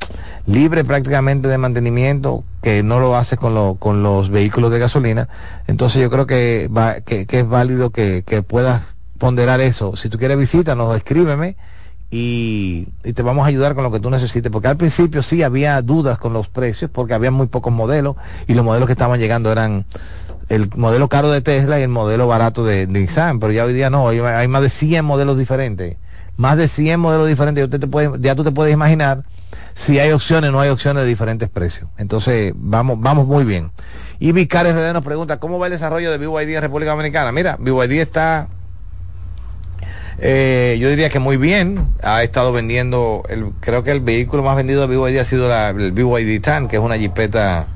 libre 0.46 0.86
prácticamente 0.86 1.50
de 1.50 1.58
mantenimiento 1.58 2.44
que 2.62 2.84
no 2.84 3.00
lo 3.00 3.18
hace 3.18 3.36
con, 3.36 3.54
lo, 3.54 3.76
con 3.76 4.02
los 4.02 4.30
vehículos 4.30 4.72
de 4.72 4.80
gasolina. 4.80 5.28
Entonces 5.68 6.02
yo 6.02 6.10
creo 6.10 6.26
que, 6.26 6.70
va, 6.76 7.02
que, 7.02 7.26
que 7.26 7.42
es 7.42 7.48
válido 7.48 7.90
que, 7.90 8.24
que 8.26 8.42
puedas 8.44 8.82
ponderar 9.18 9.60
eso. 9.60 9.98
Si 9.98 10.08
tú 10.08 10.18
quieres 10.18 10.38
visítanos, 10.38 10.96
escríbeme 10.96 11.58
y, 12.10 12.88
y, 13.04 13.14
te 13.14 13.22
vamos 13.22 13.44
a 13.44 13.48
ayudar 13.48 13.76
con 13.76 13.84
lo 13.84 13.92
que 13.92 14.00
tú 14.00 14.10
necesites, 14.10 14.52
porque 14.52 14.70
al 14.70 14.78
principio 14.78 15.22
sí 15.22 15.44
había 15.44 15.82
dudas 15.82 16.18
con 16.18 16.32
los 16.32 16.48
precios, 16.48 16.90
porque 16.92 17.14
había 17.14 17.32
muy 17.32 17.48
pocos 17.48 17.74
modelos 17.74 18.16
y 18.48 18.54
los 18.54 18.64
modelos 18.64 18.88
que 18.88 18.94
estaban 18.94 19.20
llegando 19.20 19.52
eran 19.52 19.86
el 20.50 20.70
modelo 20.76 21.10
caro 21.10 21.32
de 21.32 21.42
Tesla 21.42 21.80
y 21.80 21.84
el 21.84 21.90
modelo 21.90 22.28
barato 22.28 22.66
de, 22.66 22.88
Nissan, 22.88 23.40
pero 23.40 23.52
ya 23.52 23.66
hoy 23.66 23.74
día 23.74 23.90
no, 23.90 24.10
hay, 24.10 24.48
más 24.48 24.62
de 24.62 24.70
100 24.70 25.06
modelos 25.06 25.38
diferentes, 25.38 25.98
más 26.38 26.58
de 26.58 26.68
100 26.68 27.00
modelos 27.00 27.28
diferentes, 27.28 27.70
ya 28.20 28.36
tú 28.36 28.44
te 28.44 28.52
puedes 28.52 28.74
imaginar 28.74 29.24
si 29.74 30.00
hay 30.00 30.12
opciones 30.12 30.50
o 30.50 30.54
no 30.54 30.60
hay 30.60 30.70
opciones 30.70 31.04
de 31.04 31.10
diferentes 31.10 31.50
precios. 31.50 31.90
Entonces, 31.98 32.54
vamos, 32.56 33.00
vamos 33.00 33.28
muy 33.28 33.44
bien. 33.44 33.72
Y 34.20 34.32
Vicar 34.32 34.66
RD 34.66 34.94
nos 34.94 35.04
pregunta, 35.04 35.40
¿cómo 35.40 35.60
va 35.60 35.68
el 35.68 35.74
desarrollo 35.74 36.12
de 36.12 36.18
BYD 36.18 36.56
en 36.56 36.62
República 36.62 36.92
Dominicana? 36.92 37.32
Mira, 37.32 37.58
BYD 37.60 38.02
está, 38.02 38.48
eh, 40.20 40.78
yo 40.80 40.90
diría 40.90 41.10
que 41.10 41.20
muy 41.20 41.38
bien, 41.38 41.88
ha 42.02 42.24
estado 42.24 42.52
vendiendo, 42.52 43.24
el, 43.30 43.52
creo 43.60 43.84
que 43.84 43.92
el 43.92 44.00
vehículo 44.00 44.44
más 44.44 44.56
vendido 44.56 44.88
de 44.88 44.96
BYD 44.96 45.20
ha 45.20 45.26
sido 45.26 45.50
la, 45.50 45.70
el 45.70 45.92
BYD 45.92 46.42
TAN, 46.42 46.68
que 46.68 46.78
es 46.78 46.82
una 46.82 46.98
jipeta 46.98 47.68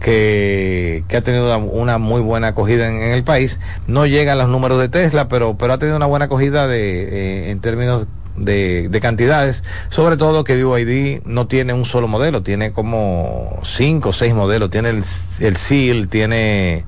que, 0.00 1.04
ha 1.14 1.20
tenido 1.20 1.56
una, 1.58 1.98
muy 1.98 2.20
buena 2.20 2.48
acogida 2.48 2.88
en, 2.88 3.00
el 3.00 3.24
país. 3.24 3.58
No 3.86 4.06
llega 4.06 4.32
a 4.32 4.36
los 4.36 4.48
números 4.48 4.80
de 4.80 4.88
Tesla, 4.88 5.28
pero, 5.28 5.56
pero 5.56 5.72
ha 5.72 5.78
tenido 5.78 5.96
una 5.96 6.06
buena 6.06 6.26
acogida 6.26 6.66
de, 6.66 7.48
eh, 7.48 7.50
en 7.50 7.60
términos 7.60 8.06
de, 8.36 8.98
cantidades, 9.00 9.62
sobre 9.88 10.16
todo 10.16 10.44
que 10.44 10.62
BYD 10.62 11.22
no 11.24 11.46
tiene 11.46 11.72
un 11.72 11.84
solo 11.84 12.08
modelo, 12.08 12.42
tiene 12.42 12.72
como 12.72 13.60
cinco 13.62 14.10
o 14.10 14.12
seis 14.12 14.34
modelos, 14.34 14.70
tiene 14.70 14.90
el, 14.90 15.04
el 15.40 15.56
SEAL, 15.56 16.08
tiene 16.08 16.84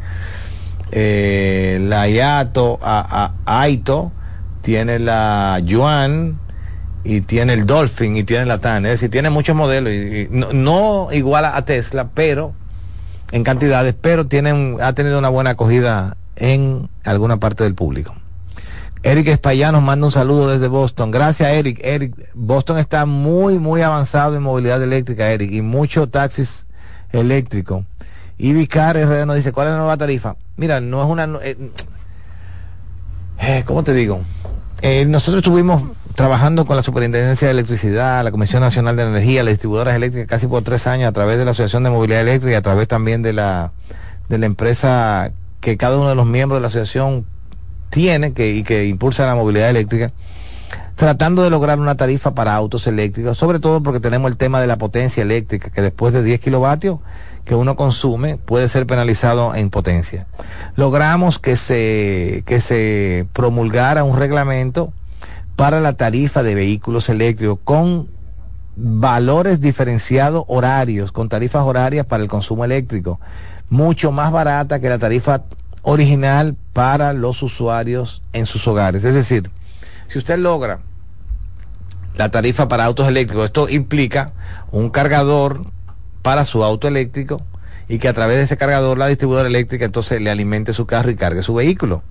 eh, 0.92 1.78
la 1.82 2.08
IATO, 2.08 2.78
a, 2.82 3.32
AITO, 3.44 4.12
tiene 4.62 4.98
la 4.98 5.60
Yuan 5.62 6.38
y 7.04 7.20
tiene 7.20 7.52
el 7.52 7.66
Dolphin 7.66 8.16
y 8.16 8.24
tiene 8.24 8.46
la 8.46 8.58
TAN, 8.58 8.84
es 8.84 8.92
decir, 8.92 9.10
tiene 9.10 9.30
muchos 9.30 9.54
modelos, 9.54 9.92
no, 10.30 10.52
no 10.52 11.08
igual 11.12 11.44
a 11.44 11.64
Tesla, 11.64 12.08
pero 12.12 12.52
en 13.32 13.44
cantidades, 13.44 13.94
pero 14.00 14.26
tienen, 14.26 14.78
ha 14.80 14.92
tenido 14.92 15.18
una 15.18 15.28
buena 15.28 15.50
acogida 15.50 16.16
en 16.36 16.88
alguna 17.04 17.38
parte 17.38 17.64
del 17.64 17.74
público. 17.74 18.14
Eric 19.02 19.28
Espaillá 19.28 19.70
nos 19.70 19.82
manda 19.82 20.06
un 20.06 20.12
saludo 20.12 20.48
desde 20.48 20.68
Boston. 20.68 21.10
Gracias, 21.10 21.48
Eric. 21.50 21.80
Eric, 21.82 22.14
Boston 22.34 22.78
está 22.78 23.06
muy, 23.06 23.58
muy 23.58 23.82
avanzado 23.82 24.36
en 24.36 24.42
movilidad 24.42 24.82
eléctrica, 24.82 25.30
Eric, 25.30 25.52
y 25.52 25.62
muchos 25.62 26.10
taxis 26.10 26.66
eléctricos. 27.12 27.84
Y 28.38 28.52
Vicar 28.52 28.96
RD 28.96 29.24
nos 29.26 29.36
dice, 29.36 29.52
¿cuál 29.52 29.68
es 29.68 29.72
la 29.72 29.78
nueva 29.78 29.96
tarifa? 29.96 30.36
Mira, 30.56 30.80
no 30.80 31.02
es 31.02 31.08
una... 31.08 31.38
Eh, 31.42 31.56
eh, 33.38 33.62
¿Cómo 33.64 33.84
te 33.84 33.92
digo? 33.92 34.22
Eh, 34.82 35.04
nosotros 35.04 35.38
estuvimos 35.38 35.84
trabajando 36.16 36.64
con 36.64 36.76
la 36.76 36.82
Superintendencia 36.82 37.46
de 37.46 37.52
Electricidad, 37.52 38.24
la 38.24 38.30
Comisión 38.30 38.62
Nacional 38.62 38.96
de 38.96 39.02
Energía, 39.02 39.42
las 39.42 39.52
distribuidoras 39.52 39.94
eléctricas 39.94 40.26
casi 40.26 40.46
por 40.46 40.62
tres 40.64 40.86
años 40.86 41.08
a 41.08 41.12
través 41.12 41.36
de 41.36 41.44
la 41.44 41.50
Asociación 41.50 41.84
de 41.84 41.90
Movilidad 41.90 42.22
Eléctrica 42.22 42.52
y 42.52 42.56
a 42.56 42.62
través 42.62 42.88
también 42.88 43.20
de 43.20 43.34
la, 43.34 43.70
de 44.30 44.38
la 44.38 44.46
empresa 44.46 45.30
que 45.60 45.76
cada 45.76 45.98
uno 45.98 46.08
de 46.08 46.14
los 46.14 46.24
miembros 46.24 46.56
de 46.56 46.62
la 46.62 46.68
asociación 46.68 47.26
tiene 47.90 48.32
que, 48.32 48.50
y 48.50 48.62
que 48.62 48.86
impulsa 48.86 49.26
la 49.26 49.34
movilidad 49.34 49.68
eléctrica, 49.68 50.10
tratando 50.94 51.42
de 51.42 51.50
lograr 51.50 51.78
una 51.78 51.96
tarifa 51.96 52.34
para 52.34 52.54
autos 52.54 52.86
eléctricos, 52.86 53.36
sobre 53.36 53.58
todo 53.58 53.82
porque 53.82 54.00
tenemos 54.00 54.30
el 54.30 54.38
tema 54.38 54.58
de 54.58 54.66
la 54.66 54.78
potencia 54.78 55.22
eléctrica, 55.22 55.68
que 55.68 55.82
después 55.82 56.14
de 56.14 56.22
10 56.22 56.40
kilovatios 56.40 56.98
que 57.44 57.54
uno 57.54 57.76
consume 57.76 58.38
puede 58.38 58.70
ser 58.70 58.86
penalizado 58.86 59.54
en 59.54 59.68
potencia. 59.68 60.26
Logramos 60.76 61.38
que 61.38 61.58
se, 61.58 62.42
que 62.46 62.62
se 62.62 63.26
promulgara 63.34 64.02
un 64.02 64.18
reglamento 64.18 64.94
para 65.56 65.80
la 65.80 65.94
tarifa 65.94 66.42
de 66.42 66.54
vehículos 66.54 67.08
eléctricos 67.08 67.58
con 67.64 68.08
valores 68.76 69.60
diferenciados 69.60 70.44
horarios, 70.48 71.10
con 71.10 71.30
tarifas 71.30 71.62
horarias 71.62 72.04
para 72.04 72.22
el 72.22 72.28
consumo 72.28 72.64
eléctrico, 72.64 73.18
mucho 73.70 74.12
más 74.12 74.30
barata 74.30 74.80
que 74.80 74.90
la 74.90 74.98
tarifa 74.98 75.44
original 75.82 76.56
para 76.74 77.14
los 77.14 77.42
usuarios 77.42 78.22
en 78.34 78.44
sus 78.44 78.68
hogares. 78.68 79.02
Es 79.02 79.14
decir, 79.14 79.50
si 80.08 80.18
usted 80.18 80.38
logra 80.38 80.80
la 82.16 82.30
tarifa 82.30 82.68
para 82.68 82.84
autos 82.84 83.08
eléctricos, 83.08 83.46
esto 83.46 83.68
implica 83.68 84.32
un 84.70 84.90
cargador 84.90 85.64
para 86.20 86.44
su 86.44 86.64
auto 86.64 86.86
eléctrico 86.86 87.40
y 87.88 87.98
que 87.98 88.08
a 88.08 88.12
través 88.12 88.36
de 88.36 88.42
ese 88.44 88.56
cargador 88.56 88.98
la 88.98 89.06
distribuidora 89.06 89.48
eléctrica 89.48 89.84
entonces 89.84 90.20
le 90.20 90.30
alimente 90.30 90.72
su 90.72 90.86
carro 90.86 91.10
y 91.10 91.16
cargue 91.16 91.42
su 91.42 91.54
vehículo. 91.54 92.02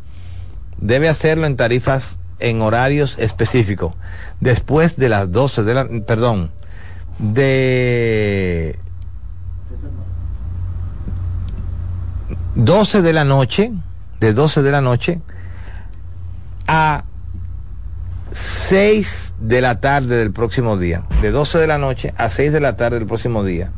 Debe 0.78 1.10
hacerlo 1.10 1.46
en 1.46 1.58
tarifas 1.58 2.20
en 2.40 2.62
horarios 2.62 3.18
específicos. 3.18 3.94
Después 4.40 4.98
de 4.98 5.10
las 5.10 5.32
12 5.32 5.64
de 5.64 5.74
la, 5.74 5.88
perdón, 6.06 6.52
de 7.20 8.78
12 12.56 13.02
de 13.02 13.14
la 13.14 13.24
noche, 13.24 13.72
de 14.20 14.34
12 14.34 14.62
de 14.62 14.72
la 14.72 14.82
noche 14.82 15.22
a 16.68 17.06
6 18.32 19.36
de 19.40 19.62
la 19.62 19.80
tarde 19.80 20.18
del 20.18 20.32
próximo 20.32 20.78
día. 20.78 21.04
De 21.22 21.32
12 21.32 21.58
de 21.58 21.68
la 21.68 21.78
noche 21.78 22.14
a 22.18 22.30
6 22.30 22.52
de 22.52 22.60
la 22.60 22.76
tarde 22.76 23.00
del 23.00 23.08
próximo 23.08 23.44
día. 23.44 23.72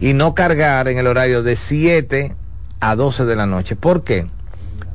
Y 0.00 0.14
no 0.14 0.34
cargar 0.34 0.88
en 0.88 0.98
el 0.98 1.06
horario 1.06 1.42
de 1.42 1.56
7 1.56 2.34
a 2.80 2.96
12 2.96 3.24
de 3.24 3.36
la 3.36 3.46
noche. 3.46 3.76
¿Por 3.76 4.02
qué? 4.02 4.26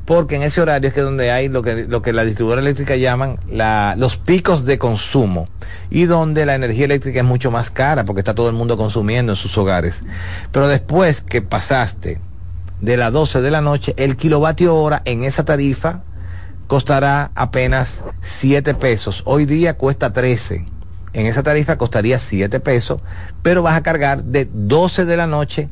Porque 0.06 0.36
en 0.36 0.42
ese 0.42 0.60
horario 0.60 0.88
es 0.88 0.94
que 0.94 1.00
donde 1.00 1.32
hay 1.32 1.48
lo 1.48 1.62
que, 1.62 1.84
lo 1.86 2.00
que 2.00 2.12
la 2.12 2.24
distribuidora 2.24 2.62
eléctrica 2.62 2.94
llaman 2.94 3.40
la, 3.50 3.94
los 3.98 4.16
picos 4.16 4.64
de 4.64 4.78
consumo 4.78 5.46
y 5.90 6.04
donde 6.04 6.46
la 6.46 6.54
energía 6.54 6.84
eléctrica 6.84 7.20
es 7.20 7.26
mucho 7.26 7.50
más 7.50 7.70
cara 7.70 8.04
porque 8.04 8.20
está 8.20 8.34
todo 8.34 8.48
el 8.48 8.54
mundo 8.54 8.76
consumiendo 8.76 9.32
en 9.32 9.36
sus 9.36 9.58
hogares. 9.58 10.04
Pero 10.52 10.68
después 10.68 11.20
que 11.22 11.42
pasaste 11.42 12.20
de 12.80 12.96
las 12.96 13.12
12 13.12 13.42
de 13.42 13.50
la 13.50 13.60
noche, 13.60 13.94
el 13.96 14.16
kilovatio 14.16 14.76
hora 14.76 15.02
en 15.04 15.24
esa 15.24 15.44
tarifa 15.44 16.02
costará 16.68 17.32
apenas 17.34 18.04
7 18.22 18.74
pesos. 18.74 19.22
Hoy 19.24 19.44
día 19.44 19.76
cuesta 19.76 20.12
13. 20.12 20.66
En 21.14 21.26
esa 21.26 21.42
tarifa 21.42 21.78
costaría 21.78 22.20
7 22.20 22.60
pesos, 22.60 23.02
pero 23.42 23.62
vas 23.62 23.76
a 23.76 23.82
cargar 23.82 24.22
de 24.22 24.48
12 24.52 25.04
de 25.04 25.16
la 25.16 25.26
noche 25.26 25.68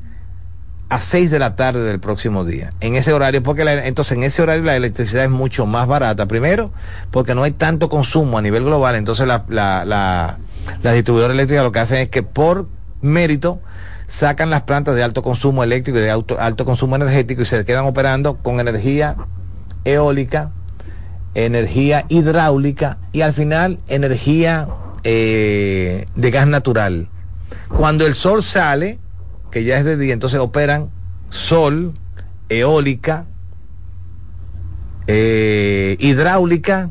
a 0.88 1.00
6 1.00 1.30
de 1.30 1.38
la 1.38 1.56
tarde 1.56 1.82
del 1.82 2.00
próximo 2.00 2.44
día. 2.44 2.70
En 2.80 2.94
ese 2.94 3.12
horario, 3.12 3.42
porque 3.42 3.62
entonces 3.84 4.16
en 4.16 4.24
ese 4.24 4.42
horario 4.42 4.64
la 4.64 4.76
electricidad 4.76 5.24
es 5.24 5.30
mucho 5.30 5.66
más 5.66 5.86
barata. 5.86 6.26
Primero, 6.26 6.72
porque 7.10 7.34
no 7.34 7.42
hay 7.42 7.52
tanto 7.52 7.88
consumo 7.88 8.38
a 8.38 8.42
nivel 8.42 8.64
global. 8.64 8.94
Entonces 8.94 9.26
la, 9.26 9.44
la, 9.48 9.84
la, 9.84 10.38
la 10.82 10.92
distribuidora 10.92 11.32
eléctrica 11.32 11.62
lo 11.62 11.72
que 11.72 11.80
hacen 11.80 11.98
es 11.98 12.08
que 12.08 12.22
por 12.22 12.68
mérito 13.00 13.60
sacan 14.06 14.50
las 14.50 14.62
plantas 14.62 14.94
de 14.94 15.02
alto 15.02 15.22
consumo 15.22 15.64
eléctrico 15.64 15.98
y 15.98 16.02
de 16.02 16.10
alto, 16.10 16.38
alto 16.38 16.64
consumo 16.64 16.96
energético 16.96 17.42
y 17.42 17.46
se 17.46 17.64
quedan 17.64 17.86
operando 17.86 18.36
con 18.36 18.60
energía 18.60 19.16
eólica, 19.84 20.52
energía 21.34 22.04
hidráulica 22.08 22.98
y 23.12 23.22
al 23.22 23.32
final 23.32 23.80
energía 23.88 24.68
eh, 25.02 26.06
de 26.14 26.30
gas 26.30 26.46
natural. 26.46 27.08
Cuando 27.68 28.06
el 28.06 28.14
sol 28.14 28.42
sale, 28.42 28.98
que 29.54 29.62
ya 29.62 29.78
es 29.78 29.84
de 29.84 29.96
día, 29.96 30.12
entonces 30.12 30.40
operan 30.40 30.90
sol, 31.30 31.94
eólica, 32.48 33.26
eh, 35.06 35.96
hidráulica, 36.00 36.90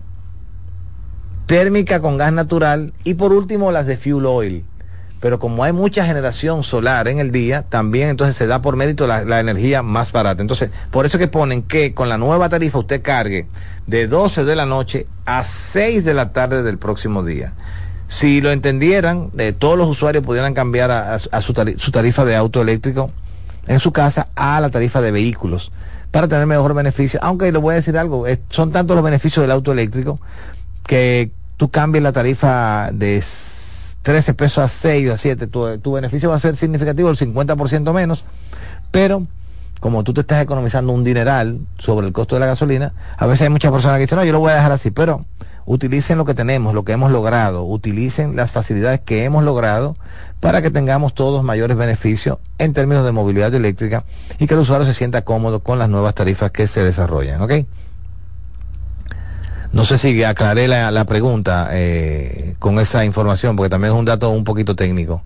térmica 1.46 2.00
con 2.00 2.18
gas 2.18 2.32
natural 2.32 2.94
y 3.04 3.16
por 3.16 3.34
último 3.34 3.74
las 3.74 3.86
de 3.86 3.98
fuel 3.98 4.26
oil. 4.26 4.66
Pero 5.20 5.40
como 5.40 5.66
hay 5.66 5.74
mucha 5.74 6.06
generación 6.06 6.64
solar 6.64 7.10
en 7.10 7.20
el 7.20 7.34
día, 7.34 7.64
también 7.64 8.08
entonces 8.08 8.38
se 8.38 8.48
da 8.48 8.62
por 8.62 8.78
mérito 8.78 9.08
la, 9.08 9.26
la, 9.26 9.42
energía 9.42 9.84
más 9.84 10.14
barata. 10.14 10.42
Entonces, 10.42 10.70
por 10.90 11.06
eso 11.06 11.18
que 11.18 11.28
ponen 11.28 11.64
que 11.64 11.94
con 11.94 12.08
la 12.08 12.18
nueva 12.18 12.48
tarifa 12.48 12.80
usted 12.80 13.02
cargue 13.02 13.48
de 13.88 14.08
12 14.08 14.46
de 14.46 14.56
la 14.56 14.66
noche 14.66 15.06
a 15.26 15.44
6 15.44 16.06
de 16.06 16.14
la 16.14 16.32
tarde 16.32 16.64
del 16.64 16.78
próximo 16.78 17.24
día 17.24 17.56
si 18.14 18.42
lo 18.42 18.52
entendieran, 18.52 19.32
de 19.34 19.54
todos 19.54 19.76
los 19.76 19.90
usuarios 19.90 20.24
pudieran 20.24 20.54
cambiar 20.54 20.92
a, 20.92 21.18
su, 21.42 21.54
tarifa, 21.54 22.24
de 22.24 22.36
auto 22.36 22.62
eléctrico 22.62 23.10
en 23.66 23.80
su 23.80 23.92
casa 23.92 24.28
a 24.36 24.62
la 24.62 24.70
tarifa 24.70 25.02
de 25.02 25.10
vehículos 25.10 25.72
para 26.12 26.28
tener 26.28 26.46
mejor 26.46 26.76
beneficio. 26.76 27.20
Aunque 27.24 27.52
le 27.52 27.58
voy 27.58 27.74
a 27.74 27.78
decir 27.78 27.98
algo, 27.98 28.26
son 28.50 28.72
tantos 28.72 28.96
los 28.96 29.04
beneficios 29.04 29.42
del 29.42 29.50
auto 29.50 29.72
eléctrico 29.72 30.20
que 30.86 31.32
tú 31.58 31.72
cambies 31.72 32.04
la 32.04 32.12
tarifa 32.12 32.92
de 32.94 33.24
13 34.04 34.36
pesos 34.36 34.64
a 34.64 34.70
6 34.70 35.10
o 35.10 35.14
a 35.14 35.18
7, 35.18 35.48
tu, 35.48 35.80
tu 35.80 35.94
beneficio 35.94 36.30
va 36.30 36.36
a 36.36 36.40
ser 36.40 36.56
significativo, 36.56 37.10
el 37.10 37.18
50% 37.18 37.94
menos, 37.94 38.26
pero 38.92 39.24
como 39.80 40.04
tú 40.04 40.14
te 40.14 40.22
estás 40.22 40.44
economizando 40.44 40.94
un 40.94 41.04
dineral 41.04 41.62
sobre 41.80 42.06
el 42.06 42.14
costo 42.14 42.36
de 42.36 42.42
la 42.42 42.46
gasolina, 42.46 42.94
a 43.18 43.26
veces 43.26 43.42
hay 43.42 43.50
muchas 43.50 43.72
personas 43.72 43.98
que 43.98 44.02
dicen, 44.02 44.20
no, 44.20 44.24
yo 44.24 44.34
lo 44.34 44.40
voy 44.40 44.52
a 44.52 44.56
dejar 44.56 44.72
así, 44.72 44.92
pero 44.92 45.26
utilicen 45.66 46.18
lo 46.18 46.26
que 46.26 46.34
tenemos, 46.34 46.74
lo 46.74 46.84
que 46.84 46.94
hemos 46.94 47.12
logrado, 47.12 47.64
utilicen 47.64 48.36
las 48.36 48.52
facilidades 48.52 49.02
que 49.02 49.24
hemos 49.24 49.44
logrado 49.44 49.96
para 50.40 50.62
que 50.62 50.72
tengamos 50.72 51.14
todos 51.14 51.44
mayores 51.44 51.78
beneficios 51.78 52.38
en 52.58 52.74
términos 52.74 53.06
de 53.06 53.12
movilidad 53.12 53.54
eléctrica 53.54 54.04
y 54.40 54.48
que 54.48 54.54
el 54.54 54.60
usuario 54.60 54.86
se 54.86 54.94
sienta 54.94 55.24
cómodo 55.24 55.62
con 55.62 55.80
las 55.80 55.90
nuevas 55.90 56.16
tarifas 56.16 56.52
que 56.52 56.68
se 56.68 56.84
desarrollan. 56.84 57.40
No 59.72 59.86
sé 59.86 59.98
si 59.98 60.24
aclaré 60.24 60.68
la, 60.68 61.06
pregunta 61.06 61.70
eh, 61.72 62.56
con 62.60 62.80
esa 62.80 63.06
información, 63.06 63.56
porque 63.56 63.72
también 63.72 63.94
es 63.94 64.00
un 64.00 64.06
dato 64.06 64.30
un 64.30 64.44
poquito 64.44 64.76
técnico. 64.76 65.24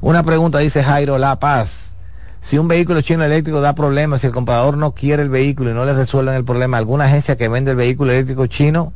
Una 0.00 0.22
pregunta 0.22 0.58
dice 0.58 0.82
Jairo 0.82 1.18
La 1.18 1.38
Paz. 1.38 1.94
Si 2.40 2.58
un 2.58 2.68
vehículo 2.68 3.00
chino 3.00 3.24
eléctrico 3.24 3.60
da 3.60 3.74
problemas, 3.74 4.20
si 4.20 4.28
el 4.28 4.32
comprador 4.32 4.76
no 4.76 4.92
quiere 4.92 5.22
el 5.22 5.28
vehículo 5.28 5.70
y 5.70 5.74
no 5.74 5.84
le 5.84 5.92
resuelven 5.92 6.36
el 6.36 6.44
problema, 6.44 6.78
¿alguna 6.78 7.06
agencia 7.06 7.36
que 7.36 7.48
vende 7.48 7.72
el 7.72 7.76
vehículo 7.76 8.12
eléctrico 8.12 8.46
chino? 8.46 8.92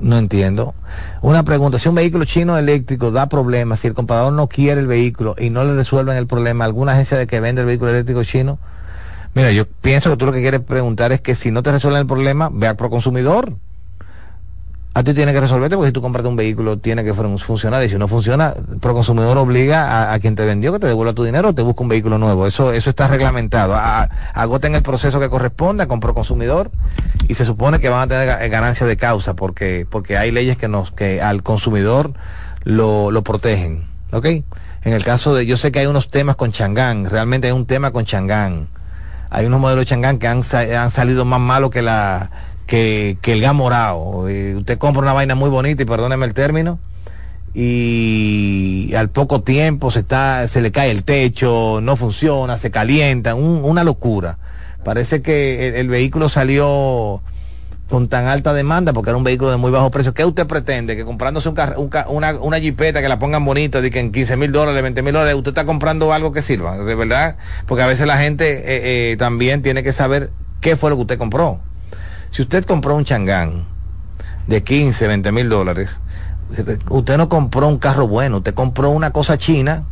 No 0.00 0.16
entiendo. 0.16 0.74
Una 1.22 1.42
pregunta, 1.42 1.78
si 1.78 1.88
un 1.88 1.96
vehículo 1.96 2.24
chino 2.24 2.56
eléctrico 2.56 3.10
da 3.10 3.28
problemas, 3.28 3.80
si 3.80 3.88
el 3.88 3.94
comprador 3.94 4.32
no 4.32 4.46
quiere 4.46 4.80
el 4.80 4.86
vehículo 4.86 5.34
y 5.38 5.50
no 5.50 5.64
le 5.64 5.74
resuelven 5.74 6.16
el 6.16 6.26
problema, 6.26 6.64
¿alguna 6.64 6.92
agencia 6.92 7.16
de 7.16 7.26
que 7.26 7.40
vende 7.40 7.62
el 7.62 7.66
vehículo 7.66 7.90
eléctrico 7.90 8.22
chino? 8.22 8.58
Mira, 9.34 9.50
yo 9.50 9.66
pienso 9.66 10.10
que 10.10 10.16
tú 10.16 10.26
lo 10.26 10.32
que 10.32 10.40
quieres 10.40 10.60
preguntar 10.60 11.12
es 11.12 11.20
que 11.20 11.34
si 11.34 11.50
no 11.50 11.62
te 11.62 11.72
resuelven 11.72 12.00
el 12.00 12.06
problema, 12.06 12.48
ve 12.52 12.68
al 12.68 12.76
proconsumidor. 12.76 13.52
A 14.98 15.04
ti 15.04 15.14
tiene 15.14 15.32
que 15.32 15.40
resolverte 15.40 15.76
porque 15.76 15.90
si 15.90 15.92
tú 15.92 16.02
compras 16.02 16.26
un 16.26 16.34
vehículo 16.34 16.76
tiene 16.76 17.04
que 17.04 17.14
funcionar 17.14 17.84
y 17.84 17.88
si 17.88 17.96
no 17.98 18.08
funciona, 18.08 18.56
proconsumidor 18.80 19.38
obliga 19.38 20.12
a, 20.12 20.18
quien 20.18 20.34
te 20.34 20.44
vendió 20.44 20.72
que 20.72 20.80
te 20.80 20.88
devuelva 20.88 21.12
tu 21.12 21.22
dinero 21.22 21.50
o 21.50 21.54
te 21.54 21.62
busque 21.62 21.84
un 21.84 21.88
vehículo 21.88 22.18
nuevo. 22.18 22.48
Eso 22.48 22.72
eso 22.72 22.90
está 22.90 23.06
reglamentado. 23.06 23.76
agoten 24.34 24.74
el 24.74 24.82
proceso 24.82 25.20
que 25.20 25.30
corresponda 25.30 25.86
con 25.86 26.00
proconsumidor 26.00 26.72
y 27.28 27.36
se 27.36 27.44
supone 27.44 27.78
que 27.78 27.88
van 27.88 28.00
a 28.00 28.06
tener 28.08 28.50
ganancia 28.50 28.88
de 28.88 28.96
causa 28.96 29.34
porque 29.34 29.86
porque 29.88 30.18
hay 30.18 30.32
leyes 30.32 30.56
que 30.56 30.66
nos 30.66 30.90
que 30.90 31.22
al 31.22 31.44
consumidor 31.44 32.14
lo, 32.64 33.12
lo 33.12 33.22
protegen. 33.22 33.86
¿Ok? 34.10 34.24
En 34.24 34.94
el 34.94 35.04
caso 35.04 35.32
de, 35.32 35.46
yo 35.46 35.56
sé 35.56 35.70
que 35.70 35.78
hay 35.78 35.86
unos 35.86 36.08
temas 36.08 36.34
con 36.34 36.50
Changán, 36.50 37.04
realmente 37.04 37.46
hay 37.46 37.52
un 37.52 37.66
tema 37.66 37.92
con 37.92 38.04
Changán 38.04 38.66
hay 39.30 39.46
unos 39.46 39.60
modelos 39.60 39.82
de 39.82 39.86
Changán 39.86 40.18
que 40.18 40.26
han, 40.26 40.42
han 40.52 40.90
salido 40.90 41.24
más 41.24 41.40
malos 41.40 41.70
que 41.70 41.82
la 41.82 42.30
que, 42.68 43.18
el 43.24 43.40
gas 43.40 43.54
morado. 43.54 44.28
Eh, 44.28 44.54
usted 44.54 44.78
compra 44.78 45.02
una 45.02 45.12
vaina 45.12 45.34
muy 45.34 45.50
bonita 45.50 45.82
y 45.82 45.86
perdóneme 45.86 46.26
el 46.26 46.34
término 46.34 46.78
y 47.54 48.92
al 48.94 49.08
poco 49.08 49.40
tiempo 49.40 49.90
se 49.90 50.00
está 50.00 50.46
se 50.46 50.60
le 50.60 50.70
cae 50.70 50.90
el 50.90 51.02
techo, 51.02 51.80
no 51.82 51.96
funciona, 51.96 52.58
se 52.58 52.70
calienta, 52.70 53.34
una 53.34 53.82
locura. 53.82 54.38
Parece 54.84 55.22
que 55.22 55.80
el 55.80 55.88
vehículo 55.88 56.28
salió 56.28 57.20
con 57.88 58.08
tan 58.08 58.26
alta 58.26 58.52
demanda, 58.52 58.92
porque 58.92 59.10
era 59.10 59.16
un 59.16 59.24
vehículo 59.24 59.50
de 59.50 59.56
muy 59.56 59.70
bajo 59.70 59.90
precio, 59.90 60.12
¿qué 60.12 60.24
usted 60.24 60.46
pretende? 60.46 60.94
Que 60.94 61.04
comprándose 61.04 61.48
un 61.48 61.56
una, 62.08 62.38
una 62.38 62.60
jipeta 62.60 63.00
que 63.00 63.08
la 63.08 63.18
pongan 63.18 63.44
bonita, 63.44 63.80
de 63.80 63.90
que 63.90 63.98
en 63.98 64.12
15 64.12 64.36
mil 64.36 64.52
dólares, 64.52 64.82
20 64.82 65.02
mil 65.02 65.14
dólares, 65.14 65.34
usted 65.34 65.50
está 65.50 65.64
comprando 65.64 66.12
algo 66.12 66.32
que 66.32 66.42
sirva, 66.42 66.76
de 66.76 66.94
verdad, 66.94 67.36
porque 67.66 67.82
a 67.82 67.86
veces 67.86 68.06
la 68.06 68.18
gente 68.18 68.58
eh, 68.58 69.12
eh, 69.12 69.16
también 69.16 69.62
tiene 69.62 69.82
que 69.82 69.94
saber 69.94 70.30
qué 70.60 70.76
fue 70.76 70.90
lo 70.90 70.96
que 70.96 71.02
usted 71.02 71.18
compró. 71.18 71.60
Si 72.30 72.42
usted 72.42 72.64
compró 72.64 72.96
un 72.96 73.04
changán 73.04 73.64
de 74.46 74.62
15, 74.62 75.06
20 75.06 75.32
mil 75.32 75.48
dólares, 75.48 75.90
usted 76.88 77.16
no 77.16 77.28
compró 77.28 77.68
un 77.68 77.78
carro 77.78 78.08
bueno, 78.08 78.38
usted 78.38 78.54
compró 78.54 78.90
una 78.90 79.10
cosa 79.10 79.36
china 79.38 79.84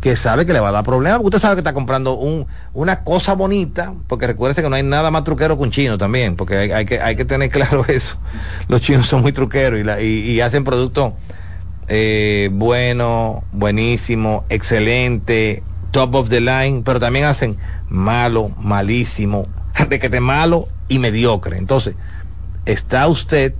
que 0.00 0.16
sabe 0.16 0.46
que 0.46 0.52
le 0.52 0.60
va 0.60 0.68
a 0.68 0.72
dar 0.72 0.84
problemas, 0.84 1.18
porque 1.18 1.36
usted 1.36 1.40
sabe 1.40 1.56
que 1.56 1.60
está 1.60 1.74
comprando 1.74 2.14
un, 2.14 2.46
una 2.72 3.02
cosa 3.02 3.34
bonita, 3.34 3.94
porque 4.06 4.28
recuérdese 4.28 4.62
que 4.62 4.68
no 4.68 4.76
hay 4.76 4.84
nada 4.84 5.10
más 5.10 5.24
truquero 5.24 5.56
que 5.56 5.62
un 5.64 5.70
chino 5.70 5.98
también, 5.98 6.36
porque 6.36 6.72
hay, 6.72 6.84
que, 6.84 7.00
hay 7.00 7.16
que 7.16 7.24
tener 7.24 7.50
claro 7.50 7.84
eso. 7.88 8.16
Los 8.68 8.80
chinos 8.80 9.06
son 9.06 9.22
muy 9.22 9.32
truqueros 9.32 9.80
y, 10.00 10.40
hacen 10.40 10.62
productos 10.62 11.14
eh, 11.88 12.48
bueno, 12.52 13.42
buenísimo, 13.52 14.44
excelente, 14.50 15.62
top 15.90 16.14
of 16.14 16.28
the 16.28 16.40
line, 16.40 16.82
pero 16.84 17.00
también 17.00 17.24
hacen 17.24 17.56
malo, 17.88 18.50
malísimo, 18.60 19.46
de 19.88 19.98
que 19.98 20.10
te 20.10 20.20
malo 20.20 20.68
y 20.88 20.98
mediocre. 20.98 21.58
Entonces, 21.58 21.94
está 22.66 23.06
usted 23.06 23.54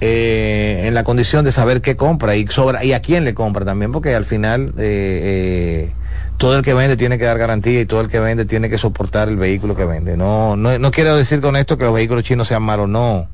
eh, 0.00 0.84
en 0.84 0.94
la 0.94 1.04
condición 1.04 1.44
de 1.44 1.52
saber 1.52 1.80
qué 1.80 1.96
compra 1.96 2.36
y 2.36 2.46
sobra 2.46 2.84
y 2.84 2.92
a 2.92 3.00
quién 3.00 3.24
le 3.24 3.34
compra 3.34 3.64
también, 3.64 3.92
porque 3.92 4.14
al 4.14 4.24
final 4.24 4.74
eh, 4.78 5.90
eh, 5.90 5.92
todo 6.36 6.56
el 6.56 6.62
que 6.62 6.74
vende 6.74 6.96
tiene 6.96 7.18
que 7.18 7.24
dar 7.24 7.38
garantía 7.38 7.80
y 7.80 7.86
todo 7.86 8.00
el 8.00 8.08
que 8.08 8.20
vende 8.20 8.44
tiene 8.44 8.68
que 8.68 8.78
soportar 8.78 9.28
el 9.28 9.36
vehículo 9.36 9.74
que 9.74 9.84
vende. 9.84 10.16
No, 10.16 10.56
no, 10.56 10.78
no 10.78 10.90
quiero 10.90 11.16
decir 11.16 11.40
con 11.40 11.56
esto 11.56 11.78
que 11.78 11.84
los 11.84 11.94
vehículos 11.94 12.24
chinos 12.24 12.48
sean 12.48 12.62
malos, 12.62 12.88
no. 12.88 13.28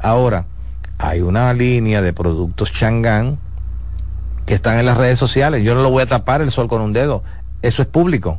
Ahora, 0.00 0.46
hay 0.98 1.20
una 1.20 1.52
línea 1.52 2.00
de 2.00 2.12
productos 2.12 2.72
Chang'an 2.72 3.38
que 4.46 4.54
están 4.54 4.78
en 4.78 4.86
las 4.86 4.96
redes 4.96 5.18
sociales. 5.18 5.64
Yo 5.64 5.74
no 5.74 5.82
lo 5.82 5.90
voy 5.90 6.02
a 6.02 6.06
tapar 6.06 6.42
el 6.42 6.50
sol 6.50 6.68
con 6.68 6.80
un 6.80 6.92
dedo. 6.92 7.24
Eso 7.62 7.82
es 7.82 7.88
público. 7.88 8.38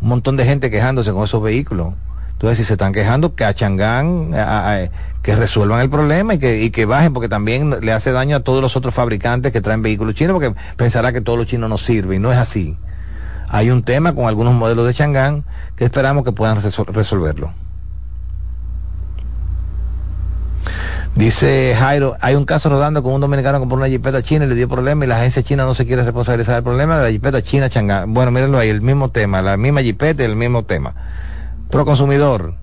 Un 0.00 0.08
montón 0.08 0.36
de 0.36 0.44
gente 0.44 0.70
quejándose 0.70 1.12
con 1.12 1.24
esos 1.24 1.42
vehículos. 1.42 1.94
Entonces, 2.40 2.56
si 2.56 2.64
se 2.64 2.72
están 2.72 2.94
quejando, 2.94 3.34
que 3.34 3.44
a 3.44 3.52
Changán, 3.52 4.30
que 5.20 5.36
resuelvan 5.36 5.82
el 5.82 5.90
problema 5.90 6.32
y 6.32 6.38
que, 6.38 6.62
y 6.62 6.70
que 6.70 6.86
bajen, 6.86 7.12
porque 7.12 7.28
también 7.28 7.68
le 7.82 7.92
hace 7.92 8.12
daño 8.12 8.36
a 8.36 8.40
todos 8.40 8.62
los 8.62 8.76
otros 8.76 8.94
fabricantes 8.94 9.52
que 9.52 9.60
traen 9.60 9.82
vehículos 9.82 10.14
chinos, 10.14 10.32
porque 10.32 10.58
pensará 10.78 11.12
que 11.12 11.20
todos 11.20 11.38
los 11.38 11.46
chinos 11.46 11.68
no 11.68 11.76
sirven, 11.76 12.16
y 12.16 12.18
no 12.18 12.32
es 12.32 12.38
así. 12.38 12.78
Hay 13.50 13.68
un 13.68 13.82
tema 13.82 14.14
con 14.14 14.26
algunos 14.26 14.54
modelos 14.54 14.86
de 14.86 14.94
Changán 14.94 15.44
que 15.76 15.84
esperamos 15.84 16.24
que 16.24 16.32
puedan 16.32 16.62
resolverlo. 16.62 17.52
Dice 21.14 21.76
Jairo, 21.78 22.16
hay 22.22 22.36
un 22.36 22.46
caso 22.46 22.70
rodando 22.70 23.02
con 23.02 23.12
un 23.12 23.20
dominicano 23.20 23.58
que 23.58 23.60
compró 23.60 23.76
una 23.76 23.88
jipeta 23.88 24.22
china 24.22 24.46
y 24.46 24.48
le 24.48 24.54
dio 24.54 24.66
problema 24.66 25.04
y 25.04 25.08
la 25.08 25.18
agencia 25.18 25.42
china 25.42 25.66
no 25.66 25.74
se 25.74 25.84
quiere 25.84 26.04
responsabilizar 26.04 26.54
del 26.54 26.64
problema 26.64 26.96
de 26.96 27.04
la 27.04 27.10
jipeta 27.10 27.42
china 27.42 27.68
Changán. 27.68 28.14
Bueno, 28.14 28.30
mírenlo 28.30 28.58
ahí, 28.58 28.70
el 28.70 28.80
mismo 28.80 29.10
tema, 29.10 29.42
la 29.42 29.58
misma 29.58 29.82
jipeta 29.82 30.22
y 30.22 30.26
el 30.26 30.36
mismo 30.36 30.62
tema 30.62 30.94
proconsumidor 31.70 32.54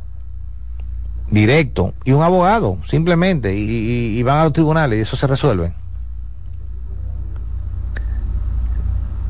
directo 1.29 1.93
y 2.03 2.11
un 2.11 2.23
abogado, 2.23 2.77
simplemente, 2.87 3.53
y, 3.55 4.21
van 4.23 4.39
a 4.39 4.43
los 4.45 4.53
tribunales 4.53 4.99
y 4.99 5.01
eso 5.01 5.15
se 5.17 5.27
resuelve. 5.27 5.73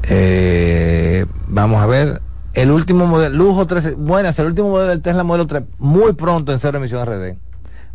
Eh, 0.09 1.25
vamos 1.47 1.81
a 1.81 1.85
ver, 1.85 2.21
el 2.53 2.71
último 2.71 3.05
modelo, 3.07 3.35
lujo 3.35 3.67
13, 3.67 3.95
buenas, 3.95 4.37
el 4.39 4.47
último 4.47 4.69
modelo 4.69 4.89
del 4.91 5.01
Tesla 5.01 5.23
modelo 5.23 5.47
3, 5.47 5.63
muy 5.79 6.13
pronto 6.13 6.53
en 6.53 6.59
cero 6.59 6.77
emisión 6.77 7.05
RD. 7.05 7.37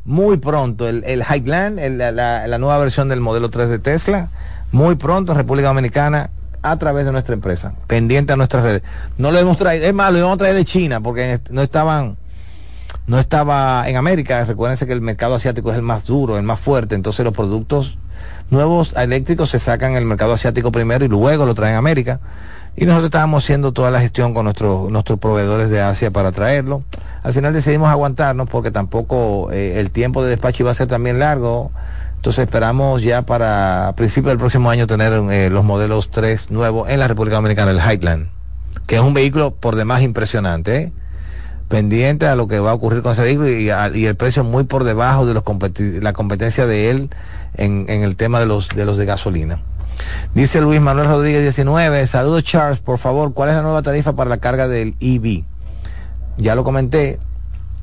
Muy 0.05 0.37
pronto, 0.39 0.89
el, 0.89 1.05
el 1.05 1.23
Highland, 1.23 1.79
la, 1.79 2.11
la, 2.13 2.59
nueva 2.59 2.79
versión 2.79 3.09
del 3.09 3.21
modelo 3.21 3.51
3 3.51 3.69
de 3.69 3.79
Tesla, 3.79 4.31
muy 4.73 4.97
pronto 4.97 5.31
en 5.31 5.39
República 5.39 5.69
Dominicana, 5.69 6.31
a 6.63 6.79
través 6.79 7.05
de 7.05 7.13
nuestra 7.13 7.35
empresa, 7.35 7.75
pendiente 7.87 8.33
a 8.33 8.37
nuestras 8.37 8.63
redes. 8.63 8.83
No 9.19 9.31
lo 9.31 9.39
hemos 9.39 9.57
traído, 9.57 9.85
es 9.87 9.95
más, 9.95 10.13
lo 10.13 10.19
íbamos 10.19 10.37
a 10.37 10.39
traer 10.39 10.55
de 10.55 10.65
China 10.65 11.01
porque 11.01 11.41
no 11.51 11.63
estaban, 11.63 12.17
no 13.07 13.19
estaba 13.19 13.89
en 13.89 13.97
América. 13.97 14.45
Recuérdense 14.45 14.87
que 14.87 14.93
el 14.93 15.01
mercado 15.01 15.35
asiático 15.35 15.71
es 15.71 15.77
el 15.77 15.83
más 15.83 16.05
duro, 16.05 16.39
el 16.39 16.45
más 16.45 16.61
fuerte, 16.61 16.95
entonces 16.95 17.25
los 17.25 17.35
productos 17.35 17.99
nuevos 18.51 18.95
eléctricos 18.97 19.51
se 19.51 19.59
sacan 19.59 19.93
en 19.93 19.99
el 19.99 20.05
mercado 20.05 20.35
asiático 20.35 20.71
primero 20.71 21.05
y 21.05 21.09
luego 21.09 21.47
lo 21.47 21.55
traen 21.55 21.75
a 21.75 21.79
América. 21.79 22.21
Y 22.75 22.87
nosotros 22.87 23.07
estábamos 23.07 23.45
haciendo 23.45 23.73
toda 23.73 23.91
la 23.91 24.01
gestión 24.01 24.33
con 24.33 24.45
nuestros, 24.45 24.91
nuestros 24.91 25.19
proveedores 25.19 25.69
de 25.69 25.83
Asia 25.83 26.11
para 26.11 26.33
traerlo. 26.33 26.83
Al 27.23 27.35
final 27.35 27.53
decidimos 27.53 27.91
aguantarnos 27.91 28.49
porque 28.49 28.71
tampoco 28.71 29.51
eh, 29.53 29.79
el 29.79 29.91
tiempo 29.91 30.25
de 30.25 30.31
despacho 30.31 30.63
iba 30.63 30.71
a 30.71 30.75
ser 30.75 30.89
también 30.89 31.19
largo 31.19 31.71
entonces 32.23 32.45
esperamos 32.45 33.03
ya 33.03 33.23
para 33.23 33.95
principios 33.97 34.31
del 34.31 34.39
próximo 34.39 34.71
año 34.71 34.87
tener 34.87 35.13
eh, 35.33 35.51
los 35.51 35.65
modelos 35.65 36.09
3 36.13 36.53
nuevos 36.53 36.89
en 36.89 37.01
la 37.01 37.09
República 37.09 37.35
Dominicana, 37.35 37.73
el 37.73 37.79
Highland, 37.79 38.29
que 38.87 38.95
es 38.95 39.01
un 39.01 39.13
vehículo 39.13 39.57
por 39.57 39.75
demás 39.75 40.03
impresionante, 40.03 40.77
¿eh? 40.77 40.93
pendiente 41.67 42.29
a 42.29 42.37
lo 42.37 42.47
que 42.47 42.61
va 42.61 42.71
a 42.71 42.75
ocurrir 42.75 43.03
con 43.03 43.11
ese 43.11 43.23
vehículo 43.23 43.49
y, 43.49 44.07
el 44.07 44.15
precio 44.15 44.45
muy 44.45 44.63
por 44.63 44.85
debajo 44.85 45.27
de 45.27 45.35
los 45.35 45.43
la 46.01 46.13
competencia 46.13 46.65
de 46.65 46.91
él 46.91 47.11
en, 47.55 47.89
el 47.89 48.15
tema 48.15 48.39
de 48.39 48.47
los, 48.47 48.69
de 48.69 48.85
los 48.85 48.97
de 48.97 49.05
gasolina. 49.05 49.61
Dice 50.33 50.61
Luis 50.61 50.81
Manuel 50.81 51.09
Rodríguez 51.09 51.43
19, 51.43 52.07
saludos 52.07 52.45
Charles, 52.45 52.79
por 52.79 52.99
favor, 52.99 53.35
¿cuál 53.35 53.49
es 53.49 53.57
la 53.57 53.63
nueva 53.63 53.83
tarifa 53.83 54.13
para 54.13 54.31
la 54.31 54.37
carga 54.37 54.69
del 54.69 54.95
EV? 55.01 55.43
Ya 56.39 56.55
lo 56.55 56.63
comenté, 56.63 57.19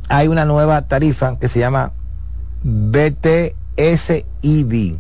hay 0.07 0.29
una 0.29 0.45
nueva 0.45 0.83
tarifa 0.83 1.37
que 1.39 1.49
se 1.49 1.59
llama 1.59 1.91
BT 2.63 3.58
SIV 3.79 4.99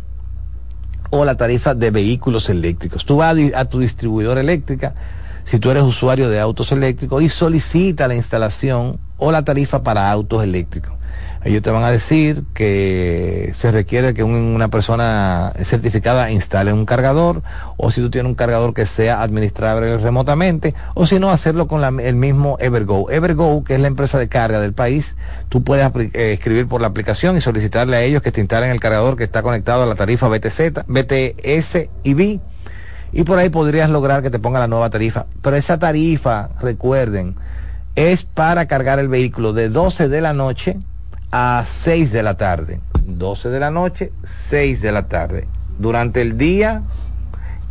o 1.09 1.25
la 1.25 1.35
tarifa 1.35 1.73
de 1.75 1.91
vehículos 1.91 2.49
eléctricos. 2.49 3.05
Tú 3.05 3.17
vas 3.17 3.35
a, 3.55 3.65
tu 3.65 3.79
distribuidor 3.79 4.37
eléctrica, 4.37 4.95
si 5.43 5.59
tú 5.59 5.71
eres 5.71 5.83
usuario 5.83 6.29
de 6.29 6.39
autos 6.39 6.71
eléctricos, 6.71 7.21
y 7.21 7.29
solicita 7.29 8.07
la 8.07 8.15
instalación 8.15 8.99
o 9.17 9.31
la 9.31 9.43
tarifa 9.43 9.83
para 9.83 10.11
autos 10.11 10.43
eléctricos. 10.43 10.98
Ellos 11.43 11.61
te 11.61 11.71
van 11.71 11.83
a 11.83 11.91
decir 11.91 12.43
que 12.53 13.51
se 13.55 13.71
requiere 13.71 14.13
que 14.13 14.23
una 14.23 14.67
persona 14.67 15.53
certificada 15.63 16.31
instale 16.31 16.73
un 16.73 16.85
cargador, 16.85 17.43
o 17.77 17.91
si 17.91 18.01
tú 18.01 18.09
tienes 18.09 18.29
un 18.29 18.35
cargador 18.35 18.73
que 18.73 18.85
sea 18.85 19.21
administrable 19.21 19.97
remotamente, 19.97 20.75
o 20.95 21.05
si 21.05 21.17
no, 21.17 21.31
hacerlo 21.31 21.67
con 21.67 21.99
el 22.01 22.15
mismo 22.15 22.57
Evergo. 22.59 23.09
Evergo, 23.09 23.63
que 23.63 23.75
es 23.75 23.79
la 23.79 23.87
empresa 23.87 24.19
de 24.19 24.27
carga 24.27 24.59
del 24.59 24.73
país, 24.73 25.15
tú 25.47 25.63
puedes 25.63 25.89
eh, 25.95 26.33
escribir 26.33 26.67
por 26.67 26.81
la 26.81 26.87
aplicación 26.87 27.37
y 27.37 27.41
solicitarle 27.41 27.95
a 27.95 28.01
ellos 28.01 28.21
que 28.21 28.33
te 28.33 28.41
instalen 28.41 28.71
el 28.71 28.81
cargador 28.81 29.15
que 29.15 29.23
está 29.23 29.41
conectado 29.41 29.83
a 29.83 29.85
la 29.85 29.95
tarifa 29.95 30.27
BTZ, 30.27 30.85
BTS 30.87 31.89
y 32.03 32.13
B 32.15 32.39
y 33.11 33.23
por 33.23 33.39
ahí 33.39 33.49
podrías 33.49 33.89
lograr 33.89 34.21
que 34.21 34.29
te 34.29 34.39
ponga 34.39 34.59
la 34.59 34.67
nueva 34.67 34.89
tarifa. 34.89 35.25
Pero 35.41 35.55
esa 35.55 35.79
tarifa, 35.79 36.49
recuerden, 36.61 37.35
es 37.95 38.23
para 38.23 38.67
cargar 38.67 38.99
el 38.99 39.07
vehículo 39.07 39.53
de 39.53 39.69
12 39.69 40.09
de 40.09 40.21
la 40.21 40.33
noche 40.33 40.77
a 41.31 41.63
6 41.65 42.11
de 42.11 42.23
la 42.23 42.35
tarde. 42.35 42.79
12 43.05 43.49
de 43.49 43.59
la 43.59 43.71
noche, 43.71 44.11
6 44.23 44.81
de 44.81 44.91
la 44.91 45.07
tarde. 45.07 45.47
Durante 45.77 46.21
el 46.21 46.37
día 46.37 46.83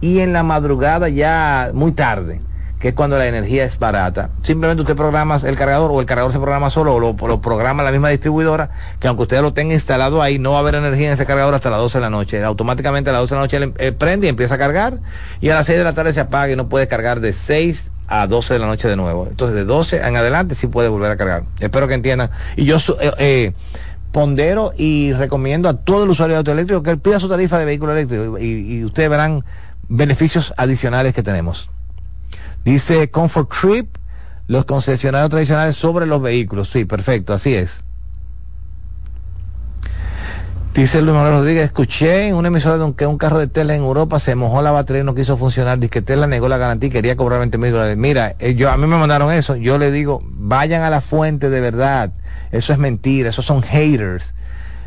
y 0.00 0.20
en 0.20 0.32
la 0.32 0.42
madrugada 0.42 1.09
ya 1.09 1.70
muy 1.74 1.92
tarde 1.92 2.40
que 2.78 2.88
es 2.88 2.94
cuando 2.94 3.18
la 3.18 3.26
energía 3.26 3.64
es 3.64 3.78
barata. 3.78 4.30
Simplemente 4.42 4.82
usted 4.82 4.94
programa 4.94 5.40
el 5.42 5.56
cargador 5.56 5.90
o 5.90 6.00
el 6.00 6.06
cargador 6.06 6.32
se 6.32 6.38
programa 6.38 6.70
solo 6.70 6.94
o 6.94 7.00
lo, 7.00 7.40
programa 7.40 7.82
la 7.82 7.90
misma 7.90 8.09
distribuidora, 8.11 8.70
que 9.00 9.09
aunque 9.09 9.22
usted 9.22 9.40
lo 9.42 9.52
tenga 9.52 9.74
instalado 9.74 10.22
ahí, 10.22 10.38
no 10.38 10.52
va 10.52 10.59
a 10.59 10.61
haber 10.61 10.76
energía 10.76 11.09
en 11.09 11.14
ese 11.14 11.26
cargador 11.26 11.54
hasta 11.54 11.70
las 11.70 11.80
12 11.80 11.98
de 11.98 12.02
la 12.02 12.11
noche. 12.11 12.44
Automáticamente 12.44 13.11
a 13.11 13.12
las 13.12 13.22
12 13.22 13.34
de 13.34 13.36
la 13.36 13.42
noche 13.42 13.84
eh, 13.84 13.92
prende 13.92 14.26
y 14.26 14.30
empieza 14.30 14.54
a 14.54 14.59
cargar 14.59 14.98
y 15.40 15.50
a 15.50 15.54
las 15.54 15.66
6 15.66 15.78
de 15.78 15.84
la 15.84 15.94
tarde 15.94 16.12
se 16.12 16.20
apaga 16.20 16.52
y 16.52 16.56
no 16.56 16.68
puede 16.68 16.86
cargar 16.86 17.20
de 17.20 17.32
6 17.32 17.90
a 18.09 18.26
12 18.26 18.54
de 18.54 18.59
la 18.59 18.66
noche 18.66 18.88
de 18.88 18.96
nuevo. 18.96 19.26
Entonces 19.28 19.54
de 19.54 19.64
12 19.64 19.98
en 19.98 20.16
adelante 20.16 20.54
sí 20.54 20.66
puede 20.66 20.88
volver 20.88 21.11
a 21.11 21.16
cargar. 21.16 21.44
Espero 21.61 21.86
que 21.86 21.94
entiendan. 21.94 22.30
Y 22.56 22.64
yo 22.64 22.78
eh, 23.00 23.12
eh, 23.18 23.52
pondero 24.12 24.72
y 24.76 25.12
recomiendo 25.12 25.68
a 25.68 25.74
todo 25.74 26.04
el 26.04 26.11
usuario 26.11 26.34
de 26.34 26.38
auto 26.38 26.52
eléctrico 26.52 26.82
que 26.82 26.96
pida 26.96 27.20
su 27.20 27.28
tarifa 27.28 27.59
de 27.59 27.64
vehículo 27.64 27.92
eléctrico 27.92 28.38
y 28.38 28.84
ustedes 28.84 29.11
verán 29.11 29.44
beneficios 29.88 30.52
adicionales 30.56 31.14
que 31.14 31.22
tenemos. 31.22 31.70
Dice 32.64 33.11
Comfort 33.11 33.50
Trip, 33.50 33.96
los 34.46 34.64
concesionarios 34.64 35.30
tradicionales 35.30 35.76
sobre 35.76 36.06
los 36.06 36.20
vehículos. 36.20 36.70
Sí, 36.70 36.84
perfecto, 36.84 37.32
así 37.32 37.54
es. 37.54 37.84
Dice 40.79 41.03
Luis 41.03 41.12
Manuel 41.12 41.39
Rodríguez, 41.39 41.64
escuché 41.64 42.29
en 42.29 42.37
una 42.37 42.47
emisora 42.47 42.79
de 42.79 42.95
que 42.95 43.05
un 43.05 43.18
carro 43.18 43.41
de 43.41 43.49
Tesla 43.49 43.74
en 43.74 43.83
Europa 43.83 44.20
se 44.20 44.37
mojó 44.37 44.62
la 44.62 44.70
batería 44.70 45.03
y 45.03 45.05
no 45.05 45.16
quiso 45.16 45.37
funcionar. 45.37 45.81
Dice 45.81 45.91
que 45.91 46.03
Tesla 46.03 46.29
negó 46.29 46.49
la 46.49 46.57
garantía 46.57 46.87
y 46.87 46.93
quería 46.93 47.16
cobrar 47.16 47.41
20 47.41 47.59
mil 47.59 47.72
dólares. 47.72 47.97
Mira, 47.97 48.37
eh, 48.39 48.55
yo, 48.55 48.70
a 48.70 48.76
mí 48.76 48.87
me 48.87 48.97
mandaron 48.97 49.33
eso. 49.33 49.57
Yo 49.57 49.76
le 49.76 49.91
digo, 49.91 50.20
vayan 50.22 50.85
a 50.85 50.91
la 50.91 51.01
fuente 51.01 51.51
de 51.51 51.61
verdad. 51.61 52.12
Eso 52.53 52.72
es 52.72 52.79
mentira, 52.79 53.31
esos 53.31 53.45
son 53.45 53.61
haters. 53.62 54.35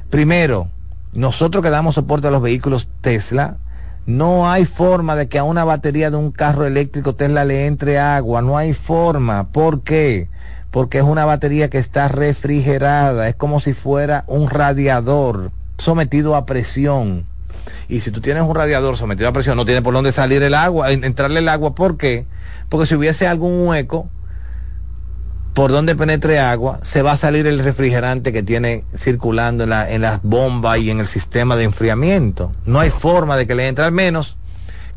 Primero, 0.10 0.70
nosotros 1.12 1.62
que 1.62 1.70
damos 1.70 1.96
soporte 1.96 2.30
a 2.30 2.32
los 2.32 2.42
vehículos 2.42 2.88
Tesla, 3.02 3.58
no 4.06 4.50
hay 4.50 4.64
forma 4.64 5.18
de 5.18 5.28
que 5.28 5.40
a 5.40 5.44
una 5.44 5.66
batería 5.66 6.10
de 6.10 6.16
un 6.16 6.32
carro 6.32 6.66
eléctrico 6.66 7.16
Tesla 7.16 7.44
le 7.44 7.66
entre 7.66 8.00
agua. 8.00 8.42
No 8.42 8.58
hay 8.58 8.72
forma. 8.72 9.50
¿Por 9.52 9.82
qué? 9.82 10.30
Porque 10.72 11.00
es 11.00 11.04
una 11.04 11.26
batería 11.26 11.70
que 11.70 11.80
está 11.80 12.08
refrigerada. 12.08 13.28
Es 13.28 13.36
como 13.36 13.60
si 13.60 13.74
fuera 13.74 14.24
un 14.28 14.50
radiador 14.50 15.52
sometido 15.82 16.36
a 16.36 16.46
presión. 16.46 17.26
Y 17.90 18.02
si 18.02 18.12
tú 18.12 18.22
tienes 18.22 18.44
un 18.44 18.56
radiador 18.56 18.96
sometido 18.98 19.28
a 19.28 19.34
presión, 19.34 19.58
no 19.58 19.66
tiene 19.66 19.82
por 19.82 19.94
dónde 19.94 20.12
salir 20.12 20.44
el 20.44 20.54
agua, 20.54 20.92
entrarle 20.92 21.40
el 21.40 21.50
agua. 21.50 21.76
¿Por 21.76 21.98
qué? 21.98 22.26
Porque 22.70 22.86
si 22.86 22.96
hubiese 22.96 23.28
algún 23.28 23.68
hueco, 23.68 24.08
por 25.54 25.72
donde 25.72 25.96
penetre 25.96 26.40
agua, 26.40 26.80
se 26.84 27.02
va 27.02 27.14
a 27.14 27.18
salir 27.18 27.48
el 27.48 27.60
refrigerante 27.60 28.32
que 28.32 28.44
tiene 28.44 28.86
circulando 28.96 29.64
en, 29.64 29.74
en 29.74 30.02
las 30.02 30.22
bombas 30.22 30.78
y 30.80 30.92
en 30.92 31.00
el 31.00 31.08
sistema 31.08 31.56
de 31.56 31.64
enfriamiento. 31.64 32.52
No 32.66 32.80
hay 32.80 32.90
forma 32.90 33.36
de 33.36 33.48
que 33.48 33.56
le 33.56 33.68
entre 33.68 33.84
al 33.84 33.92
menos 33.92 34.38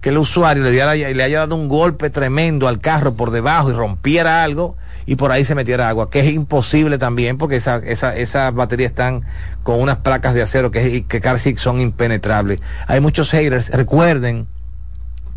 que 0.04 0.10
el 0.10 0.18
usuario 0.18 0.62
le, 0.64 1.14
le 1.14 1.22
haya 1.22 1.38
dado 1.38 1.56
un 1.56 1.66
golpe 1.66 2.10
tremendo 2.10 2.68
al 2.68 2.78
carro 2.78 3.14
por 3.14 3.30
debajo 3.30 3.70
y 3.70 3.72
rompiera 3.72 4.44
algo 4.44 4.76
y 5.06 5.16
por 5.16 5.32
ahí 5.32 5.46
se 5.46 5.54
metiera 5.54 5.88
agua, 5.88 6.10
que 6.10 6.20
es 6.20 6.30
imposible 6.30 6.98
también 6.98 7.38
porque 7.38 7.56
esa, 7.56 7.78
esa, 7.78 8.14
esas 8.14 8.52
baterías 8.52 8.90
están 8.90 9.22
con 9.62 9.80
unas 9.80 9.96
placas 9.96 10.34
de 10.34 10.42
acero 10.42 10.70
que, 10.70 11.06
que 11.06 11.20
casi 11.22 11.56
son 11.56 11.80
impenetrables. 11.80 12.60
Hay 12.86 13.00
muchos 13.00 13.30
haters, 13.30 13.70
recuerden, 13.70 14.46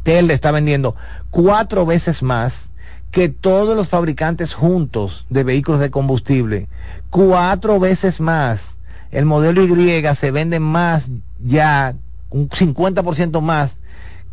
Tesla 0.04 0.34
está 0.34 0.52
vendiendo 0.52 0.98
cuatro 1.30 1.86
veces 1.86 2.22
más 2.22 2.74
que 3.12 3.30
todos 3.30 3.74
los 3.74 3.88
fabricantes 3.88 4.54
juntos 4.54 5.28
de 5.30 5.46
vehículos 5.46 5.80
de 5.80 5.92
combustible, 5.92 6.68
cuatro 7.10 7.80
veces 7.80 8.20
más. 8.20 8.80
El 9.12 9.24
modelo 9.24 9.64
Y 9.64 10.04
se 10.16 10.32
vende 10.32 10.60
más 10.60 11.10
ya, 11.40 11.96
un 12.30 12.50
50% 12.50 13.40
más 13.40 13.80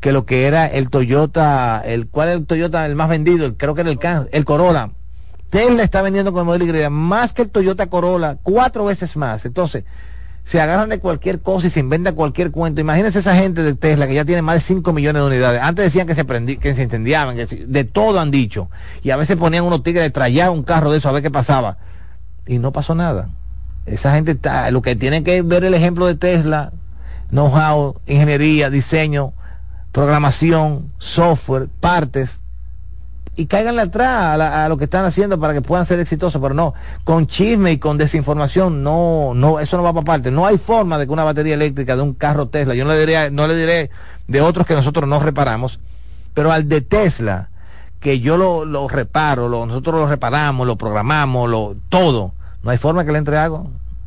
que 0.05 0.12
lo 0.12 0.26
que 0.26 0.46
era 0.46 0.66
el 0.66 0.90
Toyota, 0.90 1.80
el 1.82 2.09
cual 2.09 2.28
es 2.28 2.34
el 2.34 2.44
Toyota 2.44 2.84
el 2.84 2.94
más 2.94 3.09
vendido, 3.09 3.57
creo 3.57 3.74
que 3.74 3.80
era 3.80 3.90
el, 3.90 3.98
el 4.32 4.44
Corolla. 4.44 4.90
Tesla 5.48 5.82
está 5.82 6.02
vendiendo 6.02 6.30
con 6.30 6.40
el 6.40 6.44
modelo 6.44 6.66
Y 6.66 6.90
más 6.90 7.32
que 7.32 7.40
el 7.40 7.48
Toyota 7.48 7.86
Corolla, 7.86 8.36
cuatro 8.42 8.84
veces 8.84 9.16
más. 9.16 9.46
Entonces, 9.46 9.84
se 10.44 10.61
agarran 10.61 10.90
de 10.90 10.98
cualquier 10.98 11.40
cosa 11.40 11.68
y 11.68 11.70
se 11.70 11.80
inventa 11.80 12.12
cualquier 12.12 12.50
cuento. 12.50 12.82
Imagínense 12.82 13.20
esa 13.20 13.34
gente 13.34 13.62
de 13.62 13.72
Tesla 13.76 14.07
que 14.07 14.12
ya 14.12 14.26
tiene 14.26 14.42
más 14.42 14.57
de 14.57 14.61
5 14.61 14.92
millones 14.92 15.22
de 15.22 15.26
unidades. 15.26 15.62
Antes 15.62 15.86
decían 15.86 16.07
que 16.07 16.14
se 16.14 16.26
prendí, 16.26 16.59
que 16.59 16.74
se 16.74 16.82
incendiaban, 16.82 17.34
que 17.34 17.46
de 17.46 17.84
todo 17.84 18.20
han 18.20 18.30
dicho. 18.30 18.68
Y 19.02 19.09
a 19.09 19.16
veces 19.16 19.38
ponían 19.38 19.64
unos 19.64 19.82
tigres, 19.82 20.12
traían 20.12 20.50
un 20.50 20.64
carro 20.64 20.92
de 20.92 20.98
eso 20.98 21.09
a 21.09 21.12
ver 21.12 21.22
qué 21.22 21.30
pasaba. 21.30 21.78
Y 22.46 22.59
no 22.59 22.72
pasó 22.72 22.94
nada. 22.94 23.30
Esa 23.86 24.14
gente 24.14 24.32
está, 24.32 24.70
lo 24.70 24.82
que 24.82 24.96
tienen 24.96 25.24
que 25.24 25.40
ver 25.40 25.64
el 25.64 25.72
ejemplo 25.72 26.05
de 26.05 26.14
Tesla, 26.14 26.72
know-how, 27.30 28.02
ingeniería, 28.07 28.68
diseño, 28.68 29.32
programación, 29.95 30.90
software, 30.99 31.68
partes, 31.78 32.40
y 33.36 33.47
caigan 33.47 33.78
atrás 33.78 34.40
a, 34.40 34.68
lo 34.68 34.76
que 34.76 34.84
están 34.84 35.05
haciendo 35.05 35.38
para 35.38 35.55
que 35.55 35.62
puedan 35.62 35.86
ser 35.86 36.01
exitosos, 36.01 36.42
pero 36.42 36.53
no, 36.53 36.74
con 37.05 37.28
chisme 37.28 37.70
y 37.70 37.78
con 37.78 37.97
desinformación, 37.97 38.82
no, 38.82 39.34
no, 39.36 39.61
eso 39.61 39.76
no 39.76 39.84
va 39.84 39.92
para 39.92 40.05
parte. 40.05 40.32
No 40.32 40.47
hay 40.47 40.59
forma 40.59 40.99
de 40.99 41.07
que 41.07 41.12
una 41.12 41.22
batería 41.22 41.55
eléctrica 41.55 41.95
de 41.95 42.03
un 42.03 42.12
carro 42.12 42.49
Tesla, 42.49 42.74
yo 42.74 42.84
no 42.84 42.90
le 42.90 43.07
diré, 43.07 43.30
no 43.30 43.47
le 43.47 43.55
diré 43.55 43.90
de 44.26 44.40
otros 44.40 44.66
que 44.66 44.74
nosotros 44.74 45.09
no 45.09 45.20
reparamos, 45.20 45.78
pero 46.34 46.51
al 46.51 46.68
de 46.68 46.80
Tesla, 46.80 47.51
que 48.01 48.18
yo 48.18 48.36
lo, 48.36 48.64
lo 48.64 48.88
reparo, 48.88 49.49
lo, 49.49 49.64
nosotros 49.64 49.95
lo 49.95 50.09
reparamos, 50.09 50.66
lo 50.66 50.74
programamos, 50.74 51.49
lo, 51.49 51.76
todo, 51.88 52.32
no 52.64 52.70
hay 52.72 52.78
forma 52.78 53.05
que 53.05 53.12
le 53.12 53.18
entre 53.18 53.36
agua 53.36 53.64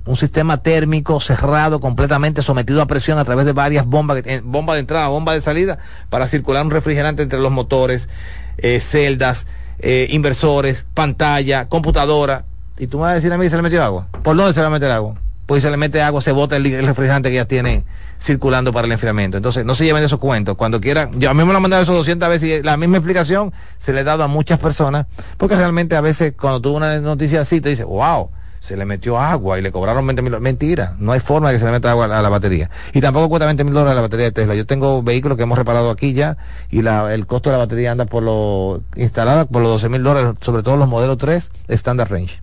un 0.07 0.15
sistema 0.15 0.63
térmico 0.63 1.19
cerrado, 1.19 1.79
completamente 1.79 2.41
sometido 2.41 2.81
a 2.81 2.87
presión 2.87 3.19
a 3.19 3.25
través 3.25 3.45
de 3.45 3.51
varias 3.51 3.85
bombas, 3.85 4.23
bomba 4.43 4.73
de 4.73 4.79
entrada, 4.79 5.07
bomba 5.09 5.33
de 5.33 5.41
salida, 5.41 5.77
para 6.09 6.27
circular 6.27 6.65
un 6.65 6.71
refrigerante 6.71 7.23
entre 7.23 7.39
los 7.39 7.51
motores, 7.51 8.09
eh, 8.57 8.79
celdas, 8.79 9.47
eh, 9.79 10.07
inversores, 10.09 10.85
pantalla, 10.93 11.67
computadora. 11.67 12.45
Y 12.79 12.87
tú 12.87 12.97
me 12.97 13.03
vas 13.03 13.11
a 13.11 13.15
decir 13.15 13.31
a 13.33 13.37
mí, 13.37 13.49
¿se 13.49 13.55
le 13.57 13.61
metió 13.61 13.83
agua? 13.83 14.07
¿Por 14.23 14.35
dónde 14.35 14.53
se 14.53 14.61
le 14.61 14.65
a 14.65 14.69
meter 14.69 14.91
agua? 14.91 15.15
Pues 15.45 15.61
si 15.63 15.67
se 15.67 15.71
le 15.71 15.77
mete 15.77 16.01
agua, 16.01 16.21
se 16.21 16.33
bota 16.33 16.57
el, 16.57 16.63
refrigerante 16.85 17.29
que 17.29 17.35
ya 17.35 17.45
tiene 17.45 17.85
circulando 18.19 18.73
para 18.73 18.85
el 18.85 18.91
enfriamiento. 18.91 19.37
Entonces, 19.37 19.63
no 19.63 19.75
se 19.75 19.85
lleven 19.85 20.03
esos 20.03 20.19
cuentos. 20.19 20.57
Cuando 20.57 20.81
quieran, 20.81 21.11
yo 21.17 21.29
a 21.29 21.33
mí 21.33 21.43
me 21.45 21.51
lo 21.51 21.55
han 21.55 21.61
mandado 21.61 21.83
eso 21.83 21.93
200 21.93 22.27
veces 22.27 22.59
y 22.59 22.63
la 22.63 22.75
misma 22.75 22.97
explicación 22.97 23.53
se 23.77 23.93
le 23.93 24.01
ha 24.01 24.03
dado 24.03 24.23
a 24.23 24.27
muchas 24.27 24.59
personas, 24.59 25.07
porque 25.37 25.55
realmente 25.55 25.95
a 25.95 26.01
veces 26.01 26.33
cuando 26.37 26.59
tuvo 26.61 26.75
una 26.75 26.99
noticia 26.99 27.39
así, 27.41 27.61
te 27.61 27.69
dice, 27.69 27.85
wow, 27.85 28.29
se 28.59 28.77
le 28.77 28.85
metió 28.85 29.19
agua 29.19 29.59
y 29.59 29.61
le 29.61 29.71
cobraron 29.71 30.05
20 30.05 30.21
mil 30.21 30.39
Mentira, 30.39 30.95
no 30.99 31.11
hay 31.11 31.19
forma 31.19 31.49
de 31.49 31.55
que 31.55 31.59
se 31.59 31.65
le 31.65 31.71
meta 31.71 31.91
agua 31.91 32.05
a 32.05 32.21
la 32.21 32.29
batería. 32.29 32.69
Y 32.93 33.01
tampoco 33.01 33.29
cuesta 33.29 33.45
20 33.45 33.63
mil 33.63 33.73
dólares 33.73 33.95
la 33.95 34.01
batería 34.01 34.25
de 34.25 34.31
Tesla. 34.31 34.55
Yo 34.55 34.65
tengo 34.65 35.03
vehículos 35.03 35.37
que 35.37 35.43
hemos 35.43 35.57
reparado 35.57 35.89
aquí 35.89 36.13
ya 36.13 36.37
y 36.69 36.81
la, 36.81 37.13
el 37.13 37.25
costo 37.27 37.49
de 37.49 37.57
la 37.57 37.59
batería 37.59 37.91
anda 37.91 38.05
por 38.05 38.23
lo 38.23 38.81
instalada 38.95 39.45
por 39.45 39.61
los 39.61 39.71
12 39.71 39.89
mil 39.89 40.03
dólares, 40.03 40.35
sobre 40.41 40.63
todo 40.63 40.77
los 40.77 40.87
modelos 40.87 41.17
3 41.17 41.49
Standard 41.67 42.09
Range. 42.09 42.41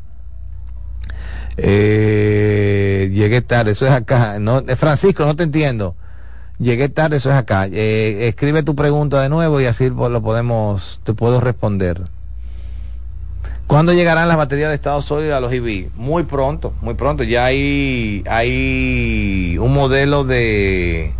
Eh, 1.56 3.10
llegué 3.12 3.42
tarde, 3.42 3.72
eso 3.72 3.86
es 3.86 3.92
acá. 3.92 4.38
No, 4.38 4.58
eh, 4.58 4.76
Francisco, 4.76 5.24
no 5.24 5.36
te 5.36 5.44
entiendo. 5.44 5.94
Llegué 6.58 6.88
tarde, 6.88 7.16
eso 7.16 7.30
es 7.30 7.36
acá. 7.36 7.66
Eh, 7.66 8.28
escribe 8.28 8.62
tu 8.62 8.74
pregunta 8.74 9.20
de 9.20 9.28
nuevo 9.28 9.60
y 9.60 9.66
así 9.66 9.88
lo 9.90 10.22
podemos, 10.22 11.00
te 11.04 11.14
puedo 11.14 11.40
responder. 11.40 12.02
¿Cuándo 13.66 13.94
llegarán 13.94 14.28
las 14.28 14.36
baterías 14.36 14.68
de 14.68 14.74
estado 14.74 15.00
sólido 15.00 15.36
a 15.36 15.40
los 15.40 15.52
EV? 15.52 15.88
Muy 15.96 16.24
pronto, 16.24 16.74
muy 16.82 16.94
pronto. 16.94 17.24
Ya 17.24 17.46
hay, 17.46 18.22
hay 18.28 19.56
un 19.58 19.72
modelo 19.72 20.22
de, 20.24 21.14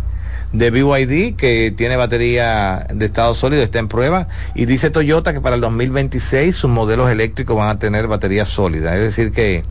de 0.53 0.69
BYD 0.69 1.35
que 1.35 1.73
tiene 1.75 1.97
batería 1.97 2.85
de 2.93 3.05
estado 3.05 3.33
sólido, 3.33 3.63
está 3.63 3.79
en 3.79 3.87
prueba. 3.87 4.27
Y 4.53 4.65
dice 4.65 4.91
Toyota 4.91 5.33
que 5.33 5.41
para 5.41 5.55
el 5.55 5.61
2026 5.61 6.55
sus 6.55 6.69
modelos 6.69 7.09
eléctricos 7.09 7.57
van 7.57 7.69
a 7.69 7.79
tener 7.79 8.07
batería 8.07 8.45
sólida. 8.45 8.95
Es 8.95 9.01
decir, 9.01 9.31
que 9.31 9.63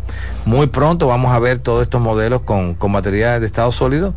muy 0.45 0.67
pronto 0.67 1.07
vamos 1.07 1.33
a 1.33 1.39
ver 1.39 1.61
todos 1.61 1.83
estos 1.83 2.01
modelos 2.01 2.43
con, 2.43 2.75
con 2.75 2.93
batería 2.93 3.39
de 3.39 3.47
estado 3.47 3.71
sólido 3.71 4.15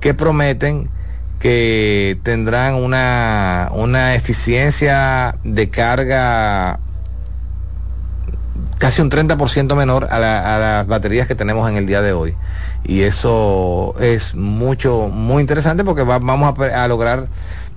que 0.00 0.12
prometen 0.12 0.90
que 1.38 2.18
tendrán 2.24 2.74
una, 2.74 3.70
una 3.72 4.16
eficiencia 4.16 5.36
de 5.44 5.70
carga 5.70 6.80
casi 8.78 9.00
un 9.02 9.10
30% 9.10 9.74
menor 9.76 10.08
a, 10.10 10.18
la- 10.18 10.56
a 10.56 10.58
las 10.58 10.86
baterías 10.86 11.26
que 11.26 11.34
tenemos 11.34 11.68
en 11.70 11.76
el 11.76 11.86
día 11.86 12.02
de 12.02 12.12
hoy. 12.12 12.34
Y 12.84 13.02
eso 13.02 13.94
es 14.00 14.34
mucho, 14.34 15.08
muy 15.12 15.40
interesante 15.40 15.84
porque 15.84 16.02
va- 16.02 16.18
vamos 16.18 16.54
a, 16.58 16.84
a 16.84 16.88
lograr 16.88 17.28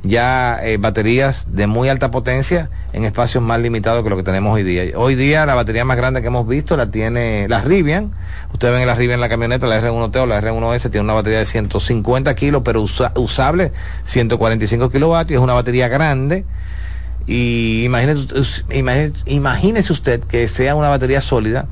ya 0.04 0.60
eh, 0.64 0.78
baterías 0.78 1.48
de 1.52 1.66
muy 1.66 1.90
alta 1.90 2.12
potencia 2.12 2.70
en 2.94 3.06
espacios 3.06 3.44
más 3.44 3.60
limitados 3.60 4.04
que 4.04 4.10
lo 4.12 4.18
que 4.18 4.24
tenemos 4.24 4.54
hoy 4.54 4.62
día. 4.64 4.84
Hoy 4.96 5.16
día 5.16 5.46
la 5.48 5.56
batería 5.56 5.84
más 5.84 5.98
grande 5.98 6.22
que 6.22 6.28
hemos 6.28 6.48
visto 6.48 6.78
la 6.78 6.92
tiene 6.92 7.48
la 7.50 7.62
Rivian. 7.62 8.12
Ustedes 8.54 8.74
ven 8.76 8.86
la 8.86 8.94
Rivian 8.94 9.16
en 9.16 9.22
la 9.22 9.30
camioneta, 9.30 9.66
la 9.66 9.82
R1T 9.82 10.16
o 10.18 10.26
la 10.28 10.40
R1S 10.42 10.92
tiene 10.92 11.02
una 11.06 11.14
batería 11.14 11.40
de 11.40 11.46
150 11.46 12.36
kilos, 12.36 12.62
pero 12.64 12.82
usa- 12.84 13.12
usable 13.16 13.72
145 14.04 14.90
kilovatios. 14.92 15.40
Es 15.40 15.44
una 15.44 15.54
batería 15.54 15.88
grande. 15.88 16.46
Y 17.28 17.86
imagínese, 17.86 18.28
imagínese, 18.72 19.24
imagínese 19.26 19.94
usted 19.94 20.20
que 20.22 20.48
sea 20.48 20.76
una 20.76 20.90
batería 20.90 21.22
sólida 21.22 21.66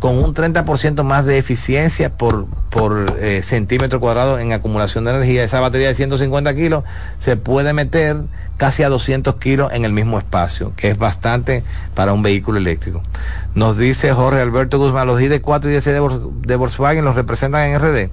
con 0.00 0.16
un 0.16 0.34
30% 0.34 1.02
más 1.04 1.24
de 1.26 1.38
eficiencia 1.38 2.16
por, 2.16 2.46
por 2.70 3.16
eh, 3.20 3.42
centímetro 3.44 4.00
cuadrado 4.00 4.38
en 4.38 4.52
acumulación 4.52 5.04
de 5.04 5.10
energía. 5.12 5.44
Esa 5.44 5.60
batería 5.60 5.88
de 5.88 5.94
150 5.94 6.54
kilos 6.54 6.84
se 7.18 7.36
puede 7.36 7.72
meter 7.74 8.16
casi 8.56 8.82
a 8.82 8.88
200 8.88 9.36
kilos 9.36 9.70
en 9.72 9.84
el 9.84 9.92
mismo 9.92 10.18
espacio, 10.18 10.72
que 10.76 10.90
es 10.90 10.98
bastante 10.98 11.62
para 11.94 12.12
un 12.14 12.22
vehículo 12.22 12.58
eléctrico. 12.58 13.02
Nos 13.54 13.76
dice 13.76 14.12
Jorge 14.12 14.40
Alberto 14.40 14.78
Guzmán, 14.78 15.06
los 15.06 15.20
ID4 15.20 15.64
y 15.66 15.68
DC 15.68 15.92
de, 15.92 16.00
Vol- 16.00 16.32
de 16.42 16.56
Volkswagen 16.56 17.04
los 17.04 17.14
representan 17.14 17.68
en 17.68 17.78
RD. 17.78 18.10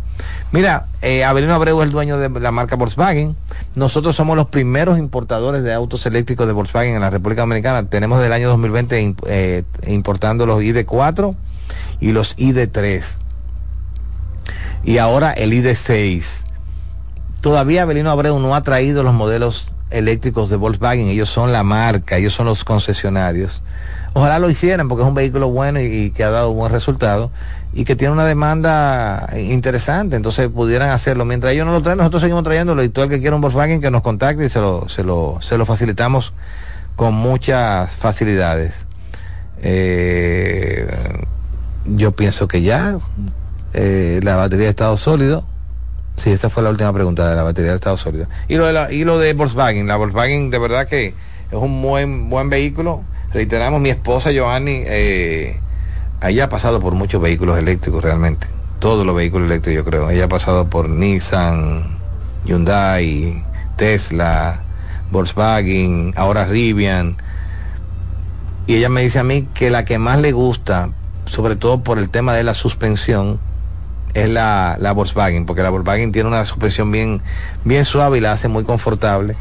Mira, 0.52 0.88
eh, 1.02 1.24
Avelino 1.24 1.54
Abreu 1.54 1.80
es 1.82 1.86
el 1.86 1.92
dueño 1.92 2.18
de 2.18 2.30
la 2.40 2.52
marca 2.52 2.76
Volkswagen. 2.76 3.36
Nosotros 3.76 4.16
somos 4.16 4.36
los 4.36 4.48
primeros 4.48 4.98
importadores 5.00 5.64
de 5.64 5.74
autos 5.74 6.06
eléctricos 6.06 6.48
de 6.48 6.54
Volkswagen 6.54 6.96
en 6.96 7.02
la 7.02 7.10
República 7.10 7.42
Dominicana. 7.42 7.88
Tenemos 7.90 8.22
del 8.22 8.34
año 8.34 8.50
2020 8.50 9.02
im- 9.02 9.16
eh, 9.28 9.64
importando 9.88 10.46
los 10.46 10.62
ID4 10.62 11.34
y 12.00 12.12
los 12.12 12.38
ID3. 12.38 13.04
Y 14.84 14.98
ahora 14.98 15.34
el 15.34 15.52
ID6. 15.52 16.46
Todavía 17.42 17.84
Avelino 17.84 18.12
Abreu 18.12 18.40
no 18.40 18.56
ha 18.56 18.62
traído 18.62 19.04
los 19.04 19.14
modelos 19.14 19.72
eléctricos 19.90 20.50
de 20.50 20.56
Volkswagen. 20.56 21.08
Ellos 21.08 21.30
son 21.30 21.52
la 21.52 21.64
marca, 21.64 22.18
ellos 22.18 22.34
son 22.34 22.46
los 22.46 22.64
concesionarios. 22.64 23.62
Ojalá 24.14 24.40
lo 24.40 24.50
hicieran 24.50 24.88
porque 24.88 25.04
es 25.04 25.08
un 25.08 25.14
vehículo 25.14 25.50
bueno 25.50 25.80
y, 25.80 25.86
y 25.86 26.10
que 26.12 26.24
ha 26.24 26.32
dado 26.32 26.52
buen 26.54 26.72
resultado 26.72 27.32
y 27.74 27.86
que 27.86 27.96
tiene 27.96 28.14
una 28.14 28.26
demanda 28.26 29.30
interesante. 29.38 30.16
Entonces 30.16 30.50
pudieran 30.50 30.90
hacerlo. 30.90 31.26
Mientras 31.26 31.54
ellos 31.54 31.66
no 31.66 31.74
lo 31.74 31.82
traen, 31.82 32.00
nosotros 32.00 32.22
seguimos 32.22 32.44
trayéndolo 32.44 32.84
y 32.84 32.90
todo 32.90 33.06
el 33.06 33.12
que 33.12 33.20
quiera 33.20 33.36
un 33.36 33.42
Volkswagen 33.42 33.82
que 33.82 33.92
nos 33.92 34.02
contacte 34.02 34.46
y 34.46 34.50
se 34.50 34.60
lo, 34.60 34.90
se 34.90 35.04
lo, 35.04 35.38
se 35.42 35.58
lo 35.58 35.66
facilitamos 35.66 36.34
con 36.96 37.14
muchas 37.14 37.96
facilidades. 37.96 38.88
Eh, 39.62 40.88
yo 41.96 42.12
pienso 42.12 42.48
que 42.48 42.62
ya 42.62 43.00
eh, 43.74 44.20
la 44.24 44.36
batería 44.36 44.66
de 44.66 44.70
estado 44.72 44.98
sólido. 44.98 45.46
Sí, 46.18 46.32
esta 46.32 46.50
fue 46.50 46.64
la 46.64 46.72
última 46.72 46.92
pregunta 46.94 47.30
de 47.30 47.36
la 47.36 47.44
batería 47.44 47.72
de 47.72 47.76
estado 47.76 47.98
sólido. 47.98 48.28
Y 48.48 48.56
lo 48.56 48.66
de, 48.66 48.74
la- 48.74 48.92
y 48.92 49.04
lo 49.04 49.20
de 49.20 49.34
Volkswagen. 49.34 49.88
La 49.88 49.96
Volkswagen 49.98 50.50
de 50.50 50.58
verdad 50.58 50.88
que 50.88 51.08
es 51.08 51.14
un 51.54 51.82
buen, 51.82 52.30
buen 52.30 52.50
vehículo. 52.50 53.04
Reiteramos, 53.34 53.80
mi 53.82 53.90
esposa 53.90 54.32
Giovanni, 54.32 54.82
eh, 54.86 55.58
ella 56.24 56.46
ha 56.46 56.50
pasado 56.50 56.80
por 56.80 56.94
muchos 56.94 57.22
vehículos 57.22 57.58
eléctricos 57.60 58.04
realmente. 58.04 58.48
Todos 58.80 59.06
los 59.06 59.16
vehículos 59.16 59.48
eléctricos 59.48 59.84
yo 59.86 59.90
creo. 59.90 60.10
Ella 60.10 60.26
ha 60.26 60.30
pasado 60.30 60.66
por 60.68 60.90
Nissan, 60.90 61.84
Hyundai, 62.46 63.44
Tesla, 63.76 64.62
Volkswagen, 65.12 66.14
ahora 66.16 66.46
Rivian. 66.46 67.16
Y 68.66 68.76
ella 68.76 68.90
me 68.90 69.02
dice 69.02 69.20
a 69.20 69.24
mí 69.24 69.48
que 69.54 69.70
la 69.70 69.86
que 69.86 69.98
más 70.00 70.20
le 70.20 70.32
gusta, 70.32 70.90
sobre 71.28 71.56
todo 71.56 71.84
por 71.84 72.00
el 72.00 72.10
tema 72.10 72.34
de 72.34 72.44
la 72.44 72.54
suspensión, 72.54 73.40
es 74.14 74.30
la, 74.30 74.78
la 74.80 74.94
Volkswagen, 74.94 75.46
porque 75.46 75.62
la 75.62 75.70
Volkswagen 75.70 76.12
tiene 76.12 76.28
una 76.28 76.44
suspensión 76.46 76.92
bien, 76.92 77.22
bien 77.64 77.86
suave 77.86 78.18
y 78.18 78.22
la 78.22 78.32
hace 78.32 78.48
muy 78.48 78.64
confortable 78.64 79.36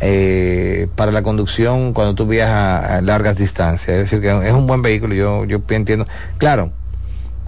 eh, 0.00 0.88
para 0.96 1.12
la 1.12 1.22
conducción 1.22 1.92
cuando 1.92 2.14
tú 2.14 2.26
viajas 2.26 2.90
a, 2.90 3.00
largas 3.00 3.36
distancias. 3.36 3.88
Es 3.88 4.10
decir, 4.10 4.20
que 4.20 4.48
es 4.48 4.54
un 4.54 4.66
buen 4.66 4.82
vehículo, 4.82 5.14
yo, 5.14 5.44
yo 5.44 5.60
entiendo. 5.70 6.06
Claro, 6.38 6.70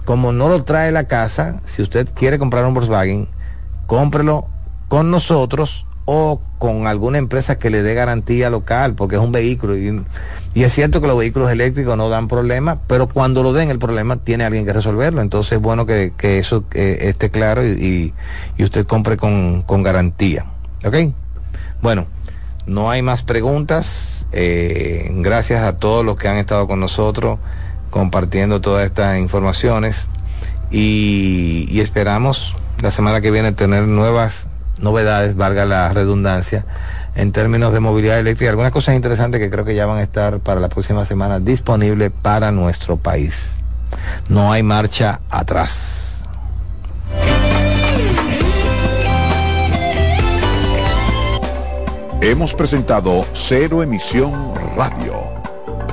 como 0.05 0.31
no 0.31 0.49
lo 0.49 0.63
trae 0.63 0.91
la 0.91 1.05
casa, 1.05 1.61
si 1.65 1.81
usted 1.81 2.07
quiere 2.13 2.37
comprar 2.39 2.65
un 2.65 2.73
Volkswagen, 2.73 3.27
cómprelo 3.85 4.47
con 4.87 5.11
nosotros 5.11 5.86
o 6.09 6.41
con 6.57 6.87
alguna 6.87 7.17
empresa 7.17 7.59
que 7.59 7.69
le 7.69 7.83
dé 7.83 7.93
garantía 7.93 8.49
local, 8.49 8.95
porque 8.95 9.17
es 9.17 9.21
un 9.21 9.31
vehículo. 9.31 9.77
Y, 9.77 10.03
es 10.55 10.73
cierto 10.73 11.01
que 11.01 11.07
los 11.07 11.17
vehículos 11.17 11.51
eléctricos 11.51 11.95
no 11.97 12.09
dan 12.09 12.27
problema, 12.27 12.79
pero 12.87 13.07
cuando 13.07 13.43
lo 13.43 13.53
den 13.53 13.69
el 13.69 13.77
problema 13.77 14.15
tiene 14.17 14.45
alguien 14.45 14.65
que 14.65 14.73
resolverlo. 14.73 15.21
Entonces 15.21 15.51
es 15.51 15.61
bueno 15.61 15.85
que, 15.85 16.13
eso 16.21 16.63
esté 16.73 17.29
claro 17.29 17.63
y 17.63 18.13
usted 18.57 18.87
compre 18.87 19.17
con, 19.17 19.63
con 19.63 19.83
garantía. 19.83 20.45
¿Ok? 20.85 20.95
Bueno, 21.81 22.07
no 22.65 22.89
hay 22.89 23.01
más 23.01 23.23
preguntas. 23.23 24.25
Eh, 24.31 25.09
gracias 25.15 25.63
a 25.63 25.77
todos 25.77 26.05
los 26.05 26.17
que 26.17 26.27
han 26.27 26.37
estado 26.37 26.67
con 26.67 26.79
nosotros 26.79 27.39
compartiendo 27.89 28.59
todas 28.59 28.85
estas 28.85 29.17
informaciones 29.17 30.09
y, 30.69 31.65
y 31.69 31.79
esperamos 31.79 32.55
la 32.81 32.91
semana 32.91 33.21
que 33.21 33.31
viene 33.31 33.53
tener 33.53 33.83
nuevas 33.83 34.46
novedades, 34.79 35.35
valga 35.35 35.65
la 35.65 35.91
redundancia, 35.93 36.65
en 37.15 37.31
términos 37.31 37.73
de 37.73 37.79
movilidad 37.79 38.19
eléctrica. 38.19 38.49
Algunas 38.49 38.71
cosas 38.71 38.95
interesantes 38.95 39.41
que 39.41 39.49
creo 39.49 39.65
que 39.65 39.75
ya 39.75 39.85
van 39.85 39.97
a 39.97 40.03
estar 40.03 40.39
para 40.39 40.59
la 40.59 40.69
próxima 40.69 41.05
semana 41.05 41.39
disponibles 41.39 42.11
para 42.21 42.51
nuestro 42.51 42.97
país. 42.97 43.33
No 44.29 44.51
hay 44.51 44.63
marcha 44.63 45.21
atrás. 45.29 46.25
Hemos 52.19 52.55
presentado 52.55 53.25
Cero 53.33 53.83
Emisión 53.83 54.33
Radio, 54.75 55.26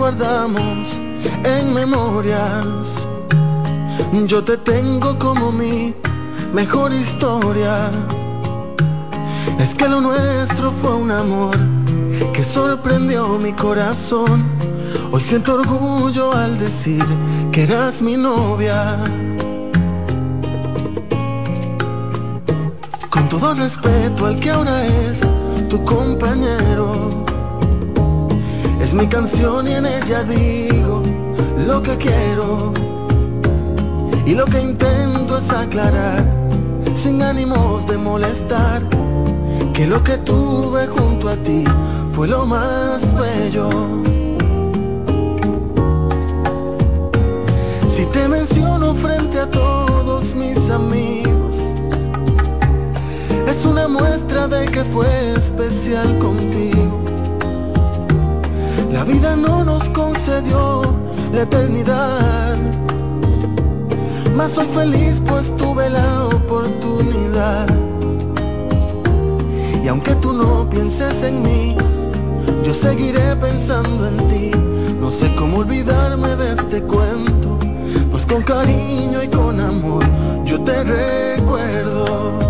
Guardamos 0.00 0.88
en 1.44 1.74
memorias, 1.74 2.66
yo 4.26 4.42
te 4.42 4.56
tengo 4.56 5.18
como 5.18 5.52
mi 5.52 5.94
mejor 6.54 6.90
historia. 6.90 7.90
Es 9.58 9.74
que 9.74 9.86
lo 9.86 10.00
nuestro 10.00 10.72
fue 10.80 10.94
un 10.94 11.10
amor 11.10 11.54
que 12.32 12.42
sorprendió 12.42 13.38
mi 13.42 13.52
corazón. 13.52 14.46
Hoy 15.12 15.20
siento 15.20 15.56
orgullo 15.56 16.32
al 16.32 16.58
decir 16.58 17.04
que 17.52 17.64
eras 17.64 18.00
mi 18.00 18.16
novia. 18.16 18.96
Con 23.10 23.28
todo 23.28 23.52
respeto 23.52 24.24
al 24.24 24.40
que 24.40 24.50
ahora 24.50 24.86
es 24.86 25.20
tu 25.68 25.84
compañero. 25.84 27.29
Es 28.90 28.94
mi 28.94 29.06
canción 29.06 29.68
y 29.68 29.74
en 29.74 29.86
ella 29.86 30.24
digo 30.24 31.00
lo 31.64 31.80
que 31.80 31.96
quiero. 31.96 32.72
Y 34.26 34.34
lo 34.34 34.44
que 34.46 34.60
intento 34.60 35.38
es 35.38 35.48
aclarar, 35.52 36.24
sin 36.96 37.22
ánimos 37.22 37.86
de 37.86 37.96
molestar, 37.96 38.82
que 39.74 39.86
lo 39.86 40.02
que 40.02 40.18
tuve 40.18 40.88
junto 40.88 41.28
a 41.28 41.36
ti 41.36 41.62
fue 42.14 42.26
lo 42.26 42.44
más 42.44 43.14
bello. 43.14 43.68
Si 47.86 48.06
te 48.06 48.26
menciono 48.26 48.92
frente 48.96 49.38
a 49.38 49.48
todos 49.48 50.34
mis 50.34 50.68
amigos, 50.68 51.54
es 53.46 53.64
una 53.64 53.86
muestra 53.86 54.48
de 54.48 54.66
que 54.66 54.82
fue 54.86 55.06
especial 55.36 56.18
contigo. 56.18 56.99
La 58.90 59.04
vida 59.04 59.36
no 59.36 59.64
nos 59.64 59.88
concedió 59.90 60.82
la 61.32 61.42
eternidad. 61.42 62.56
Mas 64.36 64.52
soy 64.52 64.66
feliz 64.68 65.20
pues 65.26 65.56
tuve 65.56 65.88
la 65.90 66.26
oportunidad. 66.26 67.66
Y 69.82 69.88
aunque 69.88 70.14
tú 70.16 70.32
no 70.32 70.68
pienses 70.68 71.22
en 71.22 71.42
mí, 71.42 71.76
yo 72.64 72.74
seguiré 72.74 73.36
pensando 73.36 74.08
en 74.08 74.16
ti. 74.28 74.50
No 75.00 75.10
sé 75.10 75.34
cómo 75.36 75.58
olvidarme 75.58 76.36
de 76.36 76.52
este 76.52 76.82
cuento, 76.82 77.58
pues 78.10 78.26
con 78.26 78.42
cariño 78.42 79.22
y 79.22 79.28
con 79.28 79.60
amor 79.60 80.04
yo 80.44 80.60
te 80.62 80.84
recuerdo. 80.84 82.49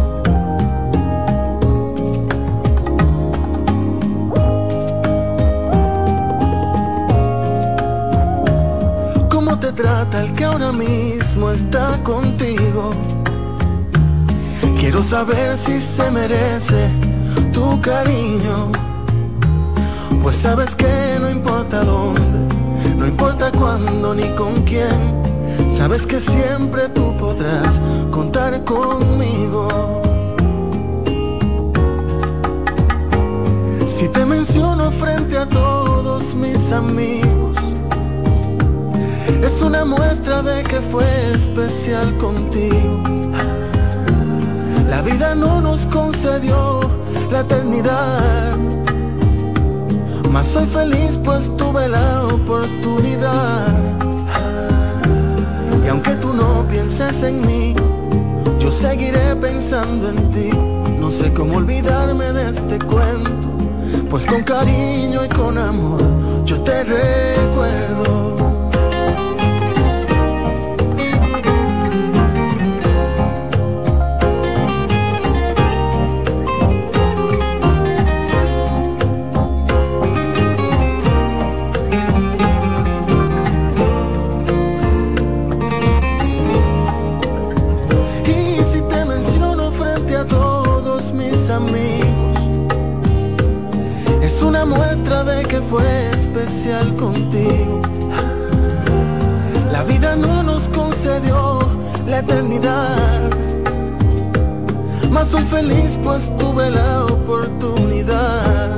Trata 9.83 10.23
el 10.25 10.33
que 10.35 10.45
ahora 10.45 10.73
mismo 10.73 11.51
está 11.51 12.03
contigo? 12.03 12.91
Quiero 14.79 15.03
saber 15.03 15.57
si 15.57 15.81
se 15.81 16.11
merece 16.11 16.91
tu 17.53 17.81
cariño. 17.81 18.73
Pues 20.23 20.37
sabes 20.37 20.75
que 20.75 21.19
no 21.21 21.31
importa 21.31 21.85
dónde, 21.85 22.55
no 22.97 23.07
importa 23.07 23.51
cuándo 23.53 24.15
ni 24.15 24.29
con 24.35 24.55
quién, 24.65 25.23
sabes 25.77 26.07
que 26.07 26.21
siempre 26.21 26.89
tú 26.95 27.17
podrás 27.17 27.81
contar 28.11 28.63
conmigo. 28.65 30.03
Si 33.97 34.09
te 34.09 34.27
menciono 34.27 34.91
frente 34.93 35.39
a 35.39 35.47
todos 35.47 36.35
mis 36.35 36.71
amigos, 36.73 37.40
es 39.43 39.63
una 39.63 39.85
muestra 39.85 40.43
de 40.43 40.63
que 40.63 40.81
fue 40.81 41.07
especial 41.35 42.17
contigo. 42.19 43.03
La 44.89 45.03
vida 45.03 45.35
no 45.35 45.61
nos 45.61 45.87
concedió 45.87 46.81
la 47.31 47.41
eternidad 47.41 48.59
mas 50.31 50.47
soy 50.47 50.67
feliz 50.67 51.19
pues 51.25 51.55
tuve 51.57 51.89
la 51.89 52.27
oportunidad. 52.27 53.67
Y 55.85 55.89
aunque 55.89 56.15
tú 56.17 56.33
no 56.33 56.65
pienses 56.71 57.23
en 57.23 57.45
mí, 57.47 57.75
yo 58.61 58.71
seguiré 58.71 59.35
pensando 59.37 60.09
en 60.11 60.31
ti. 60.31 60.51
No 61.01 61.11
sé 61.11 61.33
cómo 61.33 61.57
olvidarme 61.57 62.33
de 62.33 62.51
este 62.51 62.79
cuento, 62.79 63.51
pues 64.09 64.25
con 64.27 64.43
cariño 64.45 65.25
y 65.25 65.29
con 65.29 65.59
amor 65.59 66.01
yo 66.45 66.61
te 66.61 66.85
recuerdo. 66.85 68.40
Fue 95.71 96.11
especial 96.11 96.97
contigo. 96.97 97.81
La 99.71 99.85
vida 99.85 100.17
no 100.17 100.43
nos 100.43 100.69
concedió 100.69 101.61
la 102.09 102.19
eternidad, 102.19 103.21
mas 105.11 105.29
soy 105.29 105.45
feliz 105.45 105.97
pues 106.03 106.29
tuve 106.39 106.71
la 106.71 107.05
oportunidad. 107.05 108.71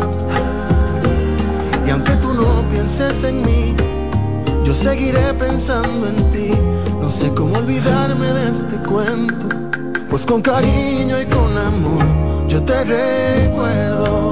Y 1.86 1.90
aunque 1.90 2.12
tú 2.16 2.34
no 2.34 2.62
pienses 2.70 3.24
en 3.24 3.40
mí, 3.42 3.74
yo 4.62 4.74
seguiré 4.74 5.32
pensando 5.34 6.08
en 6.08 6.30
ti. 6.30 6.50
No 7.00 7.10
sé 7.10 7.32
cómo 7.34 7.56
olvidarme 7.56 8.26
de 8.26 8.50
este 8.50 8.76
cuento, 8.88 9.46
pues 10.10 10.26
con 10.26 10.42
cariño 10.42 11.18
y 11.20 11.24
con 11.24 11.56
amor 11.56 12.04
yo 12.48 12.62
te 12.62 12.84
recuerdo. 12.84 14.31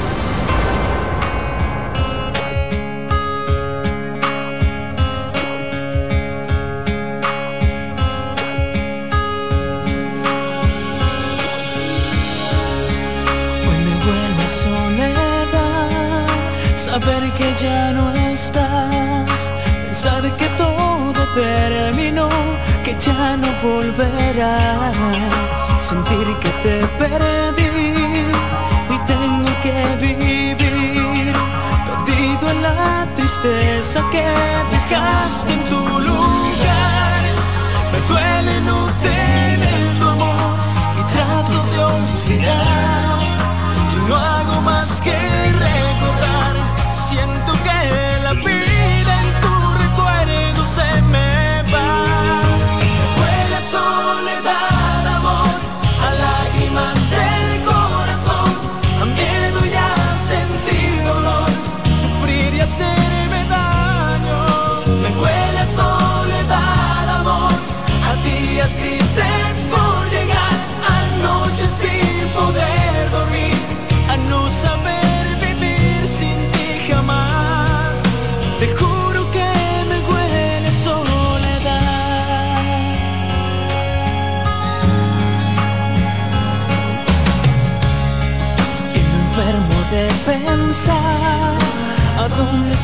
que 22.91 23.05
ya 23.05 23.37
no 23.37 23.47
volverás, 23.63 24.95
sentir 25.79 26.27
que 26.41 26.49
te 26.63 26.87
perdí 26.99 28.31
y 28.89 28.97
tengo 29.07 29.49
que 29.63 29.75
vivir 30.01 31.33
perdido 31.85 32.49
en 32.49 32.61
la 32.61 33.07
tristeza 33.15 34.03
que 34.11 34.25
dejaste. 34.71 35.60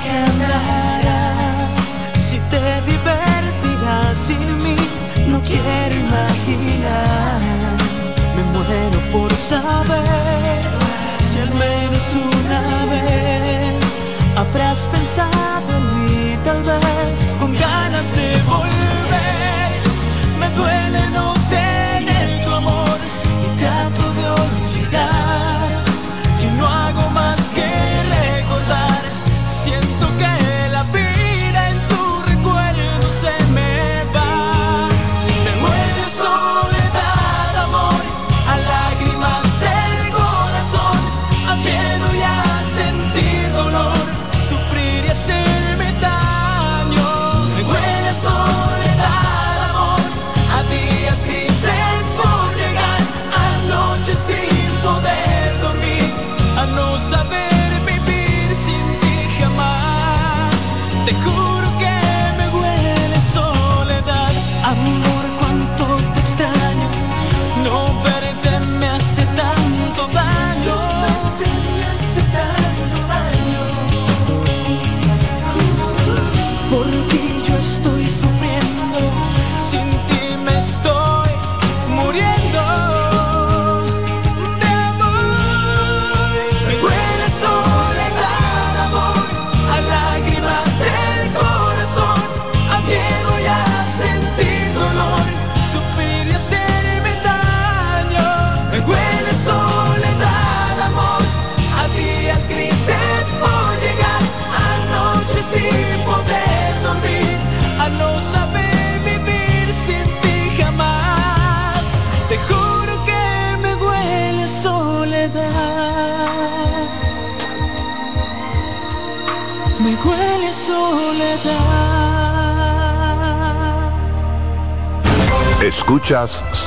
andarás, 0.09 1.71
si 2.17 2.39
te 2.51 2.81
divertirás 2.81 4.17
sin 4.17 4.63
mí, 4.63 4.75
no 5.27 5.41
quiero 5.41 5.95
imaginar. 5.95 7.39
Me 8.35 8.43
muero 8.53 8.99
por 9.11 9.31
saber 9.34 10.61
si 11.29 11.39
al 11.39 11.53
menos 11.53 12.05
una 12.15 12.61
vez 12.91 14.03
habrás 14.35 14.88
pensado 14.91 15.69
en 15.77 15.85
mí, 16.05 16.38
tal 16.43 16.61
vez 16.63 17.35
con 17.39 17.53
ganas 17.53 18.11
de 18.15 18.41
volver. 18.43 19.71
Me 20.39 20.49
duele 20.51 21.09
no 21.11 21.36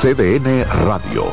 CDN 0.01 0.65
Radio, 0.87 1.27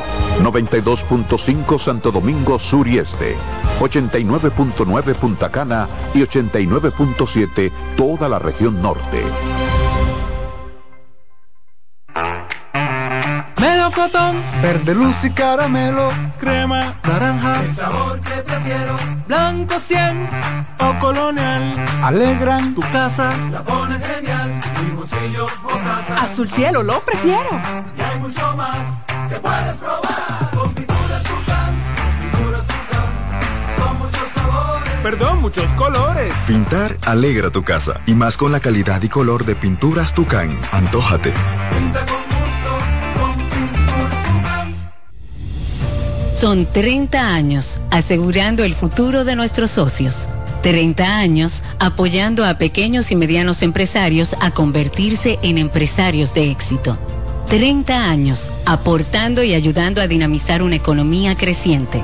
92.5 0.43 1.79
Santo 1.79 2.11
Domingo 2.11 2.59
Sur 2.59 2.85
y 2.85 2.97
Este, 2.97 3.37
89.9 3.79 5.15
Punta 5.15 5.49
Cana 5.49 5.87
y 6.13 6.19
89.7 6.19 7.71
toda 7.95 8.27
la 8.27 8.39
región 8.39 8.81
norte. 8.81 9.23
Melocotón, 13.61 14.35
verde 14.61 14.95
luz 14.95 15.15
y 15.23 15.29
caramelo, 15.29 16.09
crema, 16.37 16.93
naranja, 17.07 17.63
el 17.63 17.73
sabor 17.73 18.19
que 18.19 18.33
prefiero, 18.41 18.97
blanco 19.27 19.79
100 19.79 20.29
o 20.79 20.99
colonial, 20.99 21.73
alegran. 22.03 22.75
Tu 22.75 22.81
casa, 22.81 23.31
la 23.49 23.63
pones 23.63 24.05
genial. 24.05 24.59
Azul 26.19 26.49
cielo, 26.49 26.83
lo 26.83 26.99
prefiero. 26.99 27.49
perdón, 35.09 35.39
muchos 35.39 35.71
colores. 35.73 36.33
Pintar 36.47 36.97
alegra 37.05 37.49
tu 37.49 37.63
casa 37.63 38.01
y 38.05 38.13
más 38.13 38.35
con 38.35 38.51
la 38.51 38.59
calidad 38.59 39.01
y 39.01 39.07
color 39.07 39.45
de 39.45 39.55
pinturas 39.55 40.13
Tucán. 40.13 40.59
Antójate. 40.73 41.31
Pinta 41.71 42.05
con 42.05 42.17
gusto, 42.25 42.77
con. 43.15 43.37
Son 46.37 46.65
30 46.65 47.33
años 47.33 47.79
asegurando 47.89 48.65
el 48.65 48.73
futuro 48.73 49.23
de 49.23 49.37
nuestros 49.37 49.71
socios. 49.71 50.27
30 50.61 51.17
años 51.17 51.63
apoyando 51.79 52.43
a 52.43 52.57
pequeños 52.57 53.09
y 53.09 53.15
medianos 53.15 53.61
empresarios 53.61 54.35
a 54.41 54.51
convertirse 54.51 55.39
en 55.41 55.57
empresarios 55.57 56.33
de 56.33 56.51
éxito. 56.51 56.97
30 57.47 58.09
años 58.09 58.51
aportando 58.65 59.41
y 59.41 59.53
ayudando 59.53 60.01
a 60.01 60.07
dinamizar 60.07 60.61
una 60.61 60.75
economía 60.75 61.35
creciente 61.35 62.03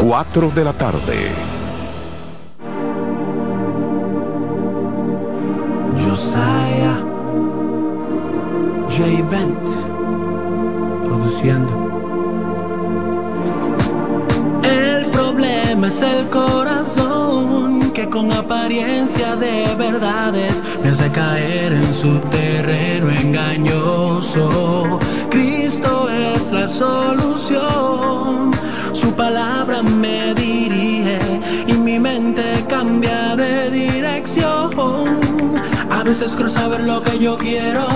4 0.00 0.50
de 0.54 0.64
la 0.64 0.72
tarde. 0.72 1.32
Josiah 5.96 7.02
J. 8.88 9.22
Bent 9.28 9.68
produciendo. 11.04 11.72
El 14.62 15.06
problema 15.10 15.88
es 15.88 16.00
el 16.02 16.28
corazón 16.28 17.90
que 17.92 18.08
con 18.08 18.32
apariencia 18.32 19.34
de 19.34 19.74
verdades 19.76 20.62
me 20.82 20.90
hace 20.90 21.10
caer 21.10 21.72
en 21.72 21.94
su 21.94 22.20
terreno 22.30 23.10
engañoso. 23.10 24.98
Cristo 25.28 26.08
es 26.08 26.52
la 26.52 26.68
solución. 26.68 28.57
Su 28.92 29.14
palabra 29.14 29.82
me 29.82 30.34
dirige 30.34 31.18
y 31.66 31.72
mi 31.74 31.98
mente 31.98 32.64
cambia 32.68 33.36
de 33.36 33.70
dirección. 33.70 34.70
A 35.90 36.02
veces 36.02 36.32
creo 36.36 36.48
saber 36.48 36.80
lo 36.80 37.02
que 37.02 37.18
yo 37.18 37.36
quiero, 37.36 37.86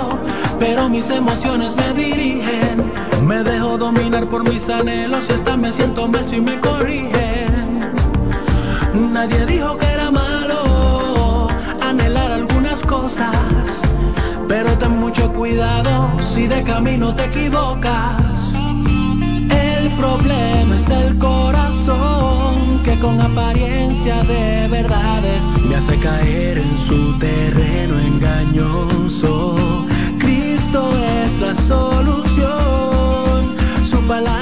pero 0.58 0.88
mis 0.88 1.08
emociones 1.10 1.76
me 1.76 1.92
dirigen. 1.94 2.92
Me 3.26 3.42
dejo 3.42 3.78
dominar 3.78 4.26
por 4.26 4.42
mis 4.44 4.68
anhelos, 4.68 5.28
esta 5.30 5.56
me 5.56 5.72
siento 5.72 6.08
mal 6.08 6.28
si 6.28 6.40
me 6.40 6.58
corrigen. 6.60 7.80
Nadie 9.12 9.46
dijo 9.46 9.76
que 9.78 9.86
era 9.86 10.10
malo 10.10 11.48
anhelar 11.80 12.32
algunas 12.32 12.80
cosas, 12.82 13.36
pero 14.48 14.70
ten 14.78 14.98
mucho 14.98 15.32
cuidado 15.32 16.10
si 16.20 16.46
de 16.46 16.62
camino 16.62 17.14
te 17.14 17.24
equivocas. 17.24 18.31
Problema 19.96 20.76
es 20.76 20.90
el 20.90 21.18
corazón 21.18 22.80
que 22.84 22.98
con 22.98 23.20
apariencia 23.20 24.22
de 24.24 24.68
verdades 24.68 25.42
me 25.68 25.76
hace 25.76 25.96
caer 25.98 26.58
en 26.58 26.78
su 26.86 27.18
terreno 27.18 27.98
engañoso. 27.98 29.56
Cristo 30.18 30.90
es 30.96 31.40
la 31.40 31.54
solución, 31.54 33.56
su 33.90 34.00
palabra 34.06 34.41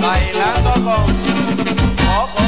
Bailando 0.00 0.72
con 0.72 1.04
Coco. 2.00 2.42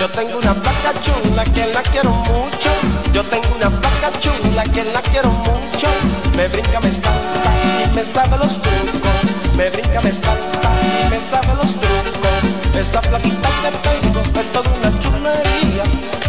Yo 0.00 0.08
tengo 0.08 0.38
una 0.38 0.54
placa 0.54 0.92
chula 1.02 1.44
que 1.44 1.66
la 1.66 1.82
quiero 1.82 2.10
mucho. 2.10 2.70
Yo 3.12 3.22
tengo 3.24 3.48
una 3.56 3.68
placa 3.68 4.10
chula 4.20 4.62
que 4.64 4.84
la 4.84 5.02
quiero 5.02 5.30
mucho. 5.30 5.88
Me 6.36 6.48
brinca, 6.48 6.80
me 6.80 6.92
salta 6.92 7.50
y 7.84 7.94
me 7.94 8.04
sabe 8.04 8.38
los 8.38 8.60
trucos. 8.62 9.56
Me 9.56 9.68
brinca, 9.70 10.00
me 10.00 10.12
salta 10.12 10.70
y 10.82 11.10
me 11.10 11.20
sabe 11.30 11.54
los 11.62 11.72
trucos. 11.74 12.40
Esta 12.74 13.00
plaquita 13.02 13.48
que 13.62 13.70
tengo 13.88 14.20
es 14.40 14.52
toda 14.52 14.70
una 14.78 14.90
chulería. 15.00 15.84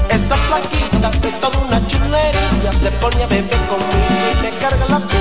Esta 0.09 0.35
plaquita 0.35 1.27
es 1.27 1.39
toda 1.39 1.57
una 1.59 1.87
chulería. 1.87 2.71
Se 2.81 2.91
pone 2.99 3.23
a 3.23 3.27
beber 3.27 3.47
conmigo 3.69 4.25
y 4.33 4.43
me 4.43 4.49
carga 4.59 4.85
la 4.89 4.99
pinga. 4.99 5.20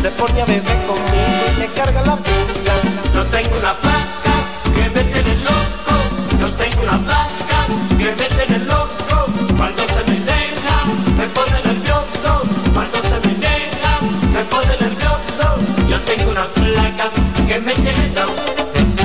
Se 0.00 0.10
pone 0.12 0.40
a 0.40 0.46
beber 0.46 0.78
conmigo 0.86 1.44
y 1.56 1.60
me 1.60 1.66
carga 1.74 2.00
la 2.00 2.16
pinga. 2.16 2.74
Yo 3.12 3.22
tengo 3.26 3.58
una 3.58 3.74
placa 3.74 4.32
que 4.74 4.88
me 4.88 5.02
tiene 5.04 5.36
loco. 5.44 5.92
Yo 6.40 6.48
tengo 6.54 6.82
una 6.84 6.98
placa 7.04 7.66
que 7.98 8.04
me 8.04 8.26
tiene 8.34 8.64
loco. 8.64 9.26
Cuando 9.58 9.82
se 9.82 10.10
me 10.10 10.20
deja, 10.20 10.76
me 11.18 11.26
pone 11.28 11.62
nervioso. 11.64 12.42
Cuando 12.72 12.96
se 12.96 13.28
me 13.28 13.34
deja, 13.34 14.00
me 14.32 14.42
pone 14.44 14.74
nervioso. 14.80 15.58
Yo 15.86 16.00
tengo 16.00 16.30
una 16.30 16.46
placa 16.46 17.10
que 17.46 17.58
me 17.60 17.74
tiene 17.74 18.08
loco. 18.14 18.40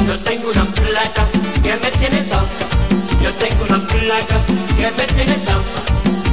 Yo 0.07 0.19
tengo 0.19 0.49
una 0.49 0.65
placa 0.65 1.27
que 1.61 1.75
me 1.75 1.91
tiene 1.91 2.21
down. 2.23 2.47
Yo 3.21 3.33
tengo 3.33 3.65
una 3.65 3.85
placa 3.85 4.37
que 4.77 4.91
me 4.91 5.07
tiene 5.07 5.37
down. 5.43 5.63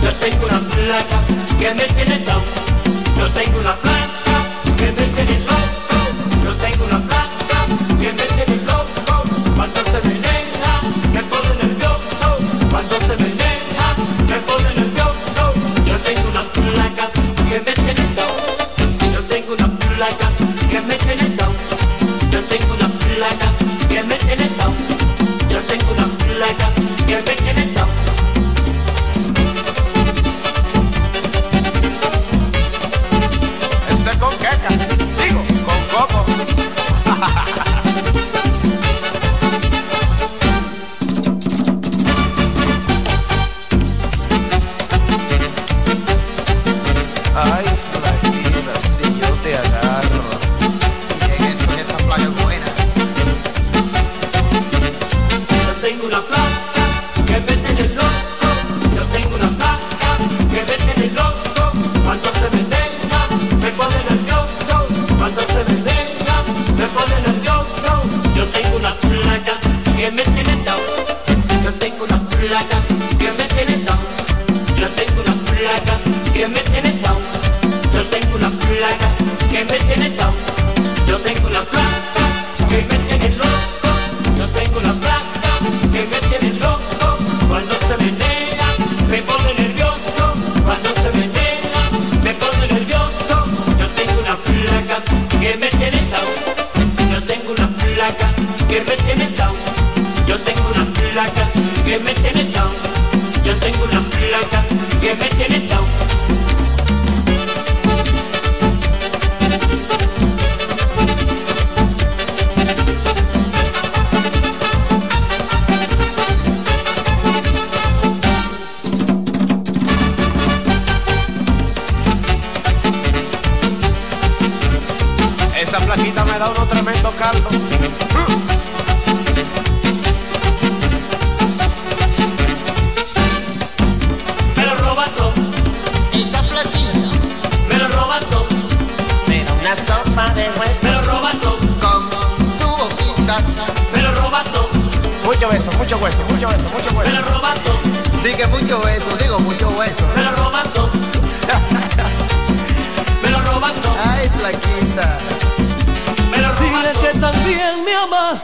Yo 0.05 0.13
tengo 0.21 0.47
una 0.47 0.61
placa 0.61 1.19
que 1.59 1.75
me 1.75 1.85
tiene 1.95 2.19
down. 2.21 2.43
Yo 3.19 3.29
tengo 3.33 3.59
una 3.59 3.75
placa 3.77 4.02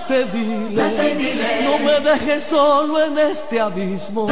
dile. 0.08 1.64
No 1.64 1.78
me 1.78 2.00
dejes 2.00 2.44
solo 2.44 3.04
en 3.04 3.18
este 3.18 3.60
abismo. 3.60 4.28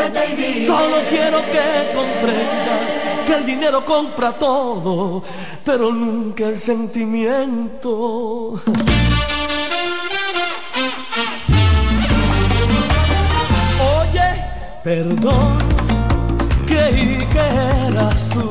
Solo 0.67 0.97
quiero 1.09 1.39
que 1.45 1.93
comprendas 1.95 2.91
que 3.27 3.35
el 3.35 3.47
dinero 3.47 3.85
compra 3.85 4.33
todo, 4.33 5.23
pero 5.65 5.93
nunca 5.93 6.45
el 6.45 6.59
sentimiento. 6.59 8.61
Oye, 14.01 14.45
perdón, 14.83 15.59
creí 16.67 17.19
que 17.33 17.89
eras 17.89 18.29
tú 18.31 18.49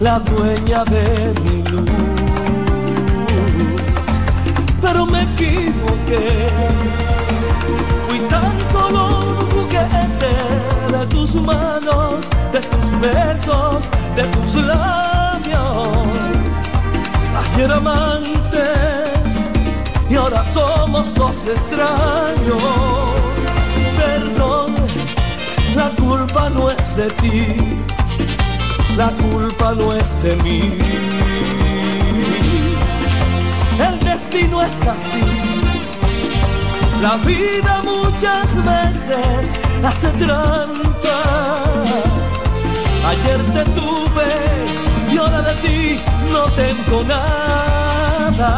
la 0.00 0.18
dueña 0.18 0.84
de 0.84 1.34
mi 1.40 1.62
luz 1.62 2.19
equivoqué. 5.40 6.48
Fui 8.06 8.18
tan 8.28 8.52
solo 8.72 9.00
un 9.18 9.50
juguete 9.50 10.34
de 10.92 11.06
tus 11.06 11.34
manos, 11.34 12.26
de 12.52 12.60
tus 12.60 13.00
besos, 13.00 13.84
de 14.16 14.24
tus 14.24 14.54
labios. 14.66 15.98
Ayer 17.40 17.72
amantes 17.72 19.32
y 20.08 20.14
ahora 20.16 20.44
somos 20.52 21.14
dos 21.14 21.36
extraños. 21.46 22.62
Perdón, 23.96 24.74
la 25.74 25.88
culpa 25.90 26.50
no 26.50 26.70
es 26.70 26.96
de 26.96 27.10
ti. 27.22 27.80
la 28.96 29.08
culpa 29.10 29.72
no 29.74 29.92
es 29.92 30.22
de 30.22 30.36
mí. 30.36 31.29
El 33.88 33.98
destino 34.00 34.62
es 34.62 34.72
así. 34.86 35.24
La 37.00 37.16
vida 37.18 37.82
muchas 37.82 38.54
veces 38.56 39.46
hace 39.82 40.08
trampa. 40.22 41.18
Ayer 43.06 43.40
te 43.54 43.64
tuve 43.72 44.28
y 45.12 45.16
ahora 45.16 45.40
de 45.42 45.54
ti 45.62 46.00
no 46.30 46.44
tengo 46.52 47.04
nada. 47.04 48.52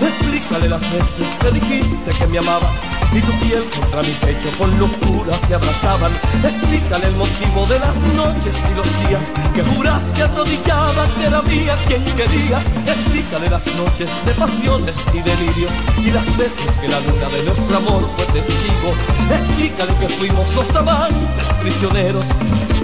Explícale 0.00 0.68
las 0.68 0.80
veces 0.80 1.28
que 1.40 1.50
dijiste 1.52 2.10
que 2.18 2.26
me 2.28 2.38
amabas 2.38 2.91
y 3.14 3.20
tu 3.20 3.32
piel 3.44 3.62
contra 3.78 4.02
mi 4.02 4.14
pecho 4.24 4.48
con 4.56 4.78
locura 4.78 5.38
se 5.46 5.54
abrazaban. 5.54 6.12
Explícale 6.42 7.06
el 7.08 7.16
motivo 7.16 7.66
de 7.66 7.78
las 7.78 7.96
noches 8.16 8.56
y 8.70 8.74
los 8.74 8.86
días 9.00 9.24
que 9.54 9.62
juraste 9.62 10.22
arrodillada 10.22 11.06
que 11.16 11.26
era 11.26 11.42
mía 11.42 11.76
quien 11.86 12.04
querías. 12.16 12.64
Explícale 12.86 13.50
las 13.50 13.66
noches 13.74 14.10
de 14.24 14.32
pasiones 14.32 14.96
y 15.12 15.20
delirios 15.20 15.72
y 15.98 16.10
las 16.10 16.26
veces 16.36 16.70
que 16.80 16.88
la 16.88 17.00
luna 17.00 17.28
de 17.28 17.42
nuestro 17.44 17.76
amor 17.76 18.08
fue 18.16 18.24
testigo. 18.26 18.94
Explícale 19.30 19.94
que 19.96 20.08
fuimos 20.08 20.54
los 20.54 20.74
amantes 20.74 21.48
prisioneros, 21.60 22.24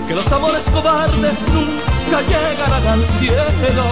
que 0.06 0.14
los 0.14 0.30
amores 0.30 0.64
cobardes 0.72 1.38
nunca 1.54 2.20
llegarán 2.22 2.86
al 2.86 3.04
cielo. 3.18 3.84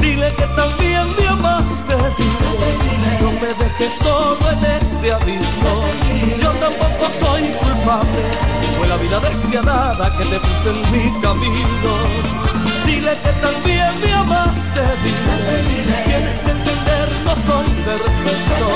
Dile 0.00 0.32
que 0.36 0.46
también 0.54 1.08
me 1.18 1.26
amaste, 1.26 1.96
no 3.20 3.32
me 3.32 3.48
dejes 3.48 3.92
solo 4.00 4.50
en 4.52 4.64
este 4.64 4.87
abismo. 5.06 5.84
Yo 6.42 6.50
tampoco 6.58 7.06
soy 7.20 7.42
culpable, 7.62 8.22
fue 8.76 8.88
la 8.88 8.96
vida 8.96 9.20
despiadada 9.20 10.10
que 10.16 10.24
te 10.24 10.40
puse 10.40 10.70
en 10.70 10.80
mi 10.92 11.20
camino. 11.20 11.92
Dile 12.84 13.12
que 13.22 13.32
también 13.40 13.90
me 14.02 14.12
amaste, 14.12 14.82
dile, 15.04 16.02
tienes 16.04 16.38
que 16.40 16.50
entender, 16.50 17.08
no 17.24 17.34
soy 17.46 17.68
perfecto. 17.86 18.66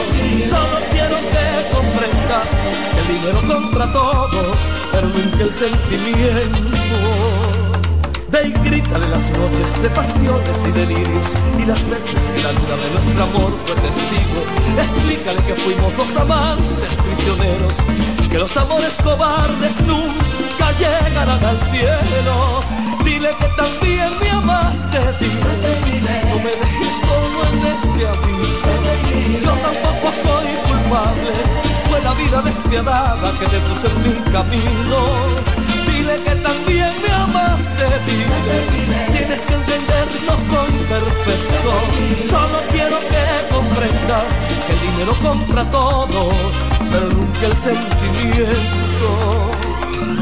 Solo 0.49 0.79
quiero 0.93 1.17
que 1.33 1.45
comprendas 1.75 2.47
que 2.93 3.01
el 3.01 3.07
dinero 3.09 3.41
compra 3.49 3.93
todo, 3.93 4.55
pero 4.93 5.07
el 5.09 5.55
sentimiento. 5.55 7.22
Ve 8.33 8.49
y 8.49 8.53
grita 8.67 8.99
de 8.99 9.09
las 9.09 9.31
noches 9.33 9.83
de 9.83 9.91
pasiones 9.91 10.57
y 10.67 10.71
delirios 10.73 11.27
y 11.59 11.67
las 11.67 11.91
veces 11.91 12.17
que 12.35 12.43
la 12.43 12.53
luna 12.53 12.77
de 12.81 12.91
nuestro 12.91 13.25
amor 13.25 13.53
fue 13.67 13.75
testigo. 13.77 14.41
Explícale 14.81 15.43
que 15.45 15.55
fuimos 15.55 15.93
los 15.99 16.17
amantes 16.17 16.93
prisioneros, 17.05 17.75
que 18.31 18.39
los 18.39 18.57
amores 18.57 18.95
cobardes 19.05 19.79
nunca 19.87 20.73
llegarán 20.81 21.45
al 21.45 21.59
cielo. 21.73 22.63
Dile 23.05 23.37
que 23.39 23.49
también 23.55 24.09
me 24.19 24.31
amaste, 24.31 24.99
dile, 25.21 26.17
no 26.31 26.37
me 26.37 26.53
dejes 26.57 26.95
solo 27.05 27.39
en 27.53 27.59
este 27.69 28.09
abismo. 28.09 28.73
Yo 29.45 29.53
tampoco 29.61 30.09
soy 30.25 30.49
culpable, 30.69 31.33
fue 31.91 32.01
la 32.01 32.15
vida 32.15 32.41
despiadada 32.41 33.33
que 33.39 33.45
te 33.45 33.59
puse 33.61 33.89
en 33.89 34.03
mi 34.03 34.33
camino 34.33 35.72
dile, 38.07 39.07
tienes 39.17 39.41
que 39.41 39.55
entender, 39.55 40.07
no 40.27 40.35
soy 40.51 40.73
perfecto, 40.89 41.71
solo 42.31 42.59
quiero 42.71 42.99
que 43.01 43.25
comprendas 43.55 44.29
que 44.67 44.73
el 44.73 44.81
dinero 44.81 45.13
compra 45.23 45.65
todo, 45.71 46.21
pero 46.91 47.07
nunca 47.09 47.47
el 47.47 47.57
sentimiento. 47.59 49.09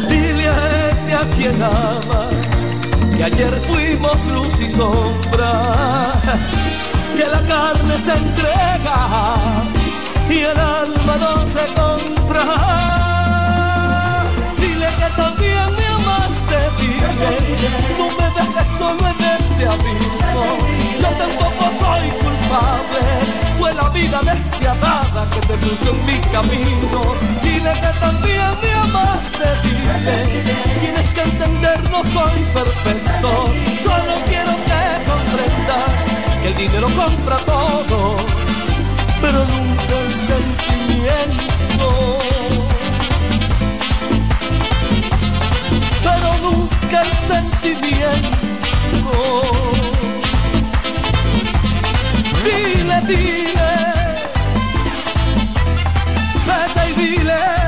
Dile 0.08 0.48
a 0.48 0.90
ese 0.90 1.14
a 1.14 1.24
quien 1.36 1.62
amas, 1.62 2.34
que 3.16 3.24
ayer 3.24 3.60
fuimos 3.68 4.18
luz 4.26 4.60
y 4.60 4.70
sombra, 4.70 6.12
que 7.16 7.26
la 7.26 7.42
carne 7.46 7.94
se 8.04 8.12
entrega 8.12 8.98
y 10.28 10.38
el 10.38 10.58
alma 10.58 11.16
no 11.18 11.34
se 11.54 11.64
compra. 11.74 12.44
Que 15.00 15.08
también 15.16 15.70
dile, 15.76 15.79
no 17.98 18.06
me 18.16 18.26
dejes 18.34 18.68
solo 18.78 19.02
en 19.08 19.20
este 19.20 19.62
abismo, 19.66 20.44
yo 21.00 21.10
tampoco 21.18 21.64
soy 21.80 22.04
culpable, 22.22 23.02
fue 23.58 23.70
la 23.74 23.88
vida 23.90 24.18
despiadada 24.22 25.20
que 25.30 25.40
te 25.40 25.54
puso 25.58 25.90
en 25.90 25.98
mi 26.06 26.18
camino, 26.32 27.00
dile 27.42 27.72
que 27.72 27.92
también 28.00 28.50
me 28.62 28.72
amaste, 28.72 29.48
dile, 29.62 30.16
tienes 30.80 31.08
que 31.12 31.22
entender, 31.22 31.78
no 31.90 32.02
soy 32.04 32.42
perfecto, 32.54 33.30
solo 33.84 34.14
quiero 34.26 34.52
que 34.68 34.82
comprendas 35.10 35.92
que 36.42 36.48
el 36.48 36.54
dinero 36.56 36.88
compra 36.96 37.36
todo, 37.38 37.98
pero 39.20 39.38
nunca 39.44 39.94
el 40.00 40.10
sentimiento. 40.26 42.59
El 46.96 47.08
sentimiento. 47.28 48.32
Dile, 52.44 53.00
dile, 53.06 53.72
vete 56.46 56.82
y 56.90 56.92
dile. 56.94 57.59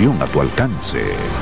A 0.00 0.26
tu 0.26 0.40
alcance. 0.40 1.41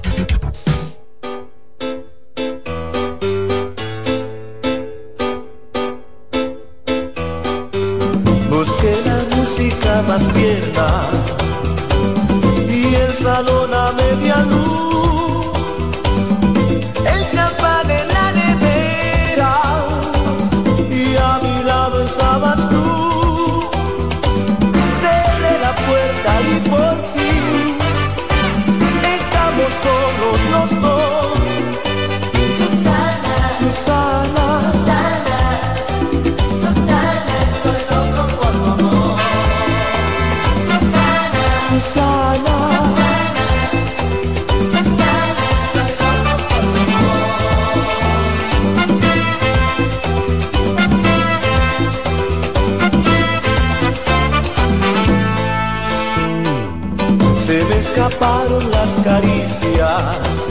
escaparon 57.91 58.71
las 58.71 58.89
caricias 59.03 60.47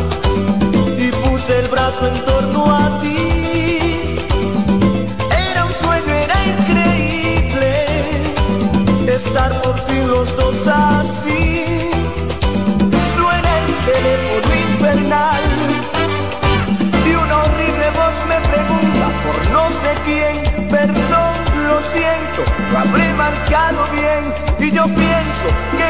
y 0.99 1.11
puse 1.11 1.59
el 1.61 1.69
brazo 1.69 2.07
en 2.07 2.25
torno 2.25 2.75
a 2.75 3.01
ti. 3.01 4.19
Era 5.51 5.65
un 5.65 5.73
sueño, 5.73 6.12
era 6.27 6.39
increíble 6.59 7.87
estar 9.09 9.51
por 9.62 9.79
fin 9.87 10.07
los 10.09 10.37
dos 10.37 10.69
así. 10.69 11.65
Suena 13.17 13.51
el 13.65 13.75
teléfono 13.91 14.55
infernal 14.69 15.43
y 17.07 17.15
una 17.15 17.37
horrible 17.43 17.87
voz 18.01 18.17
me 18.29 18.39
pregunta 18.53 19.05
por 19.25 19.37
no 19.51 19.71
sé 19.71 19.93
quién, 20.05 20.69
perdón, 20.69 21.35
lo 21.69 21.83
siento, 21.83 22.43
lo 22.71 22.79
habré 22.79 23.12
marcado 23.15 23.81
bien 23.93 24.23
y 24.59 24.71
yo 24.73 24.85
pienso 24.85 25.47
que 25.79 25.90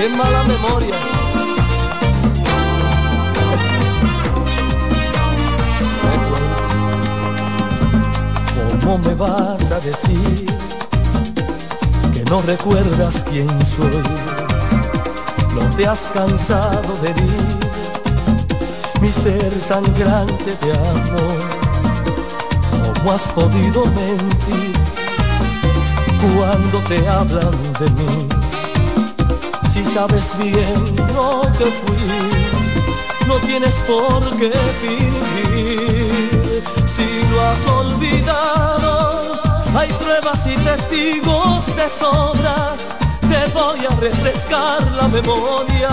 qué 0.00 0.08
mala 0.08 0.42
memoria. 0.44 0.94
¿Cómo 8.80 8.98
me 8.98 9.14
vas 9.14 9.70
a 9.70 9.80
decir 9.80 10.46
que 12.14 12.24
no 12.30 12.40
recuerdas 12.42 13.24
quién 13.30 13.48
soy? 13.66 14.02
No 15.54 15.76
te 15.76 15.86
has 15.86 16.10
cansado 16.14 16.96
de 17.02 17.10
herir 17.10 17.58
mi 19.02 19.12
ser 19.12 19.52
sangrante 19.60 20.56
de 20.62 20.72
amor. 20.72 21.40
¿Cómo 22.94 23.12
has 23.12 23.28
podido 23.32 23.84
mentir? 23.84 24.80
cuando 26.36 26.78
te 26.80 27.08
hablan 27.08 27.50
de 27.78 27.90
mí. 27.90 28.39
Si 29.72 29.84
sabes 29.84 30.36
bien 30.36 30.84
lo 31.14 31.42
que 31.56 31.66
fui, 31.66 32.06
no 33.28 33.36
tienes 33.46 33.76
por 33.86 34.20
qué 34.36 34.50
fingir. 34.80 36.64
Si 36.88 37.06
lo 37.30 37.40
has 37.40 37.66
olvidado, 37.66 39.40
hay 39.78 39.88
pruebas 39.92 40.44
y 40.48 40.56
testigos 40.56 41.66
de 41.76 41.88
sobra. 41.88 42.74
Te 43.20 43.46
voy 43.52 43.86
a 43.86 43.94
refrescar 44.00 44.82
la 44.92 45.06
memoria. 45.06 45.88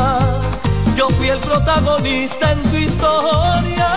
Yo 0.95 1.09
fui 1.09 1.29
el 1.29 1.39
protagonista 1.39 2.53
en 2.53 2.63
tu 2.63 2.77
historia. 2.77 3.89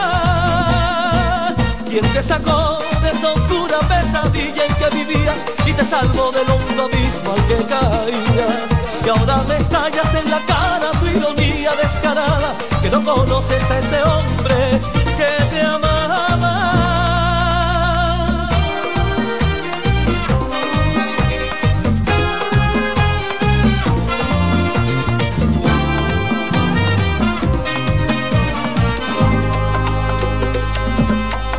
¿Quién 1.89 2.07
te 2.13 2.23
sacó 2.23 2.79
de 3.03 3.11
esa 3.13 3.33
oscura 3.33 3.79
pesadilla 3.89 4.67
en 4.67 4.75
que 4.75 4.91
vivías 4.95 5.37
y 5.67 5.73
te 5.73 5.85
salvó 5.85 6.31
del 6.33 6.51
hondo 6.51 6.83
abismo 6.85 7.33
al 7.33 7.47
que 7.47 7.57
caías? 7.65 8.80
Y 9.05 9.09
ahora 9.09 9.43
me 9.49 9.57
estallas 9.57 10.15
en 10.15 10.31
la 10.31 10.41
cara 10.47 10.91
tu 11.01 11.07
ironía 11.07 11.73
descarada, 11.77 12.55
que 12.83 12.91
no 12.91 13.03
conoces 13.03 13.63
a 13.71 13.79
ese 13.79 14.03
hombre 14.03 14.81
que 15.17 15.45
te 15.51 15.63
amaba. 15.63 16.11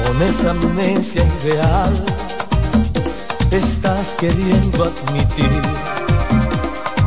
Con 0.03 0.21
esa 0.21 0.51
amnesia 0.51 1.23
ideal 1.43 1.93
estás 3.51 4.15
queriendo 4.19 4.83
admitir 4.83 5.61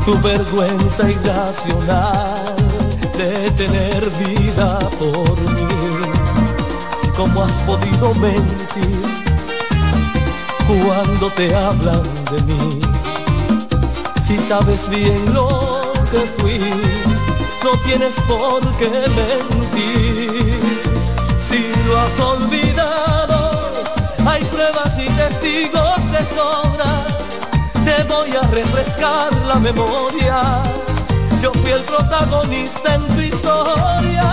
tu 0.05 0.19
vergüenza 0.21 1.11
irracional 1.11 2.57
de 3.17 3.51
tener 3.53 4.11
vida 4.11 4.79
por 4.99 5.41
mí. 5.41 5.65
cómo 7.17 7.43
has 7.45 7.55
podido 7.63 8.15
mentir 8.15 9.25
cuando 10.67 11.31
te 11.31 11.55
hablan 11.55 12.03
de 12.31 12.43
mí. 12.43 12.81
Si 14.23 14.39
sabes 14.39 14.89
bien 14.89 15.33
lo 15.33 15.49
que 16.11 16.21
fui, 16.39 16.61
no 17.63 17.71
tienes 17.87 18.15
por 18.29 18.61
qué 18.79 18.91
mentir. 18.91 20.61
Si 21.39 21.61
lo 21.87 21.99
has 21.99 22.21
olvidado, 22.21 23.85
hay 24.27 24.43
pruebas 24.45 24.99
y 24.99 25.07
testigos 25.07 26.11
de 26.11 26.25
sobra. 26.35 27.24
Te 27.97 28.03
voy 28.05 28.35
a 28.35 28.41
refrescar 28.49 29.33
la 29.47 29.55
memoria. 29.55 30.43
Yo 31.41 31.53
fui 31.53 31.71
el 31.71 31.83
protagonista 31.83 32.97
en 32.97 33.07
tu 33.07 33.21
historia. 33.21 34.31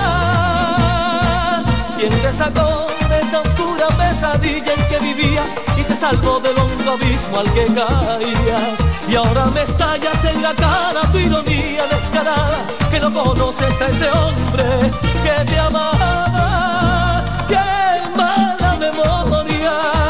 ¿Quién 1.95 2.09
te 2.09 2.17
de 2.17 3.21
esa 3.21 3.41
oscura 3.41 3.87
pesadilla 3.89 4.73
en 4.73 4.87
que 4.87 4.97
vivías 4.99 5.61
y 5.77 5.83
te 5.83 5.95
salvó 5.95 6.39
del 6.39 6.57
hondo 6.57 6.93
abismo 6.93 7.37
al 7.37 7.53
que 7.53 7.67
caías? 7.67 8.79
Y 9.07 9.15
ahora 9.15 9.45
me 9.53 9.61
estallas 9.61 10.23
en 10.23 10.41
la 10.41 10.55
cara 10.55 11.01
tu 11.11 11.19
ironía 11.19 11.85
descarada, 11.85 12.65
que 12.89 12.99
no 12.99 13.13
conoces 13.13 13.79
a 13.79 13.87
ese 13.89 14.09
hombre 14.09 14.63
que 15.23 15.45
te 15.45 15.59
amaba. 15.59 17.23
¡Qué 17.47 18.17
mala 18.17 18.75
memoria! 18.79 20.00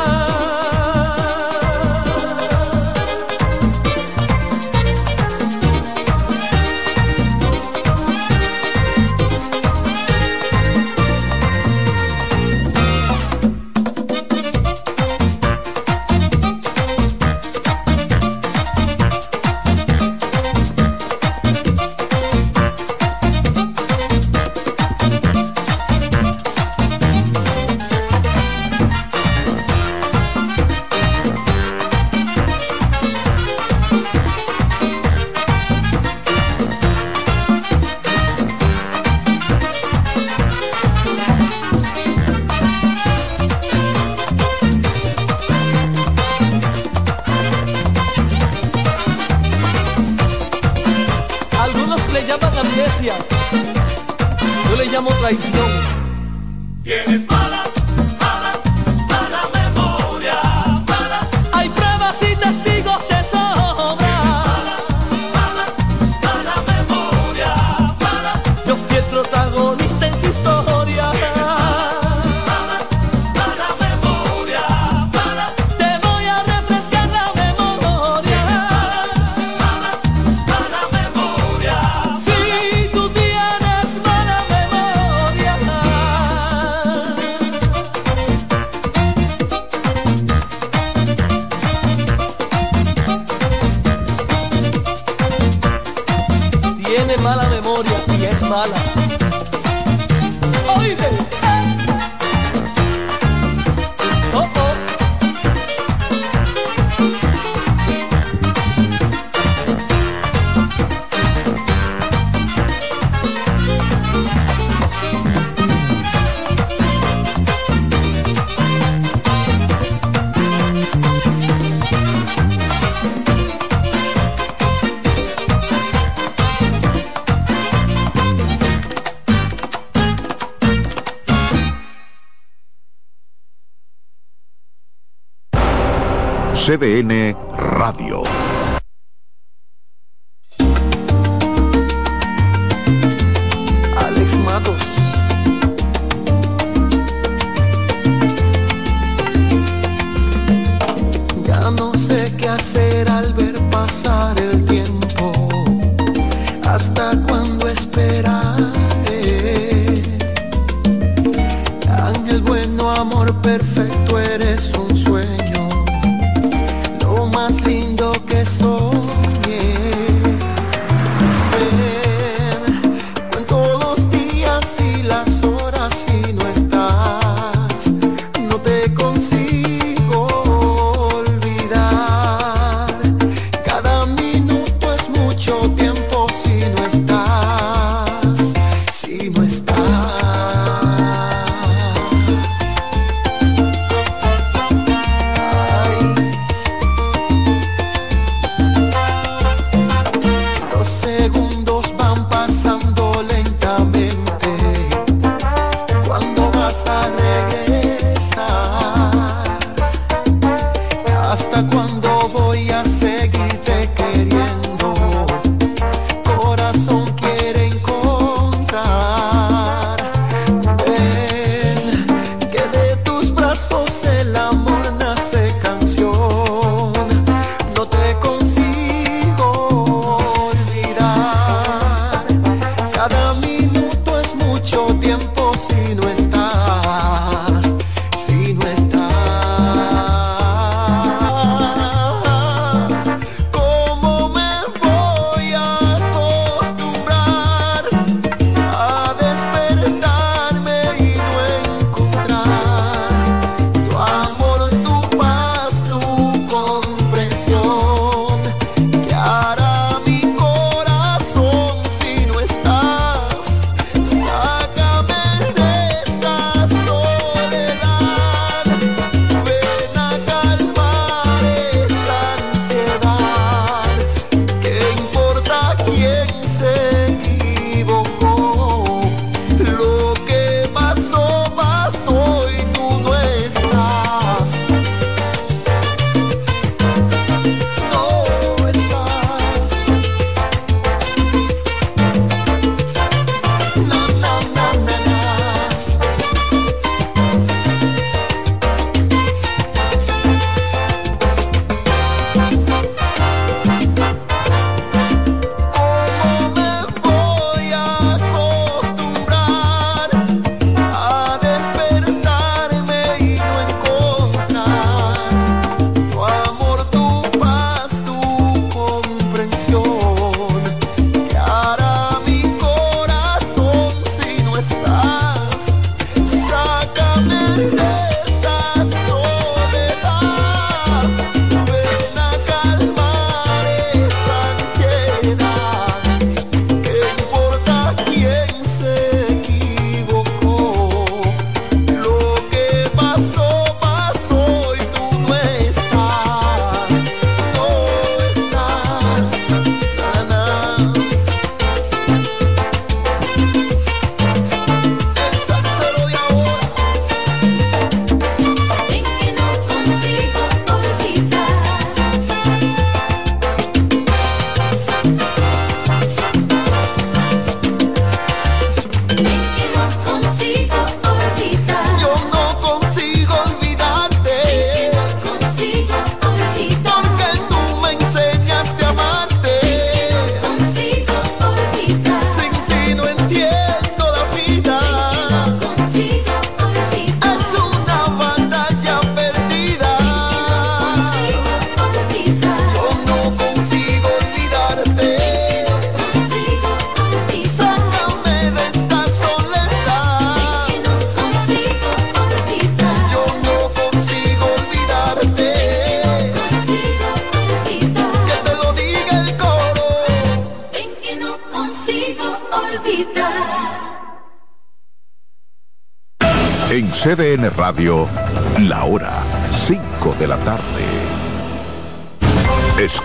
Mala 97.21 97.47
memoria 97.49 98.03
y 98.17 98.25
es 98.25 98.41
mala. 98.41 98.90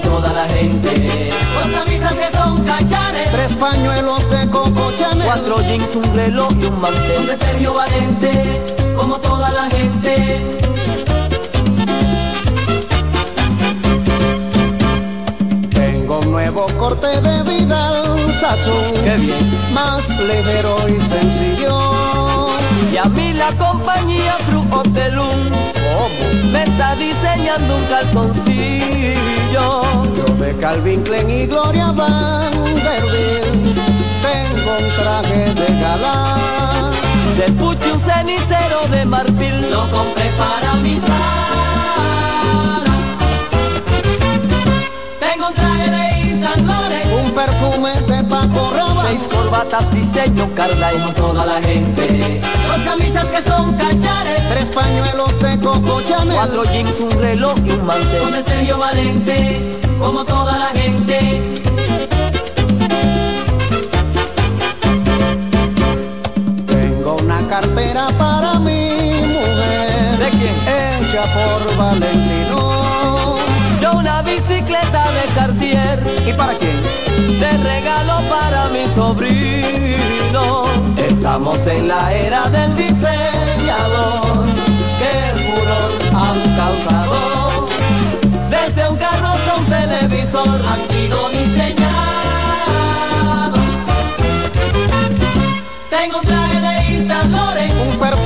Como 0.00 0.18
toda 0.18 0.32
la 0.32 0.46
gente. 0.48 1.30
dos 1.54 1.80
camisas 1.80 2.12
que 2.12 2.36
son 2.36 2.62
cachares, 2.64 3.30
Tres 3.32 3.52
pañuelos 3.54 4.30
de 4.30 4.48
Coco 4.50 4.92
Chanel. 4.98 5.24
Cuatro 5.24 5.60
jeans, 5.62 5.96
un 5.96 6.14
reloj 6.14 6.52
y 6.60 6.64
un 6.66 6.72
son 6.72 6.80
mantel. 6.80 7.26
de 7.26 7.36
Sergio 7.38 7.72
Valente, 7.74 8.62
como 8.96 9.16
toda 9.18 9.50
la 9.52 9.70
gente. 9.70 10.44
Tengo 15.70 16.18
un 16.20 16.30
nuevo 16.30 16.66
corte 16.78 17.20
de 17.22 17.42
vida, 17.44 18.02
Sazón. 18.40 18.92
Qué 19.02 19.16
bien. 19.16 19.72
Más 19.72 20.08
ligero 20.10 20.76
y 20.88 21.00
sencillo. 21.08 22.48
Y 22.92 22.96
a 22.98 23.04
mí 23.04 23.32
la 23.32 23.50
compañía 23.52 24.32
Fruit 24.46 24.72
Hotelum 24.72 25.75
me 26.52 26.64
está 26.64 26.94
diseñando 26.96 27.76
un 27.76 27.84
calzoncillo. 27.86 29.16
Yo 29.52 30.34
de 30.38 30.56
Calvin 30.58 31.02
Klein 31.02 31.30
y 31.30 31.46
Gloria 31.46 31.92
Vanderbilt 31.92 33.76
tengo 34.22 34.70
un 34.78 34.88
traje 34.96 35.54
de 35.54 35.80
gala. 35.80 36.90
De 37.36 37.52
pucho 37.52 37.94
un 37.94 38.00
cenicero 38.00 38.88
de 38.90 39.04
marfil. 39.04 39.70
Lo 39.70 39.88
compré 39.90 40.30
para 40.38 40.74
mi 40.76 40.98
sala. 41.00 42.82
Tengo 45.20 45.48
un 45.48 45.54
traje 45.54 45.90
de 45.90 46.15
Un 46.54 47.30
perfume 47.32 47.92
de 48.06 48.22
Paco 48.24 48.72
Rabanne. 48.74 49.18
Seis 49.18 49.28
corbatas 49.32 49.92
diseño 49.92 50.48
Carla 50.54 50.90
como 50.92 51.12
toda 51.12 51.46
la 51.46 51.62
gente. 51.62 52.40
Dos 52.66 52.84
camisas 52.84 53.26
que 53.26 53.42
son 53.42 53.72
cachares, 53.74 54.42
Tres 54.50 54.68
pañuelos 54.70 55.38
de 55.40 55.58
Coco 55.58 56.00
Chanel. 56.02 56.34
Cuatro 56.34 56.64
jeans, 56.64 57.00
un 57.00 57.10
reloj 57.20 57.54
y 57.64 57.70
un 57.70 57.86
mantel. 57.86 58.32
de 58.32 58.44
Sergio 58.44 58.78
Valente, 58.78 59.70
como 59.98 60.24
toda 60.24 60.58
la 60.58 60.66
gente. 60.66 61.42
Tengo 66.66 67.16
una 67.22 67.38
cartera 67.48 68.08
para 68.18 68.58
mi 68.60 68.90
mujer. 69.34 70.18
¿De 70.18 70.30
quién? 70.30 70.54
Hecha 70.66 71.24
por 71.34 71.76
Valentino. 71.76 72.25
Para 76.36 76.52
quién? 76.54 76.76
De 77.40 77.50
regalo 77.58 78.20
para 78.28 78.68
mi 78.68 78.86
sobrino. 78.88 80.64
Estamos 80.96 81.66
en 81.66 81.88
la 81.88 82.12
era 82.12 82.48
del 82.48 82.76
diseñador. 82.76 84.46
Que 85.00 85.14
furor 85.44 85.90
han 86.14 86.40
causado. 86.56 87.66
Desde 88.50 88.88
un 88.88 88.96
carro 88.96 89.28
hasta 89.28 89.54
un 89.56 89.66
televisor 89.66 90.48
han 90.48 90.80
sido 90.88 91.28
diseñados. 91.30 91.85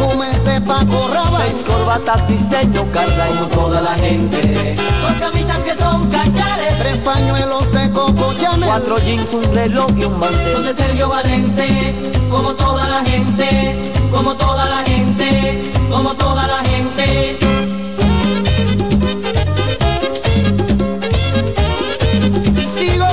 Un 0.00 0.18
perfume 0.18 0.50
de 0.50 0.60
Paco 0.62 1.08
Rabanne. 1.12 1.50
Seis 1.50 1.64
corbatas 1.64 2.26
diseño 2.26 2.86
Carla 2.92 3.26
como 3.28 3.46
toda 3.48 3.80
la 3.82 3.94
gente. 3.94 4.74
Dos 5.02 5.12
camisas 5.20 5.58
que 5.58 5.74
son 5.76 6.10
cachares, 6.10 6.78
Tres 6.78 6.98
pañuelos 7.00 7.70
de 7.72 7.90
Coco 7.90 8.32
Chanel. 8.40 8.66
Cuatro 8.66 8.98
jeans, 8.98 9.32
un 9.34 9.54
reloj 9.54 9.90
y 9.96 10.04
un 10.04 10.12
son 10.12 10.20
mantel. 10.20 10.64
de 10.64 10.74
Sergio 10.74 11.08
Valente, 11.08 11.94
como 12.30 12.54
toda 12.54 12.88
la 12.88 13.04
gente, 13.04 13.92
como 14.10 14.34
toda 14.36 14.68
la 14.70 14.82
gente, 14.84 15.72
como 15.90 16.14
toda 16.14 16.46
la 16.46 16.58
gente. 16.64 17.38
Y 22.56 22.78
sigo 22.78 23.06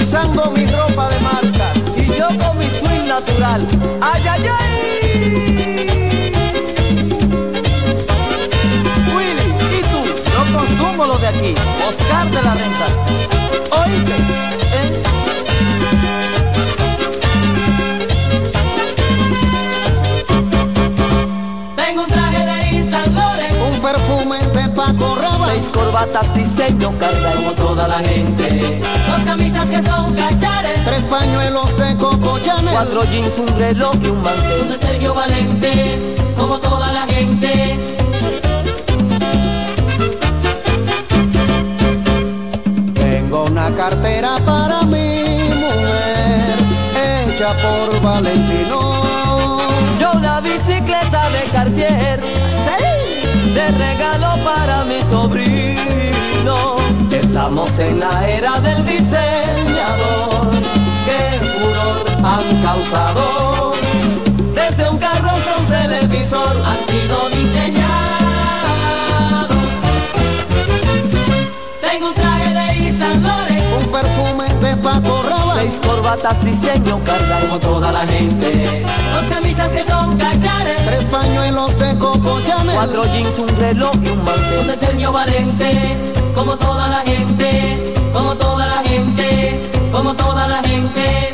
usando 0.00 0.50
mi 0.50 0.66
ropa 0.66 1.08
de 1.10 1.20
marca. 1.20 1.72
Y 1.96 2.06
yo 2.18 2.26
con 2.44 2.58
mi 2.58 2.68
swing 2.70 3.06
natural. 3.06 3.66
¡Ay, 4.00 4.22
ay, 4.28 4.46
ay! 4.58 5.91
Yo 11.02 11.08
consumo 11.08 11.12
lo 11.12 11.18
de 11.18 11.26
aquí. 11.26 11.54
Oscar 11.88 12.30
de 12.30 12.42
la 12.42 12.54
Renta. 12.54 12.86
Oíste. 13.82 14.12
¿eh? 14.72 15.02
Tengo 21.76 22.02
un 22.02 22.08
traje 22.08 22.38
de 22.38 23.10
Laurent, 23.10 23.56
Un 23.74 23.80
perfume 23.80 24.38
de 24.38 24.68
Paco 24.70 25.16
Rabanne. 25.16 25.52
Seis 25.52 25.68
corbatas 25.72 26.34
diseño 26.34 26.92
Carla 26.98 27.32
como 27.36 27.52
toda 27.52 27.88
la 27.88 27.98
gente. 27.98 28.80
Dos 29.08 29.22
camisas 29.24 29.66
que 29.66 29.82
son 29.82 30.14
cachares, 30.14 30.84
Tres 30.84 31.02
pañuelos 31.10 31.76
de 31.78 31.96
Coco 31.96 32.38
Chanel. 32.40 32.74
Cuatro 32.74 33.04
jeans, 33.10 33.38
un 33.38 33.58
reloj 33.58 33.94
y 34.02 34.06
un 34.06 34.22
mantel. 34.22 34.68
de 34.68 34.86
Sergio 34.86 35.14
Valente, 35.14 36.14
como 36.36 36.58
toda 36.58 36.92
la 36.92 37.06
gente. 37.06 37.71
Una 43.52 43.70
cartera 43.72 44.38
para 44.46 44.80
mi 44.82 45.50
mujer, 45.62 46.56
hecha 47.04 47.52
por 47.62 48.00
Valentino. 48.00 49.58
Yo 50.00 50.10
una 50.14 50.40
bicicleta 50.40 51.28
de 51.28 51.42
Cartier, 51.52 52.20
de 53.54 53.66
regalo 53.72 54.42
para 54.42 54.84
mi 54.84 55.02
sobrino. 55.02 56.76
Estamos 57.10 57.78
en 57.78 58.00
la 58.00 58.26
era 58.26 58.58
del 58.60 58.86
diseñador, 58.86 60.50
que 61.06 61.20
furor 61.52 62.24
han 62.24 62.62
causado. 62.62 63.51
Seis 75.62 75.78
corbatas 75.78 76.44
diseño 76.44 77.00
Carla 77.04 77.38
como 77.42 77.56
toda 77.60 77.92
la 77.92 78.04
gente. 78.04 78.84
Dos 79.14 79.24
camisas 79.30 79.68
que 79.70 79.84
son 79.84 80.18
cachares, 80.18 80.84
Tres 80.86 81.04
pañuelos 81.04 81.78
de 81.78 81.96
Coco 81.98 82.40
Chanel. 82.44 82.74
Cuatro 82.74 83.04
jeans, 83.04 83.38
un 83.38 83.48
reloj 83.60 83.92
y 84.02 84.08
un 84.08 84.24
mantel. 84.24 84.66
de 84.66 84.74
Sergio 84.74 85.12
Valente, 85.12 85.96
como 86.34 86.56
toda 86.56 86.88
la 86.88 87.02
gente, 87.02 87.94
como 88.12 88.34
toda 88.34 88.66
la 88.66 88.82
gente, 88.82 89.62
como 89.92 90.14
toda 90.14 90.48
la 90.48 90.62
gente. 90.64 91.31